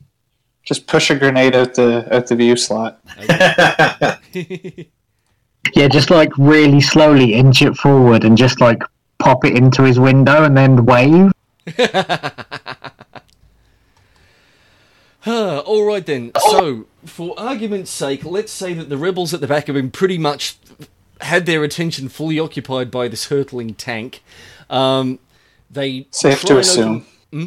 [0.64, 3.00] Just push a grenade out the out the view slot.
[5.74, 8.82] Yeah, just like really slowly inch it forward and just like
[9.20, 11.32] pop it into his window and then wave.
[15.22, 16.32] Huh, all right then.
[16.50, 20.18] So, for argument's sake, let's say that the rebels at the back have been pretty
[20.18, 20.58] much
[21.22, 24.24] had their attention fully occupied by this hurtling tank.
[24.70, 25.20] Um,
[25.70, 27.06] they Safe to and assume.
[27.32, 27.46] Hmm?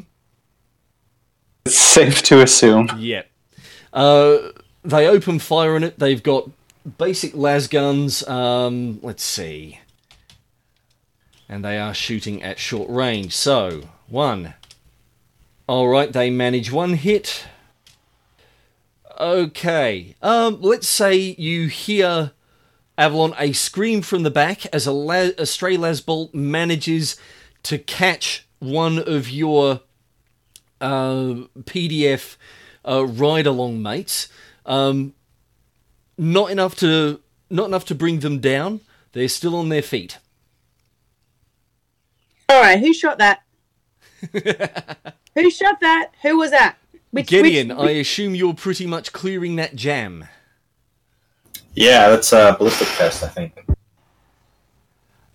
[1.66, 2.90] It's safe to assume.
[2.98, 3.22] Yeah.
[3.92, 4.38] Uh,
[4.82, 5.98] they open fire on it.
[5.98, 6.50] They've got
[6.98, 8.26] basic las guns.
[8.26, 9.80] Um, let's see.
[11.48, 13.34] And they are shooting at short range.
[13.34, 14.54] So, one.
[15.68, 17.46] Alright, they manage one hit.
[19.18, 20.16] Okay.
[20.22, 22.32] Um, let's say you hear
[22.96, 27.16] Avalon a scream from the back as a, la- a stray lasbolt manages
[27.64, 29.80] to catch one of your
[30.80, 32.36] uh, PDF
[32.86, 34.28] uh, ride along mates.
[34.64, 35.14] Um,
[36.20, 37.18] not enough to
[37.48, 38.80] not enough to bring them down.
[39.12, 40.18] They're still on their feet.
[42.48, 43.42] All right, who shot that?
[45.34, 46.10] who shot that?
[46.22, 46.76] Who was that?
[47.10, 50.26] Which, Gideon, which- I assume you're pretty much clearing that jam.
[51.74, 53.58] yeah, that's a ballistic test, I think.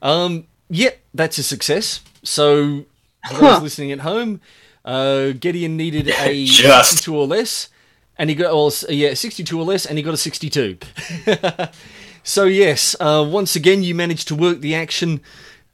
[0.01, 2.01] Um, yep, that's a success.
[2.23, 2.85] So,
[3.27, 3.59] for those Huh.
[3.61, 4.39] listening at home,
[4.85, 6.91] uh, Gideon needed a Just.
[6.91, 7.69] 62 or less,
[8.17, 10.77] and he got well, yeah, 62 or less, and he got a 62.
[12.23, 15.21] so yes, uh, once again, you managed to work the action,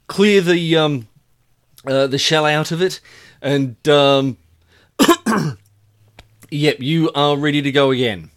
[0.06, 1.08] clear the um,
[1.86, 3.00] uh, the shell out of it,
[3.40, 4.36] and um,
[6.50, 8.30] yep, you are ready to go again.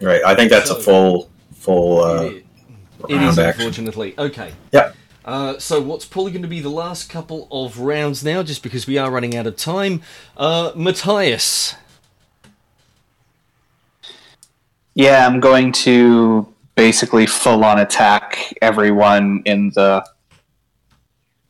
[0.00, 0.22] Right.
[0.24, 2.44] I think that's a full full uh, It
[3.08, 3.62] is, round action.
[3.62, 4.14] unfortunately.
[4.18, 4.52] Okay.
[4.72, 4.96] Yep.
[5.24, 8.88] Uh, so what's probably going to be the last couple of rounds now, just because
[8.88, 10.02] we are running out of time.
[10.36, 11.76] Uh, Matthias.
[14.94, 20.04] Yeah, I'm going to basically full on attack everyone in the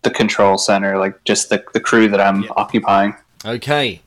[0.03, 3.15] the control center, like just the the crew that I'm occupying.
[3.45, 4.01] Okay.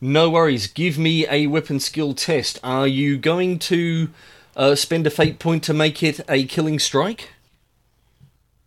[0.00, 0.66] No worries.
[0.66, 2.58] Give me a weapon skill test.
[2.62, 4.08] Are you going to
[4.56, 7.32] uh, spend a fate point to make it a killing strike?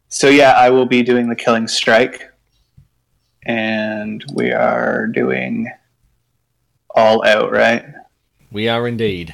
[0.10, 2.32] So yeah, I will be doing the killing strike,
[3.48, 5.72] and we are doing
[6.94, 7.84] all out, right?
[8.52, 9.34] We are indeed.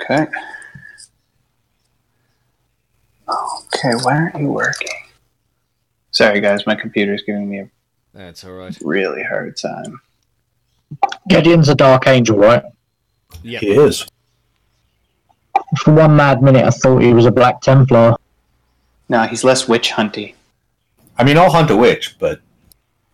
[0.00, 0.26] Okay.
[3.28, 4.88] Okay, why aren't you working?
[6.10, 7.70] Sorry, guys, my computer's giving me a
[8.14, 8.76] That's all right.
[8.82, 10.00] really hard time.
[11.28, 12.62] Gideon's a dark angel, right?
[13.42, 13.58] Yeah.
[13.58, 14.06] He is.
[15.78, 18.16] For one mad minute, I thought he was a Black Templar.
[19.10, 20.34] No, he's less witch hunty.
[21.18, 22.40] I mean, I'll hunt a witch, but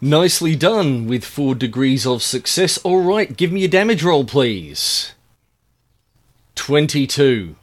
[0.00, 2.78] Nicely done with four degrees of success.
[2.78, 5.12] All right, give me a damage roll, please.
[6.54, 7.56] 22.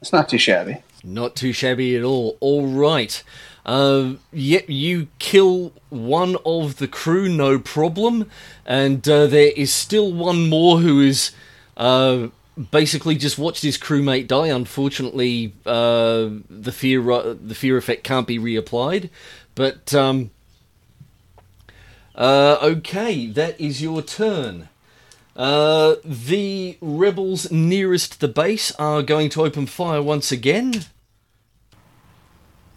[0.00, 0.78] it's not too shabby.
[1.04, 2.36] Not too shabby at all.
[2.40, 3.22] All right.
[3.64, 8.28] Uh, yep, you kill one of the crew, no problem.
[8.66, 11.30] And uh, there is still one more who is
[11.76, 12.28] uh,
[12.70, 14.48] basically just watched his crewmate die.
[14.48, 19.08] Unfortunately, uh, the fear uh, the fear effect can't be reapplied.
[19.54, 20.30] But um,
[22.14, 24.68] uh, okay, that is your turn.
[25.34, 30.84] Uh, the rebels nearest the base are going to open fire once again.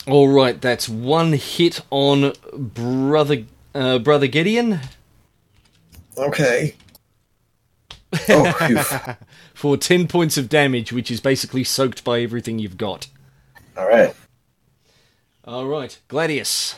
[0.07, 3.43] All right, that's one hit on brother
[3.73, 4.79] uh, brother Gideon
[6.17, 6.75] okay.
[8.29, 9.15] Oh, phew.
[9.53, 13.07] for ten points of damage, which is basically soaked by everything you've got.
[13.77, 14.15] all right.
[15.43, 16.75] All right, Gladius.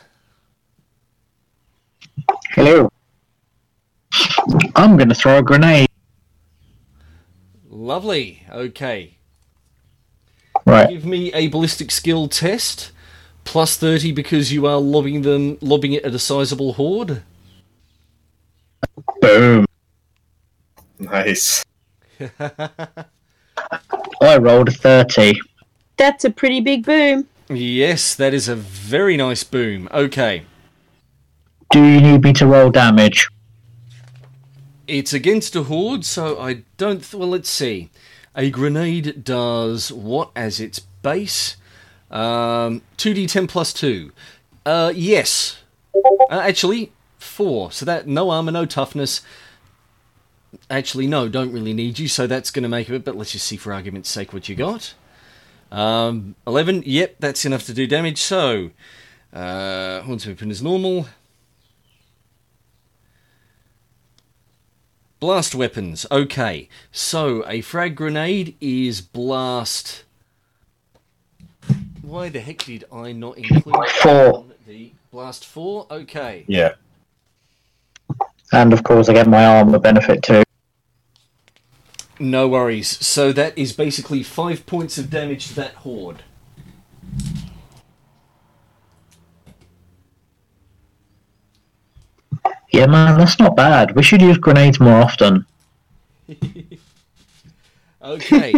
[2.57, 2.89] Hello.
[4.75, 5.88] I'm going to throw a grenade.
[7.69, 8.41] Lovely.
[8.51, 9.17] Okay,
[10.65, 10.89] Right.
[10.89, 12.91] give me a ballistic skill test.
[13.43, 17.21] Plus 30 because you are lobbing them, lobbing it at a sizable horde.
[19.21, 19.65] Boom.
[20.97, 21.63] Nice.
[22.39, 25.39] I rolled a 30.
[25.95, 27.27] That's a pretty big boom.
[27.49, 29.88] Yes, that is a very nice boom.
[29.93, 30.45] Okay.
[31.72, 33.30] Do you need me to roll damage?
[34.88, 37.03] It's against a horde, so I don't.
[37.03, 37.89] Th- well, let's see.
[38.35, 41.57] A grenade does what as its base?
[42.10, 44.11] Um, 2d10 plus 2.
[44.65, 45.60] Uh, yes.
[45.95, 47.72] Uh, actually, 4.
[47.72, 49.22] So that, no armor, no toughness.
[50.69, 53.48] Actually, no, don't really need you, so that's going to make it, but let's just
[53.48, 54.94] see for argument's sake what you got.
[55.72, 58.72] Um, 11, yep, that's enough to do damage, so.
[59.34, 61.07] Uh, Horns open as normal.
[65.19, 66.06] Blast weapons.
[66.11, 70.03] Okay, so a frag grenade is blast.
[72.03, 74.45] Why the heck did I not include Four.
[74.68, 75.88] the blast four?
[75.89, 76.73] Okay, Yeah.
[78.53, 80.44] And of course, I get my armor benefit too.
[82.19, 83.06] no worries.
[83.06, 86.23] So that is basically five points of damage to that horde.
[92.72, 93.95] Yeah, man, that's not bad.
[93.95, 95.45] We should use grenades more often.
[98.02, 98.53] Okay,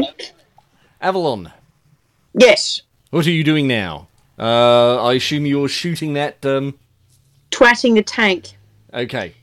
[1.02, 1.52] Avalon,
[2.34, 2.82] Yes.
[3.10, 4.08] what are you doing now?
[4.38, 6.46] Uh, I assume you're shooting that.
[6.46, 6.78] Um,
[7.50, 8.50] Twatting the tank.
[8.94, 9.34] okay.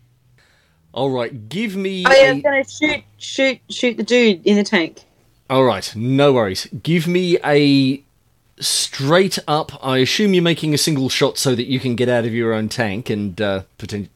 [0.92, 2.04] All right, give me.
[2.06, 5.02] I am a- going to shoot, shoot, shoot the dude in the tank.
[5.50, 6.66] All right, no worries.
[6.82, 8.02] Give me a
[8.60, 9.84] straight up.
[9.84, 12.52] I assume you're making a single shot so that you can get out of your
[12.54, 14.08] own tank and uh, pretend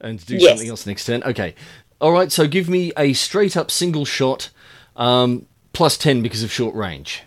[0.00, 0.50] and do Yes.
[0.50, 1.22] something else next turn.
[1.24, 1.54] Okay.
[2.00, 2.30] All right.
[2.30, 4.50] So give me a straight up single shot,
[4.96, 7.22] um, plus ten because of short range.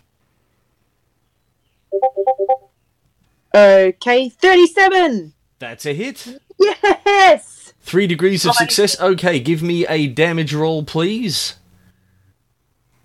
[3.53, 5.33] Okay, 37.
[5.57, 6.39] That's a hit.
[6.59, 7.73] Yes.
[7.81, 8.99] Three degrees of success.
[9.01, 11.55] Okay, give me a damage roll, please.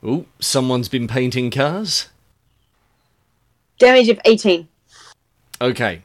[0.03, 2.09] Oh, someone's been painting cars.
[3.79, 4.69] Damage of 18.
[5.61, 6.03] Okay.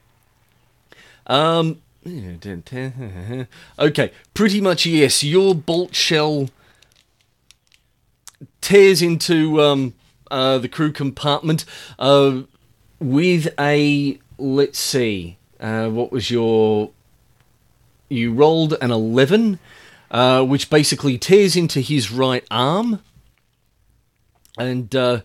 [1.28, 1.82] Um.
[3.80, 5.24] Okay, pretty much yes.
[5.24, 6.50] Your bolt shell
[8.62, 9.94] tears into um
[10.32, 11.66] uh the crew compartment
[11.98, 12.42] uh
[13.00, 16.92] with a let's see uh what was your
[18.10, 19.60] you rolled an 11
[20.12, 23.02] uh which basically tears into his right arm
[24.58, 25.22] and uh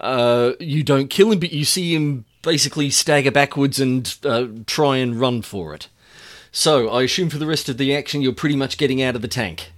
[0.00, 4.16] uh, you don't kill him, but you see him basically stagger backwards and
[4.66, 5.88] try and run for it.
[6.58, 9.20] So, I assume for the rest of the action, you're pretty much getting out of
[9.20, 9.72] the tank.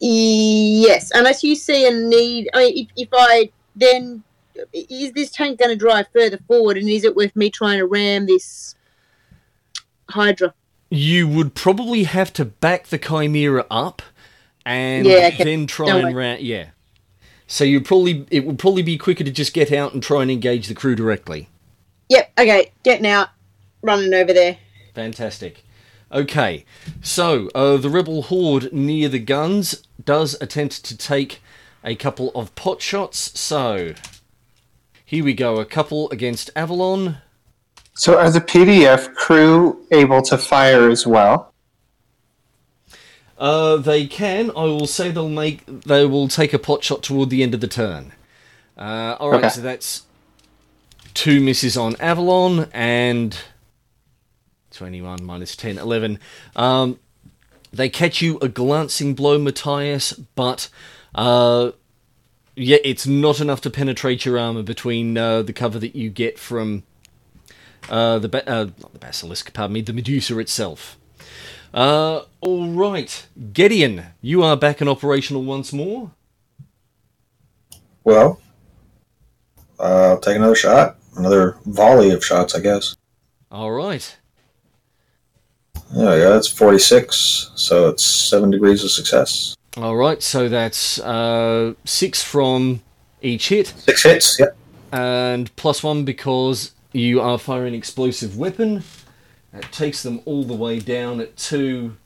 [0.00, 2.48] Yes, unless you see a need.
[2.52, 4.24] I mean, if, if I then.
[4.72, 7.86] Is this tank going to drive further forward and is it worth me trying to
[7.86, 8.74] ram this
[10.08, 10.54] Hydra?
[10.90, 14.00] You would probably have to back the Chimera up
[14.64, 15.42] and Yeah, okay.
[15.42, 16.38] then try and ran.
[16.40, 16.66] Yeah.
[17.48, 20.30] So you probably it would probably be quicker to just get out and try and
[20.30, 21.48] engage the crew directly.
[22.08, 23.30] Yep, okay, getting out,
[23.84, 24.58] running over there.
[24.94, 25.64] Fantastic.
[26.10, 26.64] Okay,
[27.02, 31.40] so uh, the rebel horde near the guns does attempt to take
[31.82, 33.38] a couple of pot shots.
[33.38, 33.94] So
[35.04, 37.18] here we go, a couple against Avalon.
[37.94, 41.52] So are the PDF crew able to fire as well?
[43.36, 44.50] Uh, they can.
[44.50, 45.64] I will say they'll make.
[45.66, 48.12] They will take a pot shot toward the end of the turn.
[48.78, 49.48] Uh, all right, Okay.
[49.48, 50.02] so that's
[51.14, 53.36] two misses on Avalon and
[54.74, 56.18] twenty-one minus 10, 11.
[56.56, 56.98] Um,
[57.72, 60.68] they catch you a glancing blow, Matthias, but
[61.14, 61.72] uh,
[62.56, 66.38] yeah, it's not enough to penetrate your armor between uh, the cover that you get
[66.38, 66.84] from
[67.88, 70.96] uh, the ba- uh, not the basilisk, pardon me, the Medusa itself.
[71.72, 76.12] Uh, all right, Gideon, you are back and operational once more.
[78.04, 78.40] Well,
[79.80, 80.96] uh, I'll take another shot.
[81.16, 82.96] Another volley of shots, I guess.
[83.50, 84.16] All right,
[85.92, 89.56] Yeah, yeah, that's 46, so it's 7 degrees of success.
[89.76, 90.22] all right.
[90.22, 92.80] So that's uh, six from
[93.22, 94.56] each hit, Six hits, yep.
[94.92, 98.82] and plus one because you are firing explosive weapon.
[99.52, 101.96] That takes them all the way down at two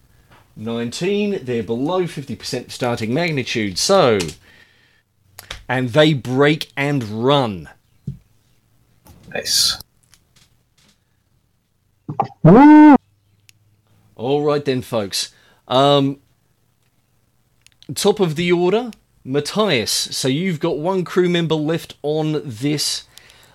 [0.56, 1.38] nineteen.
[1.44, 3.78] They're below fifty percent starting magnitude.
[3.78, 4.18] So,
[5.68, 7.68] and they break and run.
[9.34, 9.78] Nice.
[12.42, 12.96] Woo!
[14.18, 15.32] All right then, folks.
[15.66, 16.20] Um,
[17.94, 18.90] top of the order,
[19.24, 19.90] Matthias.
[19.90, 23.04] So you've got one crew member left on this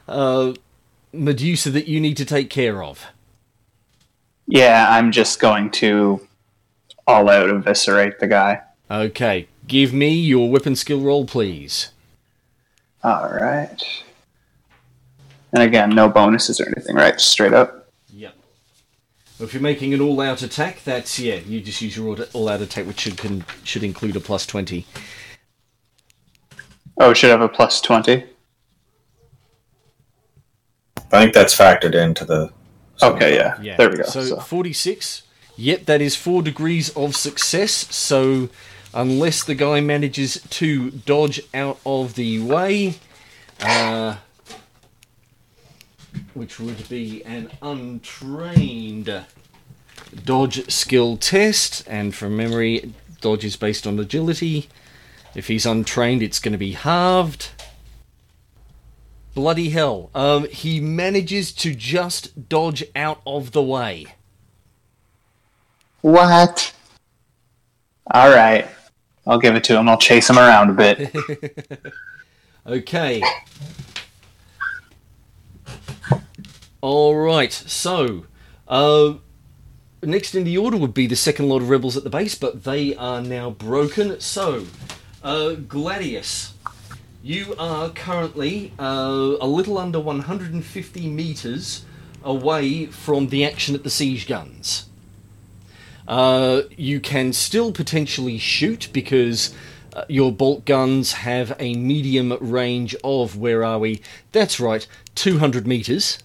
[0.07, 0.53] uh,
[1.13, 3.05] Medusa that you need to take care of?
[4.47, 6.27] Yeah, I'm just going to
[7.07, 8.61] all out eviscerate the guy.
[8.89, 11.91] Okay, give me your weapon skill roll, please.
[13.03, 13.81] All right.
[15.53, 17.13] And again, no bonuses or anything, right?
[17.13, 17.82] Just straight up.
[19.43, 19.47] Yep.
[19.47, 21.35] Well, if you're making an all-out attack, that's yeah.
[21.35, 24.85] You just use your all- all-out attack, which should can, should include a plus twenty.
[26.97, 28.23] Oh, it should have a plus 20.
[31.11, 32.51] I think that's factored into the.
[33.01, 33.59] Okay, yeah.
[33.61, 33.75] Yeah.
[33.77, 34.03] There we go.
[34.03, 35.23] So, So, 46.
[35.57, 37.71] Yep, that is four degrees of success.
[37.93, 38.49] So
[38.93, 42.95] unless the guy manages to dodge out of the way,
[43.59, 44.17] uh,
[46.33, 49.25] which would be an untrained
[50.25, 54.69] dodge skill test, and from memory, dodge is based on agility.
[55.35, 57.49] If he's untrained, it's going to be halved.
[59.33, 60.11] Bloody hell.
[60.13, 64.15] Um, he manages to just dodge out of the way.
[66.01, 66.73] what?
[68.11, 68.67] All right.
[69.25, 69.87] I'll give it to him.
[69.89, 71.15] I'll chase him around a bit.
[72.65, 73.21] Okay.
[76.83, 77.53] All right.
[77.53, 78.25] So,
[78.67, 79.13] uh,
[80.01, 82.65] next in the order would be the second lot of rebels at the base, but
[82.65, 84.19] they are now broken.
[84.19, 84.65] So,
[85.23, 86.51] uh, Gladius,
[87.23, 91.85] you are currently uh, a little under 150 meters
[92.21, 94.89] away from the action at the siege guns.
[96.05, 99.55] Uh, you can still potentially shoot because
[99.93, 104.01] uh, your bolt guns have a medium range of, where are we?
[104.33, 104.85] That's right,
[105.15, 106.17] 200 meters.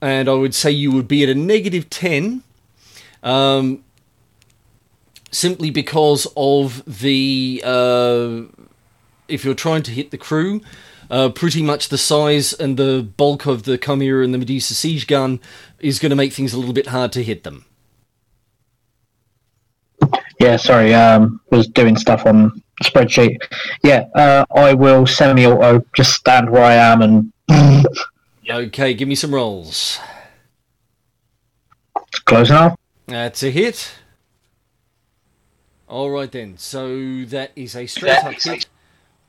[0.00, 2.42] And I would say you would be at a negative 10
[3.22, 3.84] um,
[5.30, 7.62] simply because of the.
[7.64, 8.42] Uh,
[9.26, 10.60] if you're trying to hit the crew,
[11.10, 15.06] uh, pretty much the size and the bulk of the Chimera and the Medusa siege
[15.06, 15.40] gun
[15.80, 17.64] is going to make things a little bit hard to hit them.
[20.40, 23.38] Yeah, sorry, um, was doing stuff on spreadsheet.
[23.82, 27.32] Yeah, uh, I will semi-auto just stand where I am and
[28.48, 29.98] Okay, give me some rolls.
[32.26, 32.78] close enough.
[33.06, 33.92] That's a hit.
[35.88, 36.58] All right then.
[36.58, 38.66] So that is a straight up hit.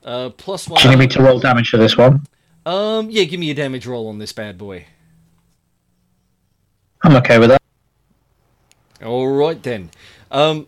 [0.03, 0.81] Uh, plus one.
[0.81, 2.25] Do you need me to roll damage for this one?
[2.65, 4.85] Um, yeah, give me a damage roll on this bad boy.
[7.03, 7.61] I'm okay with that.
[9.03, 9.91] All right then.
[10.31, 10.67] Um,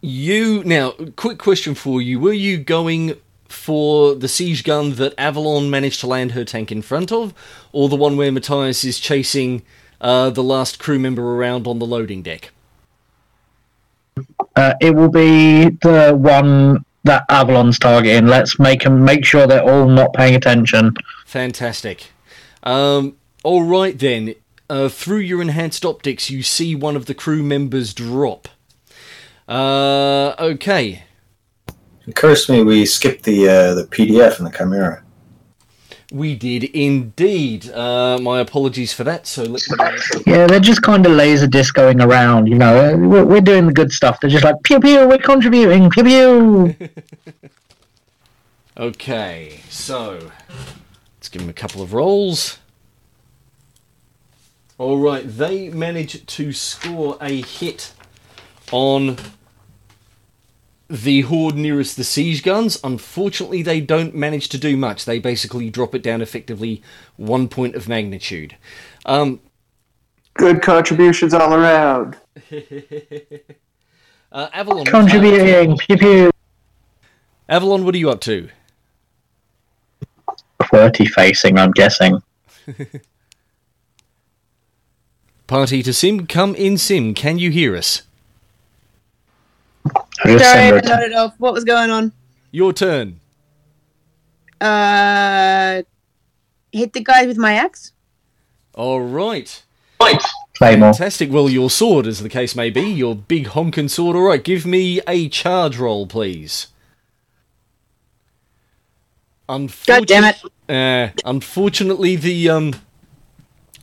[0.00, 3.16] you now, quick question for you: Were you going
[3.48, 7.32] for the siege gun that Avalon managed to land her tank in front of,
[7.72, 9.62] or the one where Matthias is chasing
[10.00, 12.50] uh, the last crew member around on the loading deck?
[14.54, 18.26] Uh, it will be the one that Avalon's targeting.
[18.26, 20.94] Let's make 'em- make sure they're all not paying attention.
[21.24, 22.06] Fantastic.
[22.62, 24.34] Um, all right then.
[24.68, 28.48] Uh, through your enhanced optics, you see one of the crew members drop.
[29.48, 31.04] Uh, okay.
[32.06, 35.02] It occurs to me we skipped the uh, the PDF and the Chimera.
[36.12, 37.68] We did indeed.
[37.70, 39.26] Uh, my apologies for that.
[39.26, 39.98] So let me.
[40.24, 42.46] Yeah, they're just kind of laser discoing around.
[42.46, 44.20] You know, Uh, we're, we're doing the good stuff.
[44.20, 45.08] They're just like pew pew.
[45.08, 45.90] We're contributing.
[45.90, 46.76] Pew pew.
[48.78, 50.30] Okay, so
[51.16, 52.58] let's give them a couple of rolls.
[54.76, 57.94] All right, they manage to score a hit
[58.70, 59.16] on
[60.88, 62.78] the horde nearest the siege guns.
[62.84, 65.04] Unfortunately, they don't manage to do much.
[65.04, 66.82] They basically drop it down effectively
[67.16, 68.56] one point of magnitude.
[69.04, 69.40] Um,
[70.34, 72.16] Good contributions all around.
[74.32, 75.78] uh, Avalon, Contributing.
[75.78, 76.30] Pew pew.
[77.48, 78.48] Avalon, what are you up to?
[80.60, 81.58] QWERTY facing.
[81.58, 82.22] I'm guessing.
[85.46, 87.14] Party to Sim, come in Sim.
[87.14, 88.02] Can you hear us?
[90.24, 91.34] I just Sorry, I send her nodded off.
[91.38, 92.12] What was going on?
[92.50, 93.20] Your turn.
[94.60, 95.82] Uh,
[96.72, 97.92] hit the guy with my axe.
[98.74, 99.62] All right.
[99.98, 100.92] Claymore.
[100.92, 101.30] Fantastic.
[101.30, 104.16] Well, your sword, as the case may be, your big honkin' sword.
[104.16, 106.68] All right, give me a charge roll, please.
[109.48, 110.42] God damn it!
[110.68, 112.74] Uh, unfortunately, the um,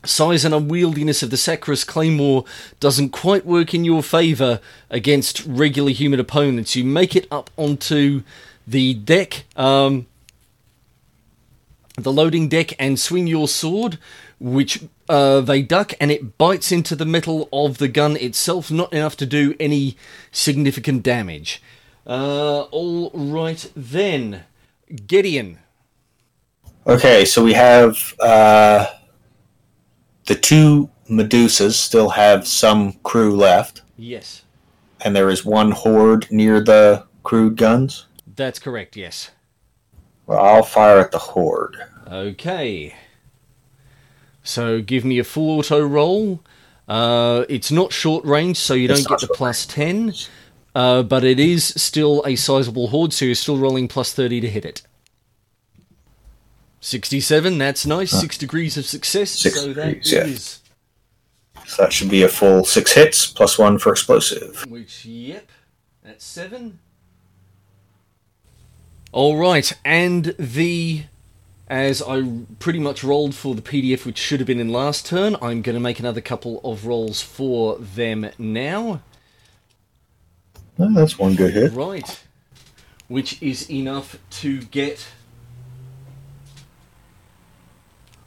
[0.06, 2.46] size and unwieldiness of the Sacris Claymore
[2.80, 4.60] doesn't quite work in your favour
[4.90, 6.76] against regular human opponents.
[6.76, 8.24] You make it up onto
[8.68, 10.08] the deck, um,
[11.98, 13.98] the loading deck, and swing your sword,
[14.40, 18.92] which uh, they duck, and it bites into the metal of the gun itself, not
[18.94, 19.98] enough to do any
[20.32, 21.62] significant damage.
[22.06, 24.44] Uh, all right then.
[25.08, 25.60] Gideon.
[26.86, 28.88] Okay, so we have uh,
[30.26, 34.44] the two Medusas still have some crew left, Yes,
[35.02, 38.06] and there is one horde near the crude guns.
[38.36, 38.96] that's correct.
[38.96, 39.32] Yes.
[40.26, 41.76] Well, I'll fire at the horde.
[42.10, 42.96] Okay.
[44.44, 46.42] So give me a full auto roll.
[46.88, 50.14] Uh, it's not short range, so you It's don't get the plus 10.
[50.76, 54.50] Uh, but it is still a sizable horde, so you're still rolling plus 30 to
[54.50, 54.82] hit it.
[56.84, 58.12] 67, that's nice.
[58.12, 59.32] Six degrees of success.
[59.32, 61.64] Six so that degrees, yeah.
[61.66, 64.66] So that should be a full six hits plus one for explosive.
[64.68, 65.50] Which, yep,
[66.04, 66.80] that's seven.
[69.14, 71.06] All right, and the
[71.70, 72.24] as I
[72.60, 75.76] pretty much rolled for the PDF, which should have been in last turn, I'm going
[75.76, 79.02] to make another couple of rolls for them now.
[80.78, 81.72] Oh, that's one good hit.
[81.72, 82.24] Right,
[83.08, 85.08] which is enough to get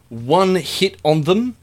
[0.09, 1.57] one hit on them.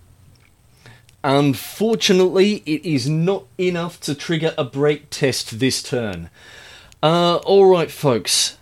[1.23, 6.29] Unfortunately, it is not enough to trigger a break test this turn.
[7.01, 8.57] Uh, alright, folks.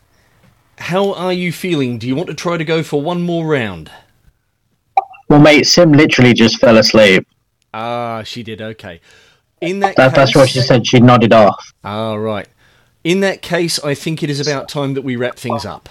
[0.78, 1.98] How are you feeling?
[1.98, 3.92] Do you want to try to go for one more round?
[5.30, 7.28] Well, mate, Sim literally just fell asleep.
[7.74, 9.00] Ah, she did, okay.
[9.62, 10.86] In that That, case, that's what she said.
[10.86, 11.74] She nodded off.
[11.84, 12.48] All right.
[13.04, 15.90] In that case, I think it is about time that we wrap things up.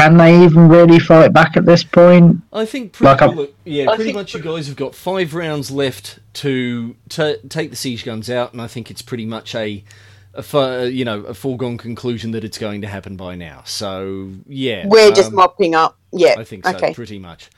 [0.00, 2.38] Can they even really fight back at this point?
[2.54, 5.70] I think pretty, Like a- look, yeah, pretty much you guys have got five rounds
[5.70, 9.84] left to ta take the siege guns out, and I think it's pretty much a,
[10.32, 13.60] a you know a foregone conclusion that it's going to happen by now.
[13.66, 15.98] So yeah, We're just um, mopping up.
[16.12, 16.36] Yeah.
[16.38, 16.94] I think so, Okay.
[16.94, 17.50] pretty much.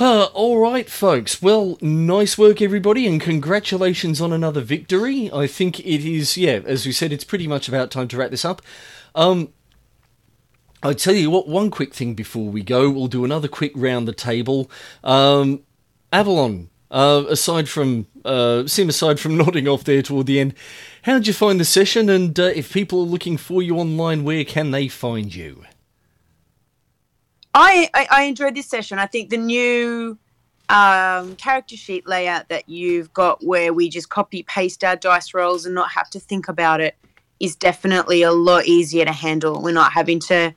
[0.00, 1.42] Uh, all right, folks.
[1.42, 5.28] Well, nice work, everybody, and congratulations on another victory.
[5.32, 8.30] I think it is, yeah, as we said, it's pretty much about time to wrap
[8.30, 8.62] this up.
[9.14, 9.52] Um,
[10.82, 14.08] I tell you what, one quick thing before we go, we'll do another quick round
[14.08, 14.68] the table.
[15.04, 15.62] Um,
[16.12, 20.54] Avalon, uh, aside from uh, Sim, aside from nodding off there toward the end,
[21.02, 22.08] how did you find the session?
[22.08, 25.64] And uh, if people are looking for you online, where can they find you?
[27.54, 28.98] I, I, I enjoyed this session.
[28.98, 30.18] I think the new
[30.68, 35.64] um, character sheet layout that you've got, where we just copy paste our dice rolls
[35.64, 36.96] and not have to think about it,
[37.38, 39.62] is definitely a lot easier to handle.
[39.62, 40.54] We're not having to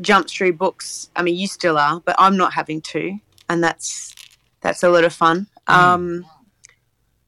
[0.00, 1.10] jump through books.
[1.16, 3.18] I mean, you still are, but I'm not having to,
[3.48, 4.14] and that's
[4.60, 5.46] that's a lot of fun.
[5.66, 6.26] Um,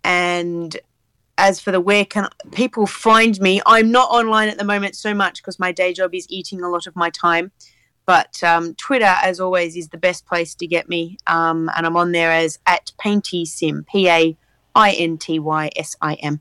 [0.05, 0.77] and
[1.39, 5.15] as for the where can people find me, I'm not online at the moment so
[5.15, 7.53] much because my day job is eating a lot of my time
[8.05, 11.19] but um, Twitter, as always, is the best place to get me.
[11.27, 14.37] Um, and I'm on there as at PaintySim, P A
[14.75, 16.41] I N T Y S I M.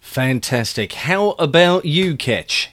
[0.00, 0.92] Fantastic.
[0.92, 2.70] How about you, Ketch?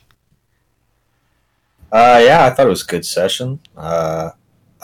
[1.92, 3.60] Uh, yeah, I thought it was a good session.
[3.78, 4.32] Uh,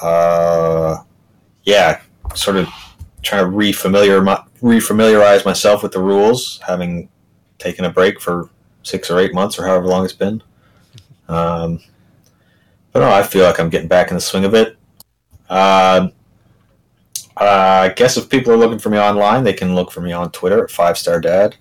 [0.02, 0.98] uh,
[1.64, 2.02] yeah,
[2.34, 2.70] sort of
[3.22, 7.10] trying to refamiliar my, refamiliarize myself with the rules, having
[7.58, 8.50] taken a break for
[8.84, 10.42] six or eight months or however long it's been.
[11.28, 11.80] Um,
[12.92, 14.78] but no, I feel like I'm getting back in the swing of it.
[15.50, 16.10] Uh,
[17.38, 20.32] I guess if people are looking for me online, they can look for me on
[20.32, 21.56] Twitter at Five Star Dad.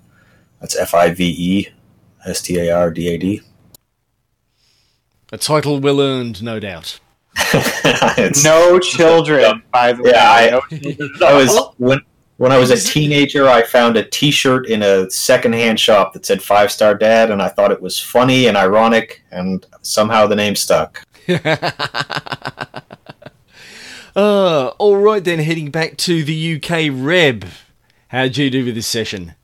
[0.60, 1.68] That's F I V E
[2.26, 3.40] S T A R D A D.
[5.32, 6.98] A title well earned, no doubt.
[8.44, 10.60] No children, by the Yeah.
[11.22, 12.00] I- I was when
[12.38, 13.46] when I was a teenager.
[13.48, 17.48] I found a T-shirt in a secondhand shop that said Five Star Dad, and I
[17.48, 21.04] thought it was funny and ironic, and somehow the name stuck.
[24.16, 27.44] uh, all right then, heading back to the UK, Reb.
[28.08, 29.34] How'd you do with this session?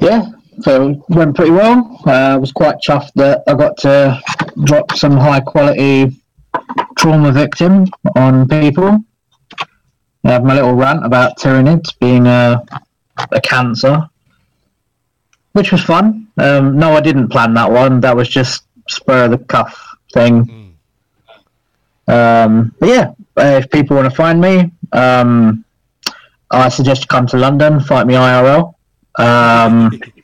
[0.00, 0.26] Yeah,
[0.62, 2.00] so went pretty well.
[2.06, 4.20] Uh, I was quite chuffed that I got to
[4.64, 6.16] drop some high quality
[6.98, 8.98] trauma victim on people.
[10.24, 12.62] I have my little rant about Tyranids being a,
[13.32, 14.08] a cancer,
[15.52, 16.28] which was fun.
[16.36, 18.00] Um, no, I didn't plan that one.
[18.00, 20.76] That was just spur of the cuff thing.
[22.06, 25.64] Um, but yeah, uh, if people want to find me, um,
[26.50, 28.74] I suggest you come to London, fight me IRL.
[29.16, 29.90] Um,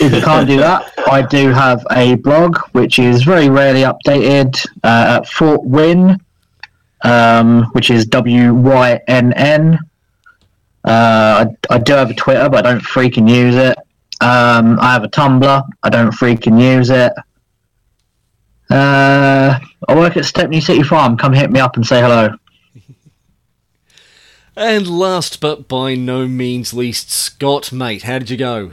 [0.00, 4.64] if you can't do that, I do have a blog which is very rarely updated
[4.82, 6.18] uh, at Fort Wynn,
[7.02, 9.78] um, which is W Y N N.
[10.84, 13.76] Uh, I, I do have a Twitter, but I don't freaking use it.
[14.20, 15.64] Um, I have a Tumblr.
[15.82, 17.12] I don't freaking use it.
[18.70, 19.58] Uh,
[19.88, 21.16] I work at Stepney City Farm.
[21.16, 22.34] Come hit me up and say hello.
[24.54, 28.72] And last but by no means least, Scott, mate, how did you go?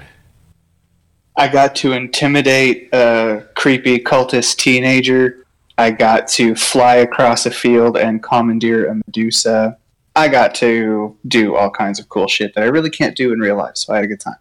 [1.39, 5.45] I got to intimidate a creepy cultist teenager.
[5.77, 9.77] I got to fly across a field and commandeer a Medusa.
[10.17, 13.39] I got to do all kinds of cool shit that I really can't do in
[13.39, 14.35] real life, so I had a good time.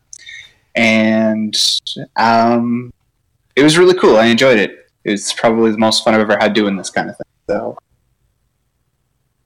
[0.74, 1.56] And
[2.16, 2.92] um,
[3.54, 4.16] it was really cool.
[4.16, 4.90] I enjoyed it.
[5.04, 7.26] It's probably the most fun I've ever had doing this kind of thing.
[7.48, 7.78] So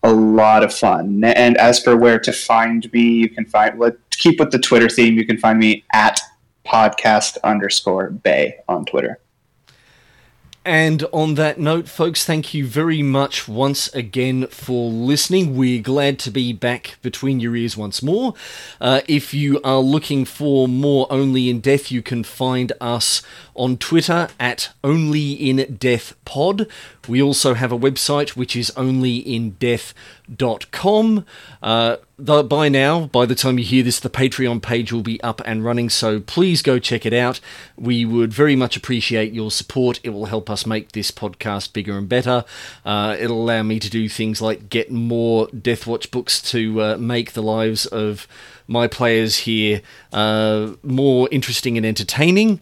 [0.02, 1.22] a lot of fun.
[1.22, 4.88] And as for where to find me, you can find let keep with the Twitter
[4.88, 5.18] theme.
[5.18, 6.18] You can find me at
[6.64, 9.18] podcast underscore bay on Twitter.
[10.64, 15.56] And on that note, folks, thank you very much once again for listening.
[15.56, 18.34] We're glad to be back between your ears once more.
[18.80, 23.22] Uh, if you are looking for more Only in Death, you can find us
[23.54, 26.66] on Twitter at Only in Death Pod.
[27.08, 31.26] We also have a website which is onlyindeath.com.
[31.62, 35.20] Uh, the, by now, by the time you hear this, the Patreon page will be
[35.22, 37.40] up and running, so please go check it out.
[37.76, 39.98] We would very much appreciate your support.
[40.04, 42.44] It will help us make this podcast bigger and better.
[42.84, 47.32] Uh, it'll allow me to do things like get more Deathwatch books to uh, make
[47.32, 48.28] the lives of
[48.72, 49.82] my players here
[50.12, 52.60] uh, more interesting and entertaining,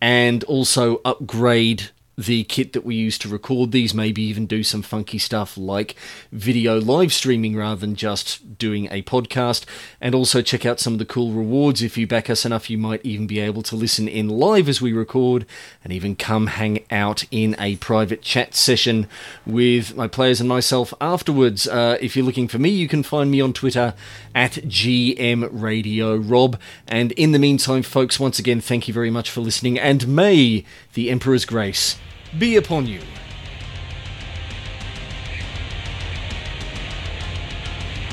[0.00, 1.90] and also upgrade
[2.24, 5.94] the kit that we use to record these, maybe even do some funky stuff like
[6.30, 9.64] video live streaming rather than just doing a podcast.
[10.00, 11.82] And also check out some of the cool rewards.
[11.82, 14.80] If you back us enough, you might even be able to listen in live as
[14.80, 15.46] we record
[15.84, 19.08] and even come hang out in a private chat session
[19.46, 21.66] with my players and myself afterwards.
[21.66, 23.94] Uh, if you're looking for me, you can find me on Twitter
[24.34, 26.58] at GM Radio Rob.
[26.86, 30.64] And in the meantime, folks, once again, thank you very much for listening, and may
[30.94, 31.96] the Emperor's grace
[32.38, 33.00] be upon you.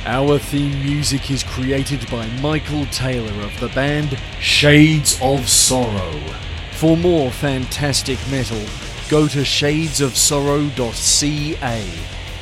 [0.05, 6.19] Our theme music is created by Michael Taylor of the band Shades of Sorrow.
[6.71, 8.65] For more fantastic metal,
[9.09, 11.85] go to shadesofsorrow.ca.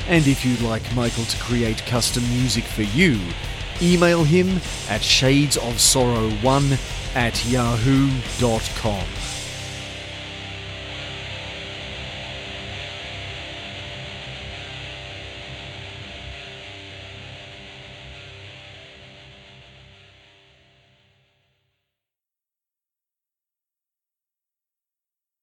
[0.07, 3.19] And if you'd like Michael to create custom music for you,
[3.81, 4.47] email him
[4.87, 9.03] at shadesofsorrow1 at yahoo.com.